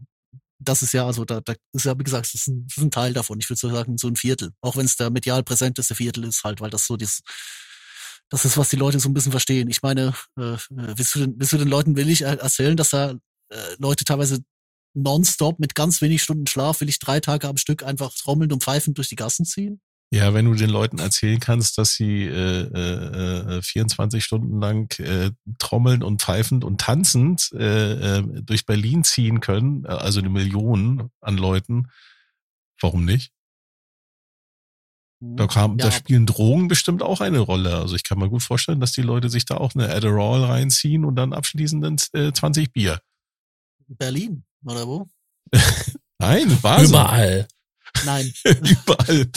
[0.60, 2.84] das ist ja, also da, da ist ja, wie gesagt, das ist ein, das ist
[2.84, 3.40] ein Teil davon.
[3.40, 4.52] Ich würde so sagen, so ein Viertel.
[4.60, 7.22] Auch wenn es der medial präsenteste Viertel ist, halt, weil das so das,
[8.30, 9.68] das ist, was die Leute so ein bisschen verstehen.
[9.68, 12.90] Ich meine, äh, äh, willst, du den, willst du den Leuten willig er- erzählen, dass
[12.90, 13.12] da
[13.50, 14.40] äh, Leute teilweise
[14.94, 18.64] nonstop mit ganz wenig Stunden Schlaf, will ich drei Tage am Stück einfach trommelnd und
[18.64, 19.80] pfeifend durch die Gassen ziehen?
[20.12, 24.98] Ja, wenn du den Leuten erzählen kannst, dass sie äh, äh, äh, 24 Stunden lang
[25.00, 30.30] äh, trommelnd und pfeifend und tanzend äh, äh, durch Berlin ziehen können, äh, also eine
[30.30, 31.90] Million an Leuten,
[32.80, 33.32] warum nicht?
[35.34, 35.92] Da, kam, da Ja.
[35.92, 37.74] spielen Drogen bestimmt auch eine Rolle.
[37.76, 41.04] Also ich kann mir gut vorstellen, dass die Leute sich da auch eine Adderall reinziehen
[41.04, 43.00] und dann abschließend dann, äh, 20 Bier.
[43.88, 45.08] Berlin, oder wo?
[46.18, 46.88] Nein, Basel.
[46.88, 47.48] Überall.
[48.04, 49.30] Nein, Überall.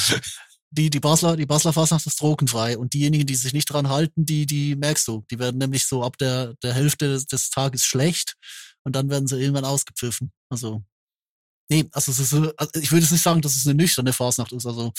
[0.71, 4.25] die, die Basler, die Basler Fasnacht ist drogenfrei und diejenigen, die sich nicht dran halten,
[4.25, 5.25] die, die merkst du.
[5.31, 8.35] Die werden nämlich so ab der, der Hälfte des, des Tages schlecht
[8.83, 10.31] und dann werden sie irgendwann ausgepfiffen.
[10.49, 10.83] Also,
[11.69, 14.13] nee, also es ist, so- also ich würde jetzt nicht sagen, dass es eine nüchterne
[14.13, 14.65] Fasnacht ist.
[14.65, 14.91] Also,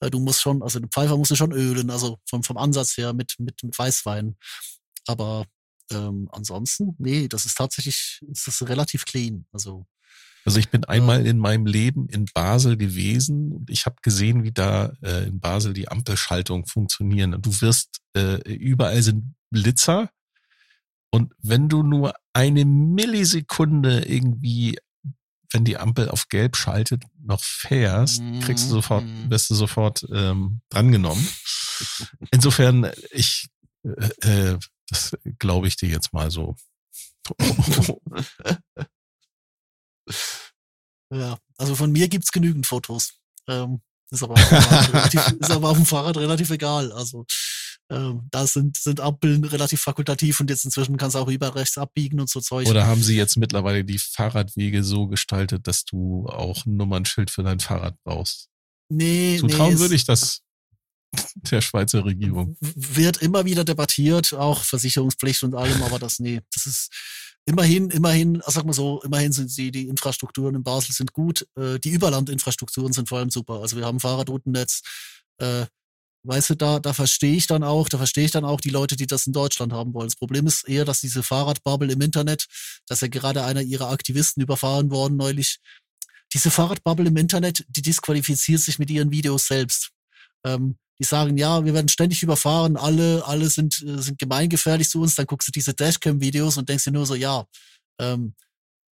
[0.00, 3.12] du musst schon, also den Pfeifer musst du schon ölen, also vom, vom Ansatz her
[3.12, 4.36] mit, mit, mit Weißwein.
[5.06, 5.46] Aber
[5.90, 9.46] ähm, ansonsten, nee, das ist tatsächlich, ist das relativ clean.
[9.52, 9.86] Also,
[10.44, 14.52] Also ich bin einmal in meinem Leben in Basel gewesen und ich habe gesehen, wie
[14.52, 17.34] da äh, in Basel die Ampelschaltung funktionieren.
[17.34, 20.10] Und du wirst, äh, überall sind Blitzer
[21.10, 24.78] und wenn du nur eine Millisekunde irgendwie
[25.56, 29.30] wenn die Ampel auf gelb schaltet, noch fährst, kriegst du sofort, Mhm.
[29.30, 31.26] wirst du sofort ähm, drangenommen.
[32.30, 33.48] Insofern, ich,
[33.82, 34.58] äh, äh,
[34.90, 36.54] das glaube ich dir jetzt mal so.
[41.12, 43.14] Ja, also von mir gibt's genügend Fotos.
[43.48, 43.80] Ähm,
[44.10, 46.92] ist, aber relativ, ist aber auf dem Fahrrad relativ egal.
[46.92, 47.24] Also
[47.90, 51.78] ähm, da sind, sind Ampeln relativ fakultativ und jetzt inzwischen kannst du auch über rechts
[51.78, 52.68] abbiegen und so Zeug.
[52.68, 57.42] Oder haben sie jetzt mittlerweile die Fahrradwege so gestaltet, dass du auch ein Nummernschild für
[57.42, 58.48] dein Fahrrad brauchst?
[58.88, 60.42] nee, Zutrauen nee, würde es ich das
[61.50, 62.56] der Schweizer Regierung.
[62.60, 66.92] wird immer wieder debattiert, auch Versicherungspflicht und allem, aber das, nee, das ist
[67.46, 71.78] immerhin, immerhin, sag mal so, immerhin sind sie, die Infrastrukturen in Basel sind gut, äh,
[71.78, 73.60] die Überlandinfrastrukturen sind vor allem super.
[73.60, 74.82] Also wir haben Fahrradroutennetz,
[75.38, 75.66] äh,
[76.26, 78.96] weißt du, da, da verstehe ich dann auch, da verstehe ich dann auch die Leute,
[78.96, 80.08] die das in Deutschland haben wollen.
[80.08, 82.46] Das Problem ist eher, dass diese Fahrradbubble im Internet,
[82.86, 85.58] dass ja gerade einer ihrer Aktivisten überfahren worden neulich,
[86.32, 89.90] diese Fahrradbubble im Internet, die disqualifiziert sich mit ihren Videos selbst.
[90.44, 95.00] Ähm, die sagen, ja, wir werden ständig überfahren, alle, alle sind, äh, sind gemeingefährlich zu
[95.00, 97.46] uns, dann guckst du diese Dashcam-Videos und denkst dir nur so, ja,
[98.00, 98.34] ähm,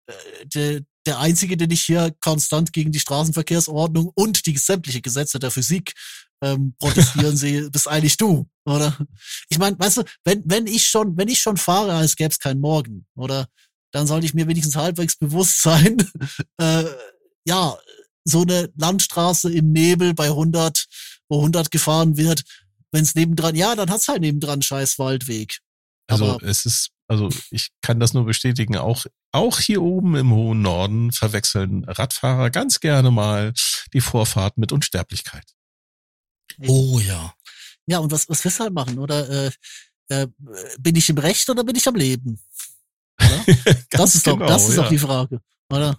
[0.06, 5.39] äh, der, der Einzige, den ich hier konstant gegen die Straßenverkehrsordnung und die sämtliche Gesetze
[5.39, 5.94] der Physik
[6.45, 8.97] ähm, protestieren sehe, bist eigentlich du, oder?
[9.49, 12.39] Ich meine, weißt du, wenn, wenn ich schon, wenn ich schon fahre, als gäbe es
[12.39, 13.47] keinen Morgen, oder?
[13.93, 15.97] Dann sollte ich mir wenigstens halbwegs bewusst sein,
[16.61, 16.85] äh,
[17.47, 17.77] ja,
[18.25, 20.87] so eine Landstraße im Nebel bei 100,
[21.29, 22.43] wo 100 gefahren wird,
[22.93, 25.59] wenn es nebendran, ja, dann hat's halt nebendran scheiß Waldweg.
[26.07, 30.33] Also Aber- es ist, also ich kann das nur bestätigen, auch, auch hier oben im
[30.33, 33.53] hohen Norden verwechseln Radfahrer ganz gerne mal
[33.93, 35.54] die Vorfahrt mit Unsterblichkeit.
[36.67, 37.35] Oh ja.
[37.87, 38.99] Ja, und was, was willst du halt machen?
[38.99, 39.51] Oder äh,
[40.09, 40.27] äh,
[40.79, 42.41] bin ich im Recht oder bin ich am Leben?
[43.91, 44.83] Das ist doch, genau, das ist ja.
[44.83, 45.41] doch die Frage,
[45.71, 45.95] oder?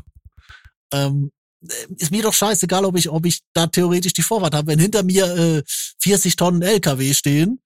[0.91, 4.67] Ähm, äh, ist mir doch scheißegal, ob ich, ob ich da theoretisch die Vorfahrt habe.
[4.67, 5.63] Wenn hinter mir äh,
[6.01, 7.61] 40 Tonnen LKW stehen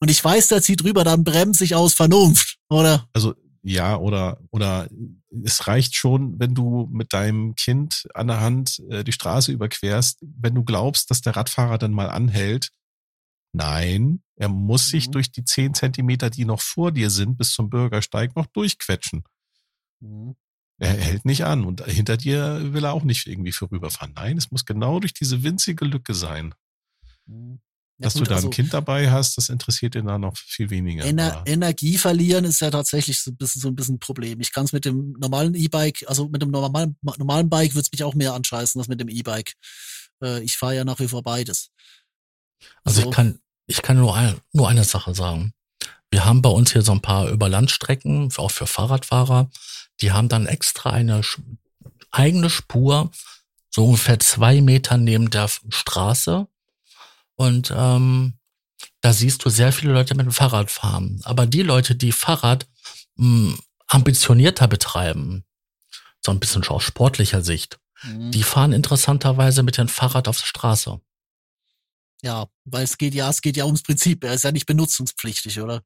[0.00, 3.08] und ich weiß, der zieht rüber, dann bremse ich aus Vernunft, oder?
[3.12, 4.88] Also ja, oder, oder
[5.44, 10.18] es reicht schon, wenn du mit deinem Kind an der Hand äh, die Straße überquerst,
[10.22, 12.70] wenn du glaubst, dass der Radfahrer dann mal anhält.
[13.54, 15.12] Nein, er muss sich Mhm.
[15.12, 19.24] durch die zehn Zentimeter, die noch vor dir sind, bis zum Bürgersteig noch durchquetschen.
[20.78, 24.14] Er hält nicht an und hinter dir will er auch nicht irgendwie vorüberfahren.
[24.14, 26.54] Nein, es muss genau durch diese winzige Lücke sein.
[27.26, 30.36] Ja, Dass gut, du da also ein Kind dabei hast, das interessiert ihn da noch
[30.36, 31.04] viel weniger.
[31.04, 34.40] Ener Aber- Energie verlieren ist ja tatsächlich so ein bisschen, so ein bisschen ein Problem.
[34.40, 37.92] Ich kann es mit dem normalen E-Bike, also mit dem normalen, normalen Bike würde es
[37.92, 39.52] mich auch mehr anscheißen als mit dem E-Bike.
[40.22, 41.70] Äh, ich fahre ja nach wie vor beides.
[42.82, 45.52] Also ich kann, ich kann nur, ein, nur eine Sache sagen.
[46.10, 49.50] Wir haben bei uns hier so ein paar Überlandstrecken, auch für Fahrradfahrer.
[50.00, 51.40] Die haben dann extra eine sch-
[52.10, 53.10] eigene Spur,
[53.70, 56.48] so ungefähr zwei Meter neben der Straße.
[57.42, 58.34] Und ähm,
[59.00, 61.20] da siehst du sehr viele Leute mit dem Fahrrad fahren.
[61.24, 62.68] Aber die Leute, die Fahrrad
[63.16, 63.56] mh,
[63.88, 65.44] ambitionierter betreiben,
[66.24, 68.32] so ein bisschen aus sportlicher Sicht, Mhm.
[68.32, 71.00] die fahren interessanterweise mit dem Fahrrad auf der Straße.
[72.22, 74.24] Ja, weil es geht ja, es geht ja ums Prinzip.
[74.24, 75.82] Er ist ja nicht benutzungspflichtig, oder?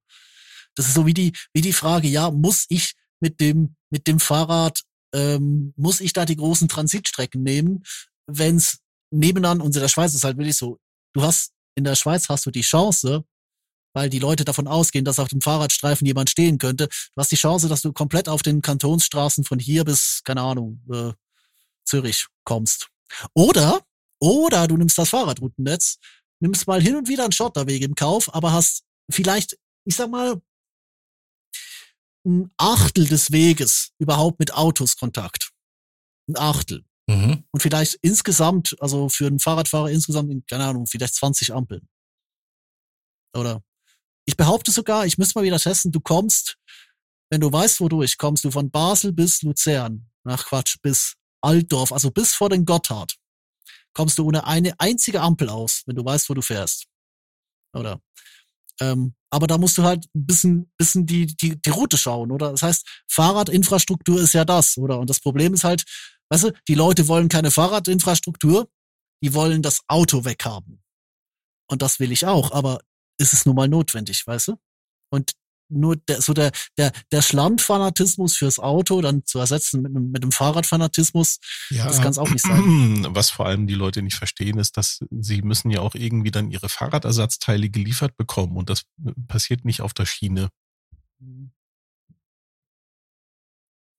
[0.75, 4.19] Das ist so wie die, wie die Frage, ja, muss ich mit dem, mit dem
[4.21, 4.81] Fahrrad,
[5.15, 7.83] ähm, muss ich da die großen Transitstrecken nehmen,
[8.27, 8.79] wenn's
[9.11, 10.79] nebenan, und in der Schweiz ist halt wirklich so,
[11.17, 13.25] du hast, in der Schweiz hast du die Chance,
[13.95, 16.89] weil die Leute davon ausgehen, dass auf dem Fahrradstreifen jemand stehen könnte.
[16.89, 20.83] Du hast die Chance, dass du komplett auf den Kantonsstraßen von hier bis, keine Ahnung,
[20.93, 21.13] äh,
[21.85, 22.89] Zürich kommst.
[23.35, 23.81] Oder,
[24.21, 25.99] oder du nimmst das Fahrradroutennetz,
[26.41, 30.41] nimmst mal hin und wieder einen Schotterweg im Kauf, aber hast vielleicht, ich sag mal,
[32.27, 35.53] ein Achtel des Weges überhaupt mit Autos Kontakt.
[36.29, 36.85] Ein Achtel.
[37.09, 37.45] Mhm.
[37.51, 41.89] Und vielleicht insgesamt, also für einen Fahrradfahrer insgesamt, keine Ahnung, vielleicht 20 Ampeln.
[43.35, 43.63] Oder
[44.25, 46.57] ich behaupte sogar, ich müsste mal wieder testen, du kommst,
[47.31, 52.11] wenn du weißt, wodurch, kommst du von Basel bis Luzern, nach Quatsch, bis Altdorf, also
[52.11, 53.15] bis vor den Gotthard,
[53.93, 56.87] kommst du ohne eine einzige Ampel aus, wenn du weißt, wo du fährst.
[57.73, 58.01] Oder?
[58.81, 62.51] Ähm, aber da musst du halt ein bisschen, bisschen die, die, die Route schauen, oder?
[62.51, 64.99] Das heißt, Fahrradinfrastruktur ist ja das, oder?
[64.99, 65.85] Und das Problem ist halt,
[66.31, 68.69] weißt du, die Leute wollen keine Fahrradinfrastruktur,
[69.23, 70.83] die wollen das Auto weghaben.
[71.69, 72.81] Und das will ich auch, aber
[73.19, 74.57] ist es nun mal notwendig, weißt du?
[75.11, 75.33] Und
[75.69, 80.23] nur der, so der, der, der Schlandfanatismus fürs Auto dann zu ersetzen mit einem, mit
[80.23, 81.39] einem Fahrradfanatismus,
[81.71, 83.05] Ja, das kann's auch nicht sein.
[83.11, 86.51] Was vor allem die Leute nicht verstehen, ist, dass sie müssen ja auch irgendwie dann
[86.51, 88.83] ihre Fahrradersatzteile geliefert bekommen und das
[89.27, 90.51] passiert nicht auf der Schiene.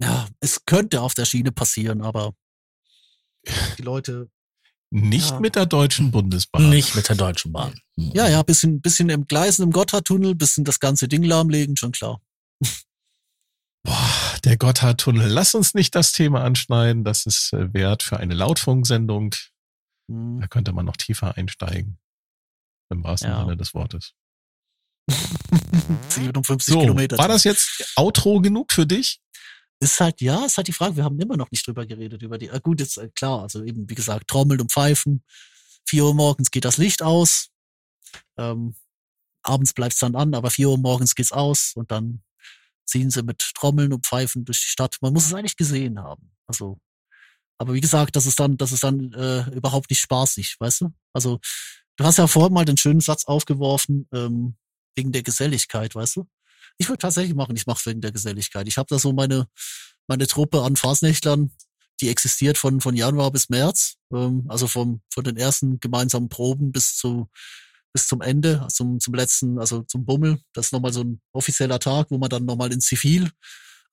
[0.02, 2.34] Ja, es könnte auf der Schiene passieren, aber
[3.78, 4.30] die Leute,
[4.90, 5.40] Nicht Ja.
[5.41, 6.69] mit der Deutschen Bundesbahn.
[6.69, 7.78] Nicht mit der Deutschen Bahn.
[7.98, 12.22] ja, ja, bisschen, bisschen im Gleisen im Gotthardtunnel, bisschen das ganze Ding lahmlegen, schon klar.
[13.84, 15.28] Boah, der Gotthardtunnel.
[15.30, 17.03] Lass uns nicht das Thema anschneiden.
[17.03, 19.34] Das ist äh, wert für eine Lautfunksendung.
[20.10, 20.40] Hm.
[20.41, 21.98] Da könnte man noch tiefer einsteigen.
[22.90, 23.40] Im wahrsten Ja.
[23.41, 24.14] Sinne des Wortes.
[26.10, 27.18] 57 So, Kilometer.
[27.18, 29.19] war das jetzt Outro genug für dich?
[29.80, 32.38] Ist halt, ja, ist halt die Frage, wir haben immer noch nicht drüber geredet, über
[32.38, 35.24] die, äh, gut, jetzt, äh, klar, also eben, wie gesagt, Trommeln und Pfeifen.
[35.88, 37.49] Vier Uhr morgens geht das Licht aus.
[38.38, 38.76] Ähm,
[39.44, 42.24] abends bleibt dann an, aber vier Uhr morgens geht's aus und dann
[42.86, 44.98] ziehen sie mit Trommeln und Pfeifen durch die Stadt.
[45.02, 46.32] Man muss es eigentlich gesehen haben.
[46.48, 46.80] Also,
[47.58, 50.94] aber wie gesagt, das ist dann, das ist dann äh, überhaupt nicht spaßig, weißt du?
[51.14, 51.40] Also,
[51.98, 54.58] du hast ja vorhin mal den schönen Satz aufgeworfen, ähm,
[54.95, 56.28] wegen der Geselligkeit, weißt du?
[56.78, 58.68] Ich würde tatsächlich machen, ich mache wegen der Geselligkeit.
[58.68, 59.48] Ich habe da so meine,
[60.08, 61.52] meine Truppe an Fasnächtlern,
[62.02, 66.72] die existiert von, von Januar bis März, ähm, also vom, von den ersten gemeinsamen Proben
[66.72, 67.30] bis zu
[67.94, 70.40] bis zum Ende, also zum, zum letzten, also zum Bummel.
[70.54, 73.32] Das ist nochmal so ein offizieller Tag, wo man dann nochmal in Zivil,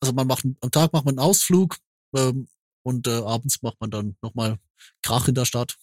[0.00, 1.78] also man macht am Tag macht man einen Ausflug
[2.14, 2.48] ähm,
[2.82, 4.58] und äh, abends macht man dann nochmal
[5.02, 5.76] Krach in der Stadt.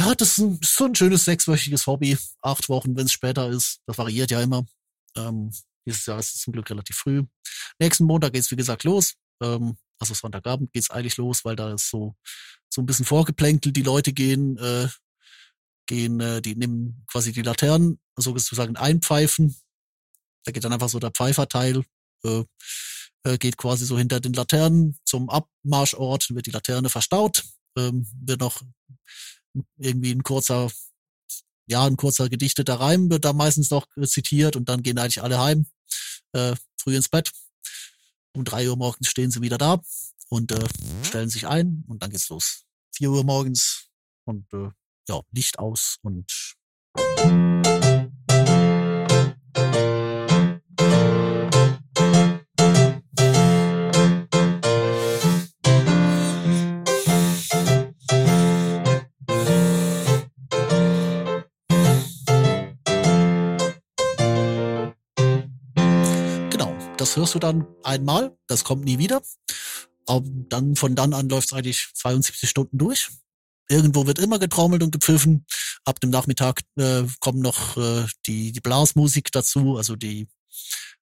[0.00, 2.18] Ja, das ist, ein, so ein schönes sechswöchiges Hobby.
[2.42, 3.80] Acht Wochen, wenn es später ist.
[3.86, 4.66] Das variiert ja immer.
[5.16, 5.52] Ähm,
[5.86, 7.24] dieses Jahr ist es zum Glück relativ früh.
[7.78, 9.14] Nächsten Montag geht's wie gesagt, los.
[9.42, 12.16] Ähm, also Sonntagabend geht's eigentlich los, weil da ist so,
[12.68, 13.76] so ein bisschen vorgeplänkelt.
[13.76, 14.88] Die Leute gehen, äh,
[15.86, 19.56] gehen, äh, die nehmen quasi die Laternen, sozusagen einpfeifen.
[20.44, 21.84] Da geht dann einfach so der Pfeiferteil,
[22.24, 22.44] äh,
[23.24, 27.44] äh, geht quasi so hinter den Laternen zum Abmarschort, wird die Laterne verstaut,
[27.76, 28.62] ähm, wird noch
[29.78, 30.70] irgendwie ein kurzer,
[31.66, 35.38] ja, ein kurzer gedichteter Reim wird da meistens noch zitiert und dann gehen eigentlich alle
[35.40, 35.66] heim,
[36.32, 37.30] äh, früh ins Bett.
[38.34, 39.80] Um drei Uhr morgens stehen sie wieder da
[40.28, 40.66] und äh,
[41.02, 42.64] stellen sich ein und dann geht's los.
[42.94, 43.88] Vier Uhr morgens
[44.24, 44.70] und äh,
[45.08, 46.30] ja, Licht aus und
[67.16, 69.22] das hörst du dann einmal, das kommt nie wieder.
[70.06, 73.08] Aber dann von dann an läuft's eigentlich 72 Stunden durch.
[73.70, 75.46] Irgendwo wird immer getrommelt und gepfiffen.
[75.86, 80.28] Ab dem Nachmittag äh, kommen noch äh, die, die Blasmusik dazu, also die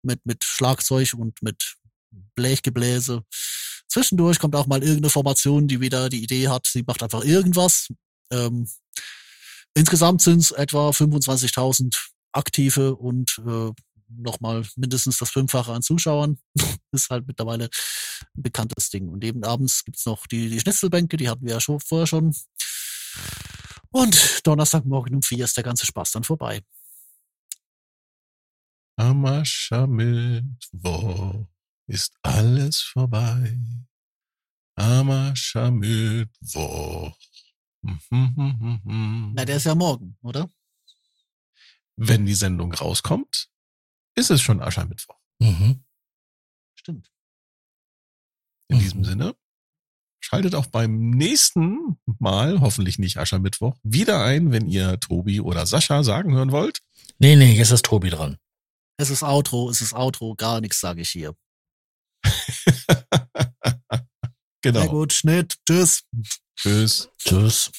[0.03, 1.77] mit, mit Schlagzeug und mit
[2.35, 3.23] Blechgebläse.
[3.87, 7.89] Zwischendurch kommt auch mal irgendeine Formation, die wieder die Idee hat, sie macht einfach irgendwas.
[8.32, 8.69] Ähm,
[9.74, 11.97] insgesamt sind es etwa 25.000
[12.32, 13.70] aktive und äh,
[14.16, 16.39] nochmal mindestens das Fünffache an Zuschauern.
[16.93, 17.69] ist halt mittlerweile
[18.35, 19.09] ein bekanntes Ding.
[19.09, 22.35] Und eben abends gibt's noch die, die Schnitzelbänke, die hatten wir ja schon vorher schon.
[23.91, 26.62] Und Donnerstagmorgen um vier ist der ganze Spaß dann vorbei.
[28.97, 31.47] Am Aschermittwoch
[31.87, 33.59] ist alles vorbei.
[34.77, 37.16] Am Aschermittwoch.
[38.11, 40.49] Na, der ist ja morgen, oder?
[41.97, 43.49] Wenn die Sendung rauskommt,
[44.21, 45.19] ist es schon Aschermittwoch.
[45.41, 45.83] Mhm.
[46.79, 47.11] Stimmt.
[48.69, 48.81] In Mhm.
[48.81, 49.35] diesem Sinne,
[50.23, 56.03] schaltet auch beim nächsten Mal, hoffentlich nicht Aschermittwoch, wieder ein, wenn ihr Tobi oder Sascha
[56.05, 56.81] sagen hören wollt.
[57.19, 58.37] Nee, nee, jetzt ist Tobi dran.
[58.99, 61.35] Es ist Outro, es ist Outro, gar nichts sage ich hier.
[64.63, 64.81] genau.
[64.81, 66.05] Sehr gut, Schnitt, tschüss.
[66.57, 67.09] Tschüss.
[67.19, 67.71] Tschüss.